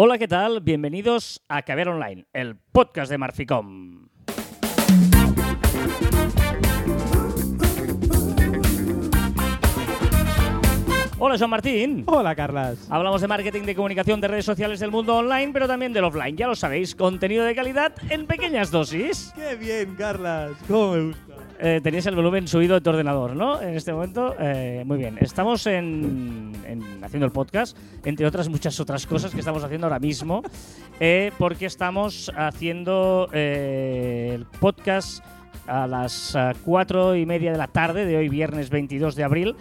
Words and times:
Hola, 0.00 0.16
¿qué 0.16 0.28
tal? 0.28 0.60
Bienvenidos 0.60 1.42
a 1.48 1.62
Caber 1.62 1.88
Online, 1.88 2.24
el 2.32 2.54
podcast 2.54 3.10
de 3.10 3.18
Marficom. 3.18 4.06
Hola, 11.18 11.36
Joan 11.36 11.50
Martín. 11.50 12.04
Hola, 12.06 12.36
Carlas. 12.36 12.86
Hablamos 12.88 13.20
de 13.22 13.26
marketing, 13.26 13.62
de 13.62 13.74
comunicación, 13.74 14.20
de 14.20 14.28
redes 14.28 14.44
sociales 14.44 14.78
del 14.78 14.92
mundo 14.92 15.16
online, 15.16 15.50
pero 15.52 15.66
también 15.66 15.92
del 15.92 16.04
offline. 16.04 16.36
Ya 16.36 16.46
lo 16.46 16.54
sabéis, 16.54 16.94
contenido 16.94 17.44
de 17.44 17.56
calidad 17.56 17.92
en 18.08 18.28
pequeñas 18.28 18.70
dosis. 18.70 19.32
¡Qué 19.34 19.56
bien, 19.56 19.96
Carlas! 19.96 20.52
¿Cómo 20.68 20.92
me 20.92 21.02
gusta? 21.08 21.27
Eh, 21.60 21.80
tenías 21.82 22.06
el 22.06 22.14
volumen 22.14 22.46
subido 22.46 22.74
de 22.74 22.80
tu 22.80 22.90
ordenador, 22.90 23.34
¿no? 23.34 23.60
En 23.60 23.74
este 23.74 23.92
momento. 23.92 24.34
Eh, 24.38 24.84
muy 24.86 24.96
bien. 24.98 25.18
Estamos 25.20 25.66
en, 25.66 26.52
en- 26.64 27.04
haciendo 27.04 27.26
el 27.26 27.32
podcast, 27.32 27.76
entre 28.04 28.26
otras 28.26 28.48
muchas 28.48 28.78
otras 28.78 29.06
cosas 29.06 29.32
que 29.32 29.40
estamos 29.40 29.64
haciendo 29.64 29.86
ahora 29.88 29.98
mismo, 29.98 30.42
eh, 31.00 31.32
porque 31.38 31.66
estamos 31.66 32.30
haciendo 32.36 33.28
eh, 33.32 34.32
el 34.36 34.44
podcast 34.60 35.24
a 35.66 35.86
las 35.86 36.36
cuatro 36.64 37.14
y 37.16 37.26
media 37.26 37.52
de 37.52 37.58
la 37.58 37.66
tarde 37.66 38.06
de 38.06 38.16
hoy, 38.16 38.28
viernes 38.28 38.70
22 38.70 39.14
de 39.16 39.24
abril, 39.24 39.56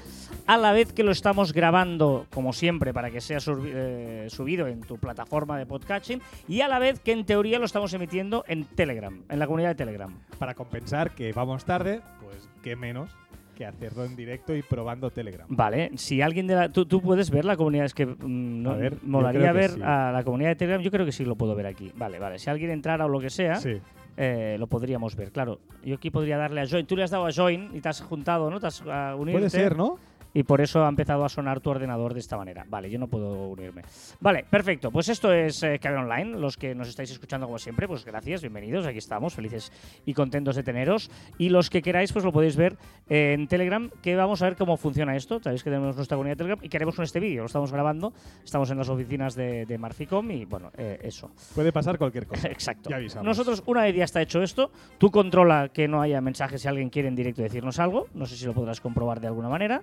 a 0.47 0.57
la 0.57 0.71
vez 0.71 0.93
que 0.93 1.03
lo 1.03 1.11
estamos 1.11 1.53
grabando, 1.53 2.25
como 2.33 2.53
siempre, 2.53 2.93
para 2.93 3.11
que 3.11 3.21
sea 3.21 3.37
eh, 3.65 4.27
subido 4.29 4.67
en 4.67 4.81
tu 4.81 4.97
plataforma 4.97 5.57
de 5.57 5.65
podcasting, 5.65 6.21
y 6.47 6.61
a 6.61 6.67
la 6.67 6.79
vez 6.79 6.99
que 6.99 7.11
en 7.11 7.25
teoría 7.25 7.59
lo 7.59 7.65
estamos 7.65 7.93
emitiendo 7.93 8.43
en 8.47 8.65
Telegram, 8.65 9.21
en 9.29 9.39
la 9.39 9.45
comunidad 9.45 9.69
de 9.69 9.75
Telegram. 9.75 10.17
Para 10.39 10.55
compensar 10.55 11.11
que 11.11 11.33
vamos 11.33 11.65
tarde, 11.65 12.01
pues 12.23 12.49
qué 12.63 12.75
menos 12.75 13.09
que 13.55 13.65
hacerlo 13.65 14.05
en 14.05 14.15
directo 14.15 14.55
y 14.55 14.61
probando 14.61 15.09
Telegram. 15.09 15.47
Vale, 15.49 15.91
si 15.95 16.21
alguien 16.21 16.45
de 16.45 16.55
la. 16.55 16.69
¿Tú, 16.69 16.85
tú 16.85 17.01
puedes 17.01 17.31
ver 17.31 17.43
la 17.43 17.57
comunidad? 17.57 17.85
Es 17.85 17.93
que 17.95 18.05
mm, 18.05 18.61
no, 18.61 18.71
A 18.71 18.75
ver, 18.75 18.97
molaría 19.03 19.51
ver 19.51 19.71
sí. 19.71 19.81
a 19.83 20.11
la 20.11 20.23
comunidad 20.23 20.49
de 20.51 20.55
Telegram. 20.57 20.81
Yo 20.83 20.91
creo 20.91 21.05
que 21.07 21.11
sí 21.11 21.25
lo 21.25 21.35
puedo 21.35 21.55
ver 21.55 21.65
aquí. 21.65 21.91
Vale, 21.95 22.19
vale. 22.19 22.37
Si 22.37 22.49
alguien 22.51 22.69
entrara 22.69 23.05
o 23.05 23.09
lo 23.09 23.19
que 23.19 23.31
sea, 23.31 23.55
Sí. 23.55 23.81
eh, 24.15 24.57
lo 24.59 24.67
podríamos 24.67 25.15
ver. 25.15 25.31
Claro, 25.31 25.59
yo 25.83 25.95
aquí 25.95 26.11
podría 26.11 26.37
darle 26.37 26.61
a 26.61 26.67
Join. 26.67 26.85
Tú 26.85 26.95
le 26.95 27.03
has 27.03 27.09
dado 27.09 27.25
a 27.25 27.31
Join 27.31 27.71
y 27.73 27.81
te 27.81 27.89
has 27.89 27.99
juntado, 28.01 28.51
¿no? 28.51 28.59
Te 28.59 28.67
has 28.67 28.83
ah, 28.87 29.15
unido. 29.17 29.39
Puede 29.39 29.49
ser, 29.49 29.75
¿no? 29.75 29.97
Y 30.33 30.43
por 30.43 30.61
eso 30.61 30.85
ha 30.85 30.89
empezado 30.89 31.25
a 31.25 31.29
sonar 31.29 31.61
tu 31.61 31.69
ordenador 31.69 32.13
de 32.13 32.19
esta 32.19 32.37
manera. 32.37 32.65
Vale, 32.69 32.89
yo 32.89 32.99
no 32.99 33.07
puedo 33.07 33.49
unirme. 33.49 33.83
Vale, 34.19 34.45
perfecto. 34.49 34.91
Pues 34.91 35.09
esto 35.09 35.31
es 35.33 35.63
eh, 35.63 35.79
Caber 35.79 35.99
Online. 35.99 36.37
Los 36.37 36.57
que 36.57 36.75
nos 36.75 36.87
estáis 36.87 37.11
escuchando 37.11 37.47
como 37.47 37.59
siempre, 37.59 37.87
pues 37.87 38.05
gracias, 38.05 38.41
bienvenidos. 38.41 38.85
Aquí 38.85 38.97
estamos, 38.97 39.33
felices 39.33 39.71
y 40.05 40.13
contentos 40.13 40.55
de 40.55 40.63
teneros. 40.63 41.09
Y 41.37 41.49
los 41.49 41.69
que 41.69 41.81
queráis, 41.81 42.13
pues 42.13 42.25
lo 42.25 42.31
podéis 42.31 42.55
ver 42.55 42.77
eh, 43.09 43.33
en 43.33 43.47
Telegram, 43.47 43.89
que 44.01 44.15
vamos 44.15 44.41
a 44.41 44.45
ver 44.45 44.55
cómo 44.55 44.77
funciona 44.77 45.15
esto. 45.15 45.39
Sabéis 45.41 45.63
que 45.63 45.69
tenemos 45.69 45.95
nuestra 45.95 46.15
comunidad 46.15 46.33
de 46.33 46.37
Telegram 46.37 46.59
y 46.63 46.69
queremos 46.69 46.95
con 46.95 47.03
este 47.03 47.19
vídeo. 47.19 47.41
Lo 47.41 47.47
estamos 47.47 47.71
grabando. 47.71 48.13
Estamos 48.43 48.69
en 48.69 48.77
las 48.77 48.89
oficinas 48.89 49.35
de, 49.35 49.65
de 49.65 49.77
Marficom 49.77 50.29
y 50.31 50.45
bueno, 50.45 50.71
eh, 50.77 50.99
eso. 51.03 51.31
Puede 51.55 51.71
pasar 51.71 51.97
cualquier 51.97 52.27
cosa. 52.27 52.47
Exacto. 52.51 52.89
Ya 52.89 52.97
avisamos. 52.97 53.25
Nosotros, 53.25 53.63
una 53.65 53.83
vez 53.83 53.95
ya 53.95 54.03
está 54.03 54.21
hecho 54.21 54.41
esto, 54.41 54.71
tú 54.97 55.11
controla 55.11 55.69
que 55.69 55.87
no 55.87 56.01
haya 56.01 56.21
mensajes 56.21 56.61
si 56.61 56.67
alguien 56.67 56.89
quiere 56.89 57.07
en 57.07 57.15
directo 57.15 57.41
decirnos 57.41 57.79
algo. 57.79 58.07
No 58.13 58.25
sé 58.25 58.35
si 58.35 58.45
lo 58.45 58.53
podrás 58.53 58.81
comprobar 58.81 59.19
de 59.19 59.27
alguna 59.27 59.49
manera. 59.49 59.81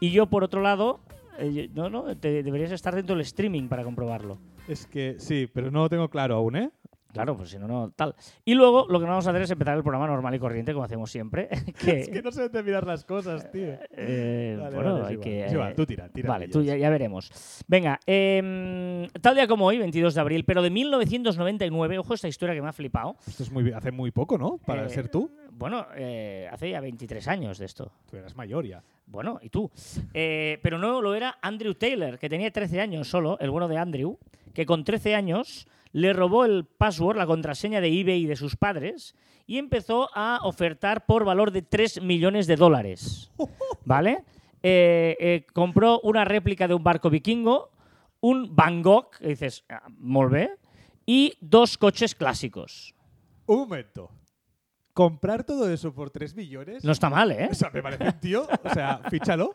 Y 0.00 0.10
yo, 0.10 0.26
por 0.26 0.44
otro 0.44 0.60
lado, 0.60 1.00
eh, 1.38 1.68
no, 1.74 1.88
no, 1.90 2.16
te- 2.16 2.42
deberías 2.42 2.72
estar 2.72 2.94
dentro 2.94 3.14
del 3.16 3.22
streaming 3.22 3.68
para 3.68 3.84
comprobarlo. 3.84 4.38
Es 4.68 4.86
que 4.86 5.16
sí, 5.18 5.48
pero 5.52 5.70
no 5.70 5.82
lo 5.82 5.88
tengo 5.88 6.08
claro 6.08 6.36
aún, 6.36 6.56
¿eh? 6.56 6.70
Claro, 7.12 7.34
pues 7.34 7.48
si 7.48 7.58
no, 7.58 7.66
no, 7.66 7.90
tal. 7.96 8.14
Y 8.44 8.52
luego 8.52 8.84
lo 8.90 9.00
que 9.00 9.06
vamos 9.06 9.26
a 9.26 9.30
hacer 9.30 9.40
es 9.40 9.50
empezar 9.50 9.74
el 9.74 9.82
programa 9.82 10.06
normal 10.06 10.34
y 10.34 10.38
corriente, 10.38 10.74
como 10.74 10.84
hacemos 10.84 11.10
siempre. 11.10 11.48
que, 11.80 12.00
Es 12.00 12.08
que 12.10 12.20
no 12.20 12.30
sé 12.30 12.42
dónde 12.42 12.62
mirar 12.62 12.86
las 12.86 13.06
cosas, 13.06 13.50
tío. 13.50 13.68
eh, 13.92 14.58
Vale, 14.60 14.76
bueno, 14.76 14.92
vale, 14.98 15.06
hay 15.08 15.16
que. 15.18 15.46
Eh, 15.46 15.74
tú 15.74 15.86
tira, 15.86 16.10
tira. 16.10 16.28
Vale, 16.28 16.48
tú 16.48 16.60
ya, 16.62 16.76
ya 16.76 16.90
veremos. 16.90 17.30
Venga, 17.66 17.98
em, 18.04 19.08
tal 19.22 19.34
día 19.34 19.46
como 19.46 19.64
hoy, 19.64 19.78
22 19.78 20.14
de 20.14 20.20
abril, 20.20 20.44
pero 20.44 20.60
de 20.60 20.68
1999, 20.68 21.98
ojo 21.98 22.12
esta 22.12 22.28
historia 22.28 22.54
que 22.54 22.60
me 22.60 22.68
ha 22.68 22.72
flipado. 22.74 23.16
Esto 23.26 23.44
es 23.44 23.50
muy, 23.50 23.72
hace 23.72 23.92
muy 23.92 24.10
poco, 24.10 24.36
¿no? 24.36 24.58
Para 24.58 24.84
Eh, 24.84 24.90
ser 24.90 25.08
tú. 25.08 25.30
Bueno, 25.58 25.86
eh, 25.96 26.46
hace 26.52 26.68
ya 26.68 26.80
23 26.80 27.28
años 27.28 27.56
de 27.56 27.64
esto. 27.64 27.90
Tú 28.10 28.18
eras 28.18 28.36
mayor 28.36 28.66
ya. 28.66 28.82
Bueno, 29.06 29.38
¿y 29.40 29.48
tú? 29.48 29.70
Eh, 30.12 30.58
pero 30.62 30.76
no 30.76 31.00
lo 31.00 31.14
era 31.14 31.38
Andrew 31.40 31.74
Taylor, 31.74 32.18
que 32.18 32.28
tenía 32.28 32.50
13 32.50 32.82
años 32.82 33.08
solo, 33.08 33.38
el 33.40 33.50
bueno 33.50 33.66
de 33.66 33.78
Andrew, 33.78 34.18
que 34.52 34.66
con 34.66 34.84
13 34.84 35.14
años 35.14 35.66
le 35.92 36.12
robó 36.12 36.44
el 36.44 36.66
password, 36.66 37.16
la 37.16 37.24
contraseña 37.24 37.80
de 37.80 37.88
eBay 37.88 38.26
de 38.26 38.36
sus 38.36 38.54
padres 38.56 39.14
y 39.46 39.56
empezó 39.56 40.10
a 40.14 40.40
ofertar 40.42 41.06
por 41.06 41.24
valor 41.24 41.50
de 41.52 41.62
3 41.62 42.02
millones 42.02 42.46
de 42.46 42.56
dólares. 42.56 43.30
¿Vale? 43.86 44.24
Eh, 44.62 45.46
compró 45.54 46.00
una 46.00 46.26
réplica 46.26 46.68
de 46.68 46.74
un 46.74 46.84
barco 46.84 47.08
vikingo, 47.08 47.70
un 48.20 48.54
Van 48.54 48.82
Gogh, 48.82 49.08
que 49.18 49.28
dices, 49.28 49.64
ah, 49.70 49.88
molt 49.88 50.32
bé, 50.32 50.50
y 51.06 51.32
dos 51.40 51.78
coches 51.78 52.14
clásicos. 52.14 52.94
Un 53.46 53.60
momento. 53.60 54.10
¿Comprar 54.96 55.44
todo 55.44 55.70
eso 55.70 55.92
por 55.92 56.08
3 56.08 56.34
millones? 56.34 56.82
No 56.82 56.92
está 56.92 57.10
mal, 57.10 57.30
¿eh? 57.30 57.48
O 57.50 57.54
sea, 57.54 57.68
me 57.68 57.82
parece 57.82 58.04
un 58.04 58.18
tío. 58.18 58.48
O 58.64 58.70
sea, 58.70 58.98
fíchalo. 59.10 59.54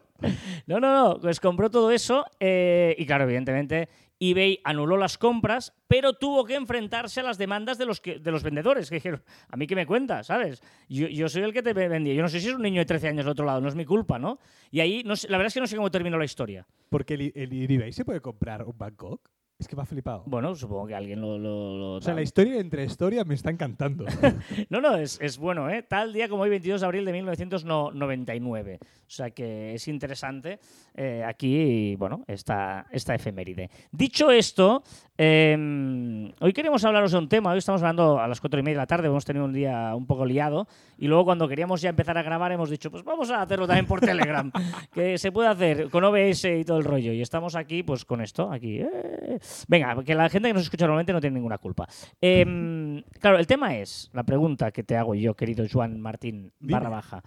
No, 0.67 0.79
no, 0.79 0.93
no, 0.93 1.19
pues 1.19 1.39
compró 1.39 1.67
todo 1.71 1.89
eso 1.89 2.23
eh, 2.39 2.93
y 2.95 3.07
claro, 3.07 3.23
evidentemente 3.23 3.89
eBay 4.19 4.59
anuló 4.63 4.97
las 4.97 5.17
compras, 5.17 5.73
pero 5.87 6.13
tuvo 6.13 6.45
que 6.45 6.53
enfrentarse 6.53 7.21
a 7.21 7.23
las 7.23 7.39
demandas 7.39 7.79
de 7.79 7.87
los, 7.87 7.99
que, 7.99 8.19
de 8.19 8.29
los 8.31 8.43
vendedores, 8.43 8.87
que 8.89 8.97
dijeron, 8.97 9.23
a 9.49 9.57
mí 9.57 9.65
qué 9.65 9.75
me 9.75 9.87
cuentas, 9.87 10.27
¿sabes? 10.27 10.61
Yo, 10.87 11.07
yo 11.07 11.27
soy 11.27 11.41
el 11.41 11.53
que 11.53 11.63
te 11.63 11.73
vendía, 11.73 12.13
yo 12.13 12.21
no 12.21 12.29
sé 12.29 12.39
si 12.39 12.49
es 12.49 12.53
un 12.53 12.61
niño 12.61 12.79
de 12.81 12.85
13 12.85 13.07
años 13.07 13.25
del 13.25 13.31
otro 13.31 13.43
lado, 13.47 13.61
no 13.61 13.67
es 13.67 13.73
mi 13.73 13.83
culpa, 13.83 14.19
¿no? 14.19 14.37
Y 14.69 14.79
ahí, 14.79 15.01
no 15.03 15.15
sé- 15.15 15.27
la 15.27 15.37
verdad 15.39 15.47
es 15.47 15.55
que 15.55 15.59
no 15.61 15.65
sé 15.65 15.75
cómo 15.75 15.89
terminó 15.89 16.19
la 16.19 16.25
historia. 16.25 16.67
Porque 16.87 17.15
el, 17.15 17.31
el 17.33 17.71
eBay 17.71 17.91
se 17.93 18.05
puede 18.05 18.21
comprar 18.21 18.63
un 18.63 18.77
Bangkok. 18.77 19.27
Es 19.61 19.67
que 19.67 19.75
me 19.75 19.83
ha 19.83 19.85
flipado. 19.85 20.23
Bueno, 20.25 20.55
supongo 20.55 20.87
que 20.87 20.95
alguien 20.95 21.21
lo... 21.21 21.37
lo- 21.37 21.77
lo- 21.77 21.93
O 21.97 22.01
sea, 22.01 22.15
la 22.15 22.23
historia 22.23 22.59
entre 22.59 22.83
historia 22.83 23.23
me 23.23 23.35
está 23.35 23.51
encantando. 23.51 24.05
No, 24.71 24.81
no, 24.81 24.95
es, 24.95 25.19
es 25.21 25.37
bueno, 25.37 25.69
¿eh? 25.69 25.83
Tal 25.83 26.11
día 26.13 26.27
como 26.27 26.41
hoy, 26.43 26.49
22 26.49 26.81
de 26.81 26.87
abril 26.87 27.05
de 27.05 27.11
1999. 27.13 28.79
O 28.81 28.87
sea 29.13 29.29
que 29.31 29.73
es 29.75 29.87
interesante 29.87 30.59
eh, 30.95 31.23
aquí, 31.27 31.95
bueno, 31.97 32.23
esta, 32.27 32.87
esta 32.91 33.13
efeméride. 33.13 33.69
Dicho 33.91 34.31
esto, 34.31 34.83
eh, 35.17 36.31
hoy 36.39 36.53
queremos 36.53 36.83
hablaros 36.85 37.11
de 37.11 37.17
un 37.17 37.27
tema. 37.29 37.51
Hoy 37.51 37.57
estamos 37.59 37.81
hablando 37.81 38.19
a 38.19 38.27
las 38.27 38.39
cuatro 38.39 38.59
y 38.59 38.63
media 38.63 38.77
de 38.77 38.81
la 38.83 38.87
tarde, 38.87 39.07
hemos 39.09 39.25
tenido 39.25 39.45
un 39.45 39.53
día 39.53 39.93
un 39.95 40.05
poco 40.07 40.25
liado. 40.25 40.67
Y 40.97 41.07
luego 41.07 41.25
cuando 41.25 41.47
queríamos 41.47 41.81
ya 41.81 41.89
empezar 41.89 42.17
a 42.17 42.23
grabar 42.23 42.51
hemos 42.53 42.69
dicho, 42.69 42.89
pues 42.89 43.03
vamos 43.03 43.29
a 43.31 43.41
hacerlo 43.41 43.67
también 43.67 43.85
por 43.85 43.99
Telegram, 43.99 44.49
que 44.93 45.17
se 45.17 45.31
puede 45.31 45.49
hacer 45.49 45.89
con 45.89 46.03
OBS 46.05 46.45
y 46.45 46.63
todo 46.63 46.77
el 46.77 46.83
rollo. 46.85 47.11
Y 47.13 47.21
estamos 47.21 47.55
aquí, 47.55 47.83
pues 47.83 48.05
con 48.05 48.21
esto, 48.21 48.49
aquí. 48.51 48.79
eh. 48.79 49.39
Venga, 49.67 50.03
que 50.03 50.15
la 50.15 50.29
gente 50.29 50.49
que 50.49 50.53
nos 50.53 50.63
escucha 50.63 50.85
normalmente 50.85 51.13
no 51.13 51.21
tiene 51.21 51.35
ninguna 51.35 51.57
culpa. 51.57 51.87
Em, 52.19 53.01
claro, 53.19 53.37
el 53.39 53.47
tema 53.47 53.75
es, 53.77 54.09
la 54.13 54.23
pregunta 54.23 54.71
que 54.71 54.83
te 54.83 54.95
hago 54.97 55.15
yo, 55.15 55.33
querido 55.35 55.65
Juan 55.71 55.99
Martín 55.99 56.51
Dime. 56.59 56.73
barra 56.73 56.89
baja. 56.89 57.21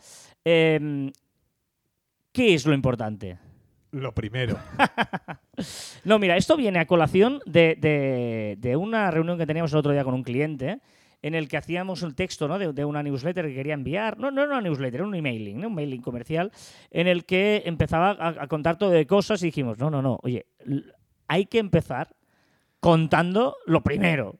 Em, 0.44 1.10
¿Qué 2.32 2.54
es 2.54 2.66
lo 2.66 2.74
importante? 2.74 3.38
Lo 3.92 4.12
primero. 4.12 4.58
No, 6.04 6.18
mira, 6.18 6.36
esto 6.36 6.56
viene 6.56 6.80
a 6.80 6.86
colación 6.86 7.40
de, 7.46 7.76
de- 7.80 8.56
de 8.58 8.76
una 8.76 9.08
reunión 9.12 9.38
que 9.38 9.46
teníamos 9.46 9.72
el 9.72 9.78
otro 9.78 9.92
día 9.92 10.02
con 10.04 10.12
un 10.14 10.24
cliente 10.24 10.80
en 11.22 11.34
el 11.36 11.48
que 11.48 11.56
hacíamos 11.56 12.02
un 12.02 12.14
texto 12.14 12.48
¿no? 12.48 12.58
de, 12.58 12.72
de 12.72 12.84
una 12.84 13.02
newsletter 13.04 13.46
que 13.46 13.54
quería 13.54 13.72
enviar. 13.74 14.18
No, 14.18 14.30
no 14.32 14.42
era 14.42 14.50
una 14.50 14.60
newsletter, 14.60 14.96
era 14.96 15.04
un 15.06 15.14
emailing, 15.14 15.60
¿no? 15.60 15.68
un 15.68 15.74
mailing 15.76 16.02
comercial, 16.02 16.50
en 16.90 17.06
el 17.06 17.24
que 17.24 17.62
empezaba 17.64 18.10
a, 18.10 18.28
a 18.42 18.46
contar 18.48 18.76
todo 18.76 18.90
de 18.90 19.06
cosas 19.06 19.42
y 19.42 19.46
dijimos, 19.46 19.78
no, 19.78 19.90
no, 19.90 20.02
no, 20.02 20.18
oye, 20.24 20.46
hay 21.28 21.46
que 21.46 21.58
empezar 21.58 22.14
contando 22.80 23.56
lo 23.66 23.82
primero. 23.82 24.36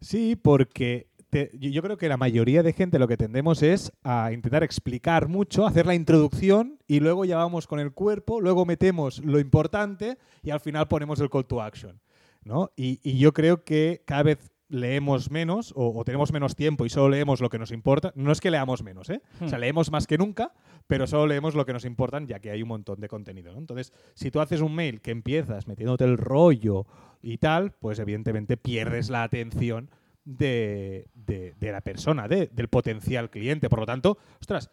Sí, 0.00 0.36
porque 0.36 1.08
te- 1.30 1.50
yo 1.58 1.82
creo 1.82 1.96
que 1.96 2.08
la 2.08 2.16
mayoría 2.16 2.62
de 2.62 2.72
gente 2.72 2.98
lo 2.98 3.08
que 3.08 3.16
tendemos 3.16 3.62
es 3.62 3.92
a 4.04 4.30
intentar 4.32 4.62
explicar 4.62 5.28
mucho, 5.28 5.66
hacer 5.66 5.86
la 5.86 5.94
introducción 5.94 6.78
y 6.86 7.00
luego 7.00 7.24
ya 7.24 7.36
vamos 7.36 7.66
con 7.66 7.80
el 7.80 7.92
cuerpo, 7.92 8.40
luego 8.40 8.64
metemos 8.64 9.18
lo 9.24 9.40
importante 9.40 10.16
y 10.42 10.50
al 10.50 10.60
final 10.60 10.86
ponemos 10.88 11.20
el 11.20 11.30
call 11.30 11.46
to 11.46 11.60
action. 11.60 12.00
¿no? 12.44 12.70
Y, 12.76 13.00
y 13.02 13.18
yo 13.18 13.32
creo 13.34 13.62
que 13.64 14.02
cada 14.06 14.22
vez 14.22 14.52
leemos 14.70 15.30
menos 15.30 15.72
o, 15.76 15.98
o 15.98 16.04
tenemos 16.04 16.32
menos 16.32 16.54
tiempo 16.54 16.86
y 16.86 16.88
solo 16.90 17.08
leemos 17.10 17.40
lo 17.40 17.50
que 17.50 17.58
nos 17.58 17.72
importa. 17.72 18.12
No 18.14 18.32
es 18.32 18.40
que 18.40 18.50
leamos 18.50 18.82
menos, 18.82 19.10
¿eh? 19.10 19.20
O 19.40 19.48
sea, 19.48 19.58
Hmm. 19.58 19.60
leemos 19.62 19.90
más 19.90 20.06
que 20.06 20.16
nunca, 20.16 20.52
pero 20.88 21.06
solo 21.06 21.26
leemos 21.28 21.54
lo 21.54 21.64
que 21.64 21.72
nos 21.72 21.84
importan 21.84 22.26
ya 22.26 22.40
que 22.40 22.50
hay 22.50 22.62
un 22.62 22.68
montón 22.68 22.98
de 23.00 23.06
contenido. 23.08 23.52
Entonces, 23.56 23.92
si 24.14 24.30
tú 24.32 24.40
haces 24.40 24.60
un 24.60 24.74
mail 24.74 25.00
que 25.00 25.12
empiezas 25.12 25.68
metiéndote 25.68 26.04
el 26.04 26.18
rollo 26.18 26.86
y 27.22 27.38
tal, 27.38 27.72
pues 27.72 27.98
evidentemente 28.00 28.56
pierdes 28.56 29.10
la 29.10 29.22
atención 29.22 29.90
de, 30.24 31.06
de- 31.14 31.54
la 31.72 31.80
persona, 31.82 32.26
de- 32.26 32.48
del 32.48 32.68
potencial 32.68 33.30
cliente. 33.30 33.68
Por 33.68 33.80
lo 33.80 33.86
tanto, 33.86 34.18
ostras, 34.40 34.70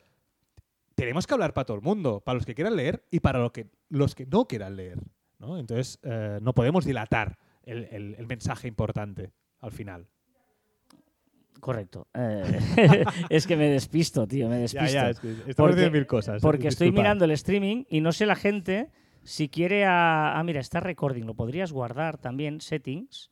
tenemos 0.95 1.27
que 1.27 1.33
hablar 1.33 1.53
para 1.53 1.65
todo 1.65 1.77
el 1.77 1.83
mundo, 1.83 2.21
para 2.21 2.35
los 2.37 2.45
que 2.45 2.55
quieran 2.55 2.75
leer 2.75 3.03
y 3.11 3.19
para 3.19 3.39
lo 3.39 3.51
que, 3.51 3.67
los 3.89 4.15
que 4.15 4.25
no 4.25 4.47
quieran 4.47 4.75
leer. 4.77 4.99
Entonces, 5.39 5.99
eh, 6.03 6.39
no 6.41 6.53
podemos 6.53 6.85
dilatar 6.85 7.37
el 7.63 8.25
mensaje 8.27 8.67
importante 8.67 9.31
al 9.59 9.71
final. 9.71 10.07
Correcto. 11.65 12.05
Eh, 12.13 13.03
es 13.29 13.47
que 13.47 13.57
me 13.57 13.67
despisto, 13.67 14.27
tío, 14.27 14.47
me 14.47 14.57
despisto. 14.59 14.85
Ya, 14.85 15.05
ya, 15.05 15.09
es 15.09 15.19
que 15.19 15.31
estamos 15.47 15.55
Porque- 15.71 15.89
mil 15.89 16.05
cosas. 16.05 16.39
Porque 16.39 16.67
estoy 16.67 16.91
mirando 16.91 17.25
el 17.25 17.31
streaming 17.31 17.85
y 17.89 18.01
no 18.01 18.11
sé 18.11 18.27
la 18.27 18.35
gente 18.35 18.91
si 19.23 19.49
quiere 19.49 19.83
a... 19.83 20.37
Ah, 20.37 20.43
mira, 20.43 20.59
está 20.59 20.79
recording, 20.79 21.23
lo 21.25 21.33
podrías 21.33 21.71
guardar 21.71 22.19
también, 22.19 22.61
settings. 22.61 23.31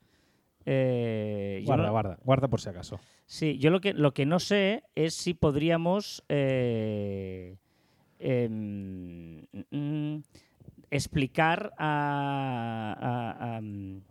Eh, 0.66 1.62
Guarda, 1.64 1.86
no- 1.86 1.92
guarda, 1.92 2.18
guarda 2.24 2.48
por 2.48 2.60
si 2.60 2.70
acaso. 2.70 3.00
Sí, 3.28 3.60
yo 3.60 3.70
lo 3.70 3.80
que, 3.82 3.94
lo 3.94 4.16
que 4.16 4.26
no 4.26 4.40
sé 4.40 4.82
es 4.96 5.14
si 5.14 5.36
podríamos 5.36 6.24
eh, 6.28 7.58
em, 8.18 9.46
mm, 9.70 10.24
explicar 10.90 11.72
a... 11.78 12.96
a- 13.00 13.58
a, 13.58 13.62
mm, 13.62 14.02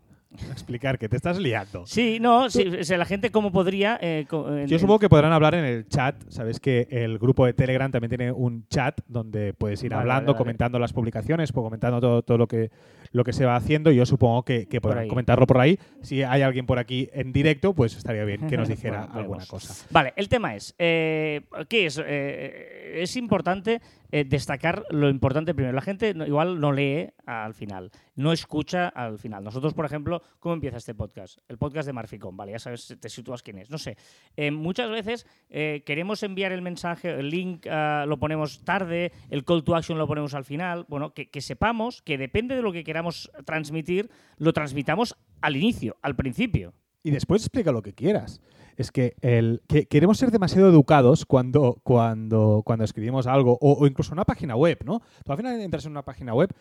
Explicar 0.51 0.99
que 0.99 1.09
te 1.09 1.17
estás 1.17 1.39
liando. 1.39 1.87
Sí, 1.87 2.19
no, 2.21 2.49
sí, 2.51 2.67
o 2.81 2.85
sea, 2.85 2.97
la 2.99 3.05
gente 3.05 3.31
cómo 3.31 3.53
podría... 3.53 3.99
eh, 4.01 4.27
co- 4.29 4.57
en- 4.57 4.67
Yo 4.67 4.79
supongo 4.79 4.99
que 4.99 5.09
podrán 5.09 5.33
hablar 5.33 5.55
en 5.55 5.65
el 5.65 5.87
chat. 5.89 6.17
Sabes 6.29 6.59
que 6.59 6.89
el 6.91 7.19
grupo 7.19 7.45
de 7.47 7.53
Telegram 7.53 7.91
también 7.91 8.09
tiene 8.09 8.33
un 8.33 8.67
chat 8.69 8.99
donde 9.07 9.53
puedes 9.55 9.83
ir 9.85 9.91
Vale, 9.91 10.01
hablando, 10.03 10.27
vale, 10.29 10.33
vale. 10.33 10.39
comentando 10.39 10.79
las 10.79 10.93
publicaciones, 10.93 11.53
pues, 11.53 11.63
comentando 11.65 12.01
todo, 12.01 12.23
todo 12.23 12.39
lo, 12.39 12.47
que, 12.49 12.71
lo 13.13 13.25
que 13.25 13.33
se 13.33 13.45
va 13.45 13.57
haciendo. 13.57 13.91
Y 13.93 13.97
yo 13.97 14.07
supongo 14.07 14.45
que, 14.45 14.67
que 14.67 14.81
podrán 14.81 15.09
comentarlo 15.09 15.47
por 15.47 15.61
ahí. 15.61 15.79
Si 16.03 16.23
hay 16.23 16.43
alguien 16.43 16.67
por 16.67 16.79
aquí 16.79 17.09
en 17.13 17.33
directo, 17.33 17.75
pues 17.75 17.97
estaría 17.97 18.25
bien 18.25 18.47
que 18.49 18.57
nos 18.57 18.69
dijera 18.69 19.07
Bueno, 19.07 19.21
alguna 19.21 19.47
cosa. 19.47 19.87
Vale, 19.91 20.13
el 20.17 20.29
tema 20.29 20.55
es, 20.57 20.75
eh, 20.79 21.43
¿qué 21.69 21.87
es? 21.87 22.01
Eh, 22.05 23.01
es 23.03 23.17
importante 23.17 23.81
eh, 24.11 24.25
destacar 24.25 24.85
lo 24.91 25.09
importante 25.09 25.55
primero. 25.55 25.75
La 25.75 25.81
gente 25.81 26.13
no- 26.15 26.27
igual 26.27 26.61
no 26.61 26.73
lee 26.73 27.09
al 27.25 27.55
final, 27.55 27.91
no 28.17 28.33
escucha 28.33 28.89
al 28.89 29.19
final. 29.19 29.43
Nosotros, 29.43 29.73
por 29.73 29.87
ejemplo, 29.87 30.23
¿cómo 30.41 30.55
empieza 30.55 30.77
este 30.77 30.95
podcast? 30.95 31.39
El 31.49 31.57
podcast 31.57 31.87
de 31.87 31.93
Marficom, 31.95 32.37
¿vale? 32.37 32.53
Ya 32.53 32.59
sabes, 32.59 32.95
te 33.01 33.09
sitúas 33.09 33.43
quién 33.43 33.59
es. 33.59 33.71
No 33.71 33.79
sé. 33.79 33.97
Eh, 34.37 34.51
muchas 34.51 34.91
veces 34.91 35.27
eh, 35.49 35.83
queremos 35.87 36.23
enviar 36.23 36.53
el 36.53 36.61
mensaje, 36.61 37.11
el 37.11 37.31
link 37.31 37.67
ah, 37.71 38.05
lo 38.07 38.19
ponemos 38.19 38.63
tarde, 38.65 39.13
el 39.31 39.45
call 39.45 39.65
to 39.65 39.75
action 39.75 39.97
lo 39.99 40.07
ponemos 40.07 40.35
al 40.35 40.45
final. 40.45 40.85
Bueno, 40.89 41.15
que, 41.15 41.31
que 41.31 41.41
sepamos 41.41 42.03
que 42.03 42.19
depende 42.19 42.55
de 42.55 42.63
lo 42.63 42.73
que 42.73 42.85
queramos 42.85 43.02
transmitir, 43.45 44.11
lo 44.37 44.53
transmitamos 44.53 45.17
al 45.41 45.57
inicio, 45.57 45.97
al 46.03 46.17
principio. 46.17 46.75
Y 47.03 47.11
después 47.11 47.43
explica 47.43 47.73
lo 47.73 47.83
que 47.83 47.95
quieras. 47.95 48.41
Es 48.77 48.91
que, 48.91 49.15
el, 49.21 49.61
que 49.69 49.87
queremos 49.87 50.17
ser 50.19 50.31
demasiado 50.31 50.69
educados 50.69 51.27
cuando, 51.27 51.79
cuando, 51.83 52.63
cuando 52.65 52.85
escribimos 52.85 53.27
algo, 53.27 53.59
o, 53.61 53.73
o 53.73 53.87
incluso 53.87 54.13
una 54.13 54.25
página 54.25 54.57
web, 54.57 54.79
¿no? 54.85 55.01
Tú 55.25 55.33
al 55.33 55.37
final 55.37 55.61
entras 55.61 55.85
en 55.85 55.93
una 55.93 56.05
página 56.05 56.33
web 56.33 56.55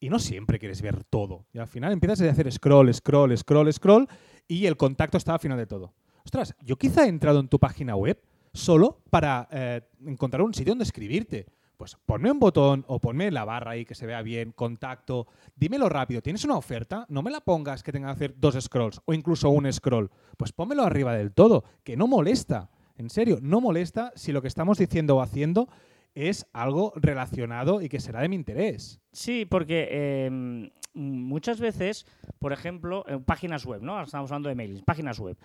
y 0.00 0.08
no 0.08 0.18
siempre 0.18 0.58
quieres 0.58 0.82
ver 0.82 1.04
todo. 1.04 1.46
Y 1.52 1.58
al 1.58 1.68
final 1.68 1.92
empiezas 1.92 2.20
a 2.22 2.30
hacer 2.30 2.50
scroll, 2.50 2.92
scroll, 2.92 3.36
scroll, 3.36 3.72
scroll, 3.72 4.08
y 4.48 4.66
el 4.66 4.76
contacto 4.76 5.18
está 5.18 5.34
al 5.34 5.40
final 5.40 5.58
de 5.58 5.66
todo. 5.66 5.94
Ostras, 6.24 6.54
yo 6.60 6.76
quizá 6.76 7.04
he 7.04 7.08
entrado 7.08 7.40
en 7.40 7.48
tu 7.48 7.58
página 7.58 7.94
web 7.96 8.20
solo 8.52 9.02
para 9.10 9.48
eh, 9.50 9.82
encontrar 10.06 10.42
un 10.42 10.54
sitio 10.54 10.72
donde 10.72 10.84
escribirte. 10.84 11.46
Pues 11.82 11.96
ponme 12.06 12.30
un 12.30 12.38
botón 12.38 12.84
o 12.86 13.00
ponme 13.00 13.32
la 13.32 13.44
barra 13.44 13.72
ahí 13.72 13.84
que 13.84 13.96
se 13.96 14.06
vea 14.06 14.22
bien, 14.22 14.52
contacto, 14.52 15.26
dímelo 15.56 15.88
rápido. 15.88 16.22
¿Tienes 16.22 16.44
una 16.44 16.56
oferta? 16.56 17.06
No 17.08 17.24
me 17.24 17.30
la 17.32 17.40
pongas 17.40 17.82
que 17.82 17.90
tenga 17.90 18.06
que 18.06 18.12
hacer 18.12 18.34
dos 18.38 18.56
scrolls 18.56 19.00
o 19.04 19.12
incluso 19.12 19.50
un 19.50 19.72
scroll. 19.72 20.08
Pues 20.36 20.52
pónmelo 20.52 20.84
arriba 20.84 21.12
del 21.12 21.32
todo, 21.32 21.64
que 21.82 21.96
no 21.96 22.06
molesta. 22.06 22.70
En 22.98 23.10
serio, 23.10 23.40
no 23.42 23.60
molesta 23.60 24.12
si 24.14 24.30
lo 24.30 24.42
que 24.42 24.46
estamos 24.46 24.78
diciendo 24.78 25.16
o 25.16 25.22
haciendo 25.22 25.68
es 26.14 26.46
algo 26.52 26.92
relacionado 26.96 27.80
y 27.82 27.88
que 27.88 28.00
será 28.00 28.20
de 28.20 28.28
mi 28.28 28.36
interés. 28.36 29.00
Sí, 29.12 29.46
porque 29.46 29.88
eh, 29.90 30.70
muchas 30.94 31.60
veces, 31.60 32.06
por 32.38 32.52
ejemplo, 32.52 33.04
en 33.08 33.24
páginas 33.24 33.64
web, 33.64 33.82
¿no? 33.82 34.02
Estamos 34.02 34.30
hablando 34.30 34.48
de 34.48 34.54
mails, 34.54 34.82
páginas 34.82 35.18
web. 35.18 35.36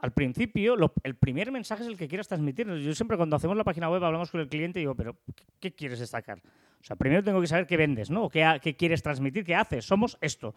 Al 0.00 0.12
principio, 0.12 0.76
el 1.04 1.16
primer 1.16 1.52
mensaje 1.52 1.82
es 1.82 1.88
el 1.88 1.96
que 1.96 2.08
quieras 2.08 2.26
transmitir. 2.26 2.66
Yo 2.66 2.94
siempre 2.94 3.16
cuando 3.16 3.36
hacemos 3.36 3.56
la 3.56 3.64
página 3.64 3.88
web 3.88 4.02
hablamos 4.02 4.30
con 4.30 4.40
el 4.40 4.48
cliente 4.48 4.80
y 4.80 4.82
digo, 4.82 4.96
pero 4.96 5.16
¿qué, 5.60 5.72
quieres 5.74 6.00
destacar? 6.00 6.38
O 6.80 6.84
sea, 6.84 6.96
primero 6.96 7.22
tengo 7.22 7.40
que 7.40 7.46
saber 7.46 7.66
qué 7.66 7.76
vendes, 7.76 8.10
¿no? 8.10 8.28
¿Qué, 8.28 8.58
qué 8.60 8.74
quieres 8.74 9.02
transmitir? 9.02 9.44
¿Qué 9.44 9.54
haces? 9.54 9.84
Somos 9.84 10.18
esto. 10.20 10.54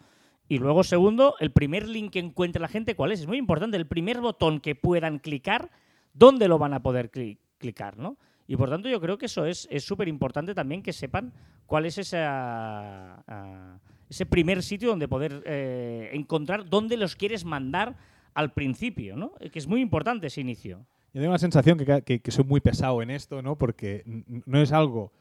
Y 0.48 0.58
luego, 0.58 0.82
segundo, 0.82 1.34
el 1.38 1.52
primer 1.52 1.88
link 1.88 2.12
que 2.12 2.18
encuentre 2.18 2.60
la 2.60 2.68
gente, 2.68 2.96
¿cuál 2.96 3.12
es? 3.12 3.20
Es 3.20 3.26
muy 3.26 3.38
importante. 3.38 3.76
El 3.76 3.86
primer 3.86 4.20
botón 4.20 4.58
que 4.60 4.74
puedan 4.74 5.18
clicar, 5.18 5.70
¿dónde 6.12 6.48
lo 6.48 6.58
van 6.58 6.72
a 6.72 6.82
poder 6.82 7.10
cli- 7.10 7.38
clicar, 7.58 7.98
¿no? 7.98 8.16
Y 8.48 8.56
por 8.56 8.70
tanto 8.70 8.88
yo 8.88 9.00
creo 9.00 9.18
que 9.18 9.26
eso 9.26 9.44
es 9.46 9.66
es 9.70 9.84
súper 9.84 10.08
importante 10.08 10.54
también 10.54 10.82
que 10.82 10.92
sepan 10.92 11.32
cuál 11.66 11.84
es 11.86 11.98
esa, 11.98 13.22
ah, 13.26 13.78
ese 14.08 14.26
primer 14.26 14.62
sitio 14.62 14.88
donde 14.90 15.08
poder 15.08 15.42
eh, 15.46 16.10
encontrar 16.12 16.68
dónde 16.68 16.96
los 16.96 17.16
quieres 17.16 17.44
mandar 17.44 17.96
al 18.34 18.52
principio, 18.52 19.16
¿no? 19.16 19.32
Eh, 19.40 19.50
Que 19.50 19.58
es 19.58 19.66
muy 19.66 19.80
importante 19.80 20.26
ese 20.28 20.40
inicio. 20.40 20.86
Yo 21.12 21.20
tengo 21.22 21.32
la 21.32 21.38
sensación 21.38 21.78
que, 21.78 22.02
que- 22.02 22.20
que 22.20 22.30
soy 22.30 22.44
muy 22.44 22.60
pesado 22.60 23.00
en 23.02 23.10
esto, 23.10 23.40
¿no? 23.42 23.56
Porque 23.56 24.02
no 24.44 24.60
es 24.60 24.70
algo. 24.72 25.12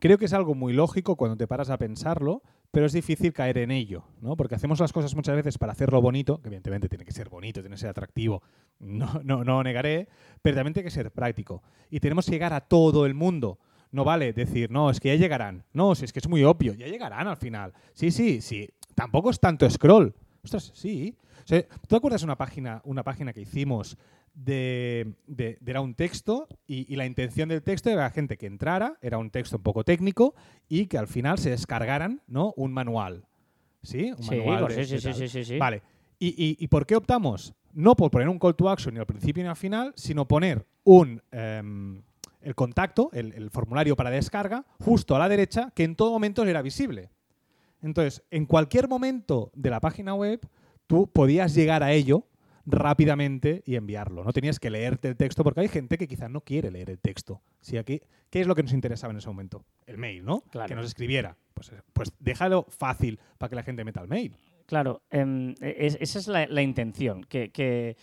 Creo 0.00 0.18
que 0.18 0.24
es 0.24 0.32
algo 0.32 0.54
muy 0.54 0.72
lógico 0.72 1.14
cuando 1.16 1.36
te 1.36 1.46
paras 1.46 1.70
a 1.70 1.78
pensarlo, 1.78 2.42
pero 2.74 2.86
es 2.86 2.92
difícil 2.92 3.32
caer 3.32 3.58
en 3.58 3.70
ello, 3.70 4.02
¿no? 4.20 4.36
Porque 4.36 4.56
hacemos 4.56 4.80
las 4.80 4.92
cosas 4.92 5.14
muchas 5.14 5.36
veces 5.36 5.58
para 5.58 5.70
hacerlo 5.70 6.02
bonito, 6.02 6.42
que 6.42 6.48
evidentemente 6.48 6.88
tiene 6.88 7.04
que 7.04 7.12
ser 7.12 7.28
bonito, 7.28 7.60
tiene 7.60 7.76
que 7.76 7.80
ser 7.80 7.90
atractivo, 7.90 8.42
no, 8.80 9.20
no, 9.22 9.44
no 9.44 9.62
negaré, 9.62 10.08
pero 10.42 10.56
también 10.56 10.74
tiene 10.74 10.84
que 10.84 10.90
ser 10.90 11.12
práctico. 11.12 11.62
Y 11.88 12.00
tenemos 12.00 12.26
que 12.26 12.32
llegar 12.32 12.52
a 12.52 12.62
todo 12.62 13.06
el 13.06 13.14
mundo. 13.14 13.60
No 13.92 14.02
vale 14.02 14.32
decir, 14.32 14.72
no, 14.72 14.90
es 14.90 14.98
que 14.98 15.10
ya 15.10 15.14
llegarán. 15.14 15.62
No, 15.72 15.94
si 15.94 16.04
es 16.04 16.12
que 16.12 16.18
es 16.18 16.28
muy 16.28 16.42
obvio, 16.42 16.74
ya 16.74 16.88
llegarán 16.88 17.28
al 17.28 17.36
final. 17.36 17.72
Sí, 17.92 18.10
sí, 18.10 18.40
sí. 18.40 18.68
Tampoco 18.96 19.30
es 19.30 19.38
tanto 19.38 19.70
scroll. 19.70 20.12
Ostras, 20.42 20.72
sí. 20.74 21.16
¿Tú 21.46 21.86
te 21.86 21.96
acuerdas 21.96 22.24
una 22.24 22.36
página, 22.36 22.82
una 22.84 23.04
página 23.04 23.32
que 23.32 23.42
hicimos 23.42 23.96
de, 24.34 25.14
de- 25.26 25.58
de- 25.60 25.70
era 25.70 25.80
un 25.80 25.94
texto 25.94 26.48
y, 26.66 26.92
y 26.92 26.96
la 26.96 27.06
intención 27.06 27.48
del 27.48 27.62
texto 27.62 27.90
era 27.90 28.02
la 28.02 28.10
gente 28.10 28.36
que 28.36 28.46
entrara, 28.46 28.98
era 29.00 29.18
un 29.18 29.30
texto 29.30 29.56
un 29.56 29.62
poco 29.62 29.84
técnico 29.84 30.34
y 30.68 30.86
que 30.86 30.98
al 30.98 31.06
final 31.08 31.38
se 31.38 31.50
descargaran 31.50 32.20
¿no? 32.26 32.52
un 32.56 32.72
manual. 32.72 33.24
¿Sí? 33.82 34.12
Un 34.16 34.22
Sí, 34.24 34.36
manual 34.36 34.60
pues 34.64 34.76
de- 34.76 34.84
sí, 34.86 34.98
sí, 34.98 35.08
de 35.08 35.14
sí, 35.14 35.28
sí, 35.28 35.44
sí. 35.44 35.58
Vale. 35.58 35.82
¿Y, 36.18 36.28
y, 36.28 36.56
y 36.58 36.68
por 36.68 36.86
qué 36.86 36.96
optamos? 36.96 37.54
No 37.72 37.94
por 37.96 38.10
poner 38.10 38.28
un 38.28 38.38
call 38.38 38.54
to 38.54 38.68
action 38.68 38.94
ni 38.94 39.00
al 39.00 39.06
principio 39.06 39.42
ni 39.42 39.48
al 39.48 39.56
final, 39.56 39.92
sino 39.96 40.26
poner 40.26 40.66
un 40.84 41.20
em, 41.32 42.02
el 42.40 42.54
contacto, 42.54 43.10
el, 43.12 43.32
el 43.32 43.50
formulario 43.50 43.96
para 43.96 44.10
descarga, 44.10 44.64
justo 44.80 45.16
a 45.16 45.18
la 45.18 45.28
derecha, 45.28 45.72
que 45.74 45.84
en 45.84 45.96
todo 45.96 46.10
momento 46.12 46.44
era 46.44 46.62
visible. 46.62 47.10
Entonces, 47.82 48.22
en 48.30 48.46
cualquier 48.46 48.88
momento 48.88 49.50
de 49.54 49.70
la 49.70 49.80
página 49.80 50.14
web, 50.14 50.40
tú 50.86 51.06
podías 51.06 51.54
llegar 51.54 51.82
a 51.82 51.92
ello 51.92 52.26
rápidamente 52.66 53.62
y 53.66 53.76
enviarlo. 53.76 54.24
No 54.24 54.32
tenías 54.32 54.58
que 54.58 54.70
leerte 54.70 55.08
el 55.08 55.16
texto, 55.16 55.44
porque 55.44 55.60
hay 55.60 55.68
gente 55.68 55.98
que 55.98 56.06
quizás 56.08 56.30
no 56.30 56.40
quiere 56.42 56.70
leer 56.70 56.90
el 56.90 56.98
texto. 56.98 57.42
Si 57.60 57.76
aquí, 57.76 58.00
¿Qué 58.30 58.40
es 58.40 58.48
lo 58.48 58.56
que 58.56 58.64
nos 58.64 58.72
interesaba 58.72 59.12
en 59.12 59.18
ese 59.18 59.28
momento? 59.28 59.64
El 59.86 59.96
mail, 59.96 60.24
¿no? 60.24 60.40
Claro. 60.50 60.66
Que 60.68 60.74
nos 60.74 60.86
escribiera. 60.86 61.36
Pues, 61.54 61.70
pues 61.92 62.12
déjalo 62.18 62.66
fácil 62.68 63.20
para 63.38 63.48
que 63.48 63.54
la 63.56 63.62
gente 63.62 63.84
meta 63.84 64.00
el 64.00 64.08
mail. 64.08 64.34
Claro, 64.66 65.02
em, 65.10 65.54
es- 65.60 65.96
esa 66.00 66.18
es 66.18 66.26
la, 66.26 66.46
la 66.48 66.62
intención, 66.62 67.22
que, 67.22 67.52
que- 67.52 67.96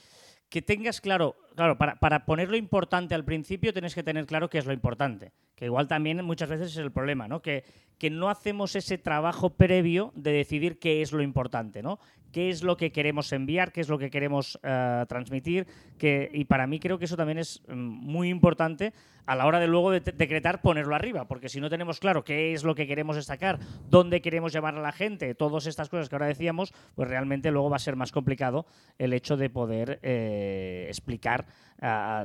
que 0.48 0.62
tengas 0.62 1.02
claro, 1.02 1.36
claro, 1.56 1.78
para, 1.78 1.96
para 2.00 2.26
poner 2.26 2.50
lo 2.50 2.58
importante 2.58 3.16
al 3.16 3.26
principio 3.26 3.74
tienes 3.74 3.96
que 3.96 4.04
tener 4.04 4.26
claro 4.26 4.50
qué 4.50 4.58
es 4.58 4.66
lo 4.66 4.74
importante, 4.74 5.32
que 5.56 5.66
igual 5.66 5.88
también 5.88 6.24
muchas 6.24 6.50
veces 6.50 6.72
es 6.72 6.78
el 6.78 6.92
problema, 6.92 7.28
¿no? 7.28 7.42
Que, 7.42 7.64
que 7.98 8.10
no 8.10 8.30
hacemos 8.30 8.76
ese 8.76 8.98
trabajo 8.98 9.52
previo 9.52 10.12
de 10.16 10.32
decidir 10.32 10.80
qué 10.80 11.02
es 11.02 11.12
lo 11.12 11.22
importante, 11.22 11.84
¿no? 11.84 12.00
qué 12.32 12.50
es 12.50 12.64
lo 12.64 12.78
que 12.78 12.92
queremos 12.92 13.32
enviar, 13.34 13.72
qué 13.72 13.82
es 13.82 13.90
lo 13.90 13.98
que 13.98 14.10
queremos 14.10 14.60
eh, 14.64 15.06
transmitir, 15.08 15.68
que, 15.98 16.30
y 16.34 16.46
para 16.46 16.68
mí 16.68 16.80
creo 16.80 16.98
que 16.98 17.06
eso 17.06 17.18
también 17.18 17.38
es 17.38 17.62
mm, 17.68 17.74
muy 17.74 18.30
importante 18.30 18.94
a 19.26 19.36
la 19.36 19.46
hora 19.46 19.60
de 19.60 19.68
luego 19.68 19.92
decretar 19.92 20.62
ponerlo 20.62 20.96
arriba, 20.96 21.28
porque 21.28 21.48
si 21.48 21.62
no 21.62 21.70
tenemos 21.70 22.00
claro 22.00 22.24
qué 22.24 22.54
es 22.54 22.64
lo 22.64 22.74
que 22.74 22.88
queremos 22.88 23.16
destacar, 23.16 23.60
dónde 23.88 24.22
queremos 24.22 24.52
llamar 24.52 24.76
a 24.76 24.82
la 24.82 24.92
gente, 24.92 25.36
todas 25.36 25.68
estas 25.68 25.90
cosas 25.90 26.10
que 26.10 26.16
ahora 26.16 26.26
decíamos, 26.26 26.74
pues 26.96 27.08
realmente 27.08 27.52
luego 27.52 27.70
va 27.70 27.76
a 27.76 27.80
ser 27.80 27.96
más 27.96 28.12
complicado 28.12 28.66
el 28.98 29.14
hecho 29.14 29.38
de 29.38 29.50
poder 29.50 30.00
eh, 30.02 30.86
explicar 30.88 31.41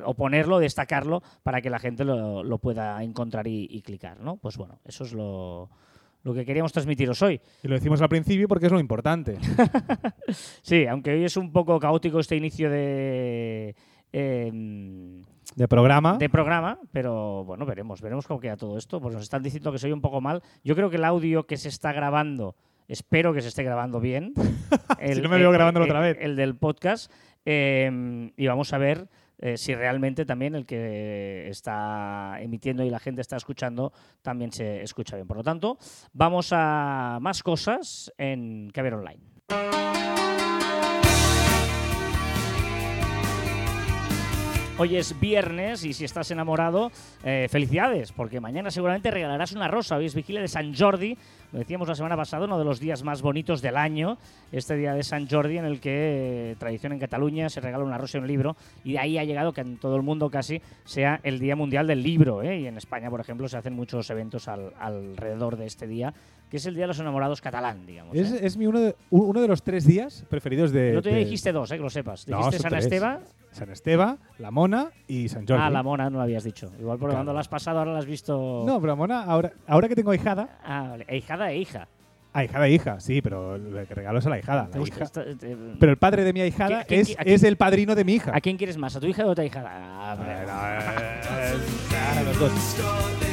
o 0.05 0.15
ponerlo, 0.15 0.59
destacarlo, 0.59 1.23
para 1.43 1.61
que 1.63 1.71
la 1.71 1.79
gente 1.79 2.05
lo, 2.05 2.45
lo 2.45 2.59
pueda 2.59 3.03
encontrar 3.03 3.47
y, 3.47 3.67
y 3.71 3.83
clicar, 3.83 4.21
¿no? 4.21 4.37
Pues 4.37 4.57
bueno, 4.59 4.79
eso 4.85 5.05
es 5.05 5.13
lo, 5.15 5.71
lo 6.25 6.35
que 6.35 6.45
queríamos 6.45 6.73
transmitiros 6.73 7.23
hoy. 7.23 7.41
Y 7.63 7.69
lo 7.69 7.75
decimos 7.75 8.03
al 8.03 8.09
principio 8.11 8.49
porque 8.49 8.67
es 8.67 8.73
lo 8.73 8.81
importante. 8.81 9.39
Sí, 10.63 10.87
aunque 10.87 11.13
hoy 11.13 11.25
es 11.25 11.37
un 11.37 11.53
poco 11.53 11.79
caótico 11.79 12.19
este 12.19 12.35
inicio 12.37 12.69
de, 12.69 13.77
em, 14.13 15.23
De 15.55 15.69
programa. 15.69 16.19
de 16.19 16.29
programa, 16.29 16.79
pero 16.93 17.45
bueno, 17.45 17.65
veremos, 17.65 18.01
veremos 18.01 18.27
cómo 18.27 18.41
queda 18.41 18.57
todo 18.57 18.77
esto, 18.77 19.01
porque 19.01 19.15
nos 19.15 19.23
están 19.25 19.43
diciendo 19.43 19.71
que 19.73 19.79
soy 19.79 19.93
un 19.93 20.01
poco 20.01 20.21
mal. 20.21 20.43
Yo 20.65 20.75
creo 20.75 20.91
que 20.91 20.97
el 20.97 21.05
audio 21.05 21.47
que 21.47 21.57
se 21.57 21.69
está 21.69 21.93
grabando, 21.93 22.57
espero 22.89 23.33
que 23.33 23.41
se 23.41 23.49
esté 23.49 23.63
grabando 23.63 24.01
bien. 24.01 24.33
Si 25.15 25.21
no 25.21 25.29
me 25.29 25.39
veo 25.39 25.53
grabándolo 25.53 25.85
el- 25.85 25.91
otra 25.91 26.01
vez. 26.01 26.17
El 26.21 26.35
del 26.37 26.57
podcast. 26.57 27.13
Em, 27.47 28.33
y 28.37 28.47
vamos 28.47 28.73
a 28.75 28.79
ver 28.79 29.09
eh, 29.39 29.57
si 29.57 29.75
realmente 29.75 30.25
también 30.25 30.55
el 30.55 30.67
que 30.67 31.49
está 31.49 32.37
emitiendo 32.41 32.83
y 32.85 32.91
la 32.91 32.99
gente 32.99 33.21
está 33.21 33.37
escuchando 33.37 33.93
también 34.23 34.53
se 34.53 34.83
escucha 34.83 35.17
bien. 35.17 35.27
Por 35.27 35.39
lo 35.39 35.43
tanto, 35.43 35.79
vamos 36.13 36.51
a 36.53 37.19
más 37.21 37.43
cosas 37.43 38.13
en 38.19 38.71
Caber 38.71 38.95
Online. 38.95 39.37
Hoy 44.79 44.97
es 44.97 45.19
viernes 45.19 45.87
y 45.87 45.95
si 45.95 46.05
estás 46.05 46.31
enamorado, 46.31 46.93
eh, 47.25 47.47
felicidades, 47.51 48.13
porque 48.13 48.41
mañana 48.41 48.71
seguramente 48.71 49.11
regalarás 49.11 49.53
una 49.53 49.69
rosa. 49.69 49.97
Hoy 49.97 50.05
es 50.05 50.15
vigilia 50.15 50.43
de 50.43 50.49
San 50.49 50.75
Jordi, 50.75 51.17
lo 51.53 51.59
decíamos 51.59 51.89
la 51.89 51.95
semana 51.95 52.17
pasada, 52.17 52.45
uno 52.47 52.59
de 52.59 52.65
los 52.65 52.81
días 52.81 53.03
más 53.03 53.23
bonitos 53.23 53.63
del 53.63 53.77
año, 53.77 54.19
este 54.53 54.77
día 54.77 54.95
de 54.95 55.03
San 55.03 55.29
Jordi 55.29 55.59
en 55.59 55.65
el 55.65 55.81
que, 55.81 56.53
eh, 56.53 56.57
tradición 56.59 56.93
en 56.93 56.99
Cataluña, 56.99 57.49
se 57.49 57.61
regala 57.61 57.85
una 57.85 57.99
rosa 57.99 58.19
y 58.19 58.21
un 58.21 58.27
libro, 58.27 58.57
y 58.85 58.93
de 58.93 58.99
ahí 58.99 59.19
ha 59.19 59.25
llegado 59.25 59.53
que 59.53 59.61
en 59.61 59.77
todo 59.79 59.97
el 59.97 60.03
mundo 60.03 60.31
casi 60.31 60.61
sea 60.85 61.21
el 61.23 61.39
Día 61.39 61.57
Mundial 61.57 61.87
del 61.87 62.03
Libro, 62.03 62.43
¿eh? 62.43 62.61
y 62.61 62.67
en 62.67 62.77
España, 62.77 63.11
por 63.11 63.21
ejemplo, 63.21 63.49
se 63.49 63.57
hacen 63.57 63.75
muchos 63.75 64.09
eventos 64.11 64.49
al- 64.49 64.73
alrededor 64.79 65.57
de 65.57 65.67
este 65.67 65.87
día, 65.87 66.13
que 66.51 66.59
es 66.59 66.67
el 66.67 66.75
Día 66.75 66.85
de 66.85 66.89
los 66.89 67.01
Enamorados 67.01 67.41
catalán, 67.41 67.87
digamos. 67.87 68.15
Es, 68.17 68.33
¿eh? 68.33 68.39
es 68.43 68.57
mi 68.57 68.67
uno, 68.67 68.79
de, 68.81 68.95
uno 69.11 69.41
de 69.41 69.49
los 69.49 69.63
tres 69.63 69.85
días 69.85 70.25
preferidos 70.31 70.71
de. 70.71 70.91
El 70.93 70.99
otro 70.99 71.11
día 71.11 71.19
de 71.19 71.25
dijiste 71.25 71.51
dos, 71.53 71.71
¿eh? 71.73 71.77
que 71.77 71.83
lo 71.83 71.91
sepas. 71.91 72.29
No, 72.29 72.39
Dijiste 72.39 72.59
San. 72.61 72.75
Esteban, 72.75 73.21
San 73.51 73.71
Esteban, 73.71 74.19
La 74.39 74.53
Mona 74.53 74.91
y 75.09 75.29
San 75.29 75.45
Jordi. 75.47 75.61
ah, 75.61 75.71
la 75.71 75.83
mona, 75.83 76.09
no 76.09 76.19
lo 76.19 76.23
habías 76.23 76.45
dicho. 76.45 76.71
Igual 76.79 76.99
porque 76.99 77.13
Claro. 77.15 77.19
cuando 77.19 77.33
la 77.33 77.41
has 77.41 77.49
pasado 77.49 77.79
ahora 77.81 77.93
la 77.95 77.99
has 77.99 78.07
visto... 78.07 78.63
No, 78.65 78.75
pero 78.77 78.89
la 78.93 78.95
Mona, 78.95 79.25
ahora, 79.25 79.53
ahora 79.67 79.89
que 79.89 79.97
tengo 79.97 80.13
ahijada. 80.13 80.61
Ah, 80.65 80.87
vale. 80.91 81.07
Hijada 81.17 81.36
e 81.53 81.59
hija. 81.59 81.89
Ah, 82.33 82.45
hijada 82.45 82.67
e 82.69 82.73
hija, 82.73 83.01
sí, 83.01 83.23
pero 83.23 83.57
el 83.57 83.87
que 83.87 83.95
regalo 83.95 84.19
es 84.19 84.27
a 84.27 84.31
la 84.31 84.39
hijada. 84.39 84.67
¿Te 84.67 84.73
la 84.75 84.79
gusta 84.81 84.95
hija. 84.97 85.05
esta- 85.05 85.25
te- 85.25 85.57
Pero 85.81 85.93
el 85.93 85.97
padre 85.99 86.23
de 86.25 86.33
mi 86.35 86.41
ahijada 86.43 86.85
¿Quién- 86.85 87.01
es, 87.01 87.07
quién- 87.09 87.21
a 87.21 87.23
quién- 87.23 87.35
es 87.35 87.43
el 87.45 87.57
padrino 87.57 87.95
de 87.95 88.05
mi 88.05 88.15
hija. 88.15 88.33
¿A 88.35 88.41
quién 88.43 88.57
quieres 88.59 88.77
más? 88.77 88.95
¿A 88.97 89.01
tu 89.01 89.07
hija 89.07 89.25
o 89.27 89.31
a 89.31 89.35
tu 89.35 89.43
hijada? 89.43 89.71
Ah, 89.73 90.15
hombre. 90.19 90.33
Eh, 90.33 90.47
no, 90.47 90.69
eh, 90.69 92.21
eh, 92.21 92.25
los 92.27 92.39
dos. 92.39 93.26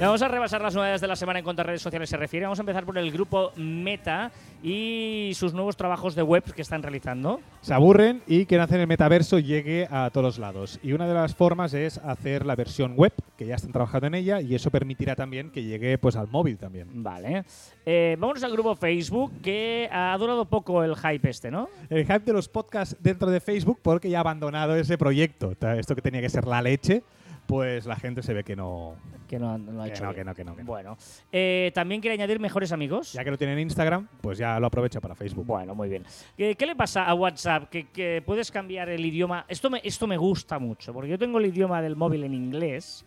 Vamos 0.00 0.22
a 0.22 0.28
repasar 0.28 0.62
las 0.62 0.76
novedades 0.76 1.00
de 1.00 1.08
la 1.08 1.16
semana 1.16 1.40
en 1.40 1.44
cuanto 1.44 1.62
a 1.62 1.64
redes 1.64 1.82
sociales 1.82 2.08
se 2.08 2.16
refiere. 2.16 2.46
Vamos 2.46 2.60
a 2.60 2.62
empezar 2.62 2.84
por 2.84 2.96
el 2.98 3.10
grupo 3.10 3.50
Meta 3.56 4.30
y 4.62 5.32
sus 5.34 5.52
nuevos 5.52 5.76
trabajos 5.76 6.14
de 6.14 6.22
web 6.22 6.44
que 6.54 6.62
están 6.62 6.84
realizando. 6.84 7.40
Se 7.62 7.74
aburren 7.74 8.22
y 8.28 8.46
quieren 8.46 8.64
hacer 8.64 8.78
el 8.78 8.86
metaverso 8.86 9.40
llegue 9.40 9.88
a 9.90 10.08
todos 10.10 10.38
lados. 10.38 10.78
Y 10.84 10.92
una 10.92 11.08
de 11.08 11.14
las 11.14 11.34
formas 11.34 11.74
es 11.74 11.98
hacer 11.98 12.46
la 12.46 12.54
versión 12.54 12.94
web, 12.94 13.12
que 13.36 13.46
ya 13.46 13.56
están 13.56 13.72
trabajando 13.72 14.06
en 14.06 14.14
ella, 14.14 14.40
y 14.40 14.54
eso 14.54 14.70
permitirá 14.70 15.16
también 15.16 15.50
que 15.50 15.64
llegue 15.64 15.98
pues 15.98 16.14
al 16.14 16.28
móvil 16.28 16.58
también. 16.58 17.02
Vale. 17.02 17.42
Eh, 17.84 18.16
vámonos 18.20 18.44
al 18.44 18.52
grupo 18.52 18.76
Facebook, 18.76 19.32
que 19.42 19.88
ha 19.90 20.16
durado 20.16 20.44
poco 20.44 20.84
el 20.84 20.94
hype 20.94 21.28
este, 21.28 21.50
¿no? 21.50 21.68
El 21.90 22.04
hype 22.04 22.20
de 22.20 22.32
los 22.32 22.48
podcasts 22.48 22.96
dentro 23.00 23.32
de 23.32 23.40
Facebook, 23.40 23.80
porque 23.82 24.08
ya 24.08 24.18
ha 24.18 24.20
abandonado 24.20 24.76
ese 24.76 24.96
proyecto. 24.96 25.56
Esto 25.76 25.96
que 25.96 26.02
tenía 26.02 26.20
que 26.20 26.28
ser 26.28 26.46
la 26.46 26.62
leche, 26.62 27.02
pues 27.48 27.86
la 27.86 27.96
gente 27.96 28.22
se 28.22 28.34
ve 28.34 28.44
que 28.44 28.54
no. 28.54 28.94
Que 29.26 29.38
no, 29.38 29.56
no 29.56 29.82
ha 29.82 29.86
Que 29.86 29.90
hecho 29.92 30.04
no, 30.04 30.10
bien. 30.12 30.20
que 30.20 30.24
no, 30.24 30.34
que 30.34 30.44
no, 30.44 30.54
que 30.54 30.62
no. 30.62 30.66
Bueno. 30.66 30.98
Eh, 31.32 31.70
También 31.74 32.02
quiere 32.02 32.14
añadir 32.14 32.38
mejores 32.38 32.72
amigos. 32.72 33.14
Ya 33.14 33.24
que 33.24 33.30
lo 33.30 33.38
tienen 33.38 33.56
en 33.58 33.62
Instagram, 33.62 34.06
pues 34.20 34.36
ya 34.36 34.60
lo 34.60 34.66
aprovecha 34.66 35.00
para 35.00 35.14
Facebook. 35.14 35.46
Bueno, 35.46 35.74
muy 35.74 35.88
bien. 35.88 36.04
¿Qué, 36.36 36.54
qué 36.56 36.66
le 36.66 36.76
pasa 36.76 37.04
a 37.04 37.14
WhatsApp? 37.14 37.70
Que, 37.70 37.88
que 37.88 38.22
puedes 38.24 38.50
cambiar 38.52 38.90
el 38.90 39.04
idioma. 39.04 39.46
Esto 39.48 39.70
me, 39.70 39.80
esto 39.82 40.06
me 40.06 40.18
gusta 40.18 40.58
mucho, 40.58 40.92
porque 40.92 41.08
yo 41.08 41.18
tengo 41.18 41.38
el 41.38 41.46
idioma 41.46 41.80
del 41.80 41.96
móvil 41.96 42.24
en 42.24 42.34
inglés 42.34 43.06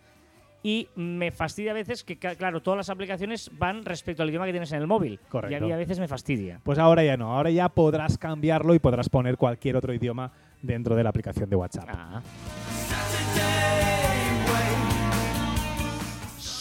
y 0.64 0.88
me 0.96 1.30
fastidia 1.32 1.72
a 1.72 1.76
veces 1.76 2.04
que, 2.04 2.18
claro, 2.18 2.62
todas 2.62 2.78
las 2.78 2.90
aplicaciones 2.90 3.52
van 3.60 3.86
respecto 3.86 4.24
al 4.24 4.30
idioma 4.30 4.48
que 4.48 4.54
tienes 4.54 4.72
en 4.72 4.82
el 4.82 4.88
móvil. 4.88 5.20
Correcto. 5.30 5.54
Y 5.54 5.56
a 5.56 5.60
mí 5.66 5.72
a 5.72 5.78
veces 5.78 6.00
me 6.00 6.08
fastidia. 6.08 6.60
Pues 6.64 6.80
ahora 6.80 7.04
ya 7.04 7.16
no, 7.16 7.36
ahora 7.36 7.52
ya 7.52 7.70
podrás 7.70 8.18
cambiarlo 8.18 8.74
y 8.74 8.80
podrás 8.80 9.08
poner 9.08 9.38
cualquier 9.38 9.76
otro 9.76 9.94
idioma 9.94 10.32
dentro 10.64 10.96
de 10.96 11.04
la 11.04 11.10
aplicación 11.10 11.48
de 11.48 11.56
WhatsApp. 11.56 11.90
Ah. 11.92 12.22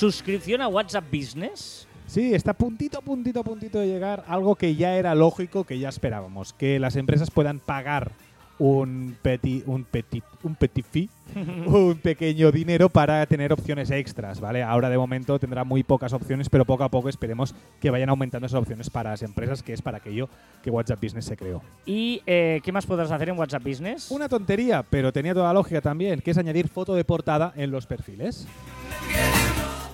Suscripción 0.01 0.63
a 0.63 0.69
WhatsApp 0.69 1.05
Business. 1.13 1.87
Sí, 2.07 2.33
está 2.33 2.55
puntito, 2.55 2.97
a 2.97 3.03
puntito, 3.03 3.41
a 3.41 3.45
puntito 3.45 3.79
de 3.81 3.87
llegar 3.87 4.25
algo 4.29 4.57
que 4.57 4.75
ya 4.75 4.97
era 4.97 5.15
lógico, 5.15 5.65
que 5.65 5.79
ya 5.79 5.91
esperábamos, 5.91 6.55
que 6.55 6.81
las 6.81 6.97
empresas 6.97 7.31
puedan 7.31 7.59
pagar 7.59 8.13
un 8.59 9.15
petit, 9.21 9.63
un 9.67 9.85
petit, 9.85 10.25
un 10.43 10.55
petit 10.55 10.87
fee, 10.87 11.11
un 11.67 11.99
pequeño 12.03 12.51
dinero 12.51 12.89
para 12.89 13.27
tener 13.27 13.53
opciones 13.53 13.91
extras, 13.91 14.41
¿vale? 14.41 14.63
Ahora 14.63 14.89
de 14.89 14.97
momento 14.97 15.39
tendrá 15.39 15.65
muy 15.65 15.83
pocas 15.83 16.15
opciones, 16.15 16.49
pero 16.49 16.65
poco 16.65 16.85
a 16.85 16.89
poco 16.89 17.11
esperemos 17.11 17.55
que 17.79 17.91
vayan 17.91 18.09
aumentando 18.09 18.47
esas 18.47 18.63
opciones 18.63 18.89
para 18.89 19.11
las 19.11 19.21
empresas, 19.21 19.63
que 19.63 19.75
es 19.75 19.83
para 19.83 19.99
aquello 19.99 20.31
que 20.63 20.71
WhatsApp 20.71 21.03
Business 21.03 21.27
se 21.27 21.37
creó. 21.37 21.61
¿Y 21.85 22.23
eh, 22.25 22.63
qué 22.65 22.73
más 22.73 22.87
podrás 22.87 23.11
hacer 23.11 23.29
en 23.29 23.39
WhatsApp 23.39 23.65
Business? 23.65 24.11
Una 24.11 24.31
tontería, 24.31 24.83
pero 24.83 25.13
tenía 25.13 25.35
toda 25.35 25.49
la 25.49 25.53
lógica 25.53 25.83
también, 25.83 26.23
que 26.23 26.31
es 26.31 26.39
añadir 26.39 26.69
foto 26.69 26.95
de 26.95 27.05
portada 27.05 27.53
en 27.55 27.71
los 27.71 27.85
perfiles. 27.85 28.47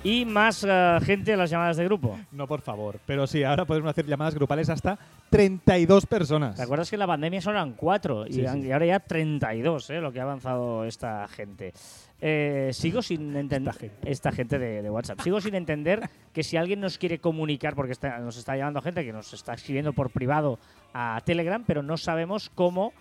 Y 0.07 0.25
más 0.25 0.65
eh, 0.69 0.99
gente 1.03 1.33
en 1.33 1.39
las 1.39 1.51
llamadas 1.51 1.77
de 1.77 1.85
grupo. 1.85 2.19
No, 2.33 2.47
por 2.47 2.61
favor. 2.61 3.01
Pero 3.07 3.27
sí, 3.27 3.43
ahora 3.43 3.65
podemos 3.65 3.91
hacer 3.91 4.07
llamadas 4.07 4.35
grupales 4.35 4.69
hasta 4.71 4.99
32 5.31 6.07
personas. 6.07 6.57
¿Te 6.57 6.63
acuerdas 6.63 6.89
que 6.89 6.97
en 6.97 7.01
la 7.01 7.07
pandemia 7.07 7.41
solo 7.41 7.57
eran 7.59 7.73
cuatro? 7.73 8.27
y, 8.27 8.33
Sí, 8.35 8.45
sí. 8.47 8.59
y 8.61 8.73
ahora 8.73 8.87
ya 8.87 9.01
32, 9.01 9.91
¿eh? 9.91 10.01
lo 10.01 10.13
que 10.13 10.21
ha 10.21 10.23
avanzado 10.23 10.85
esta 10.85 11.27
gente. 11.29 11.73
Eh, 12.21 12.71
sigo 12.73 13.03
sin 13.03 13.37
entender. 13.37 13.73
Esta 13.75 13.81
gente. 13.81 14.11
Esta 14.11 14.33
gente 14.33 14.59
de, 14.59 14.83
de 14.83 14.91
WhatsApp. 14.91 15.21
Sigo 15.21 15.41
sin 15.41 15.55
entender 15.55 16.09
que 16.33 16.43
si 16.43 16.57
alguien 16.57 16.81
nos 16.81 16.99
quiere 16.99 17.19
comunicar, 17.19 17.75
porque 17.75 17.93
está- 17.93 18.19
nos 18.21 18.37
está 18.37 18.57
llamando 18.57 18.81
gente 18.81 19.05
que 19.05 19.13
nos 19.13 19.33
está 19.35 19.55
escribiendo 19.55 19.93
por 19.93 20.11
privado 20.11 20.59
a 20.95 21.21
Telegram, 21.25 21.63
pero 21.67 21.83
no 21.83 21.97
sabemos 21.97 22.51
cómo 22.55 22.93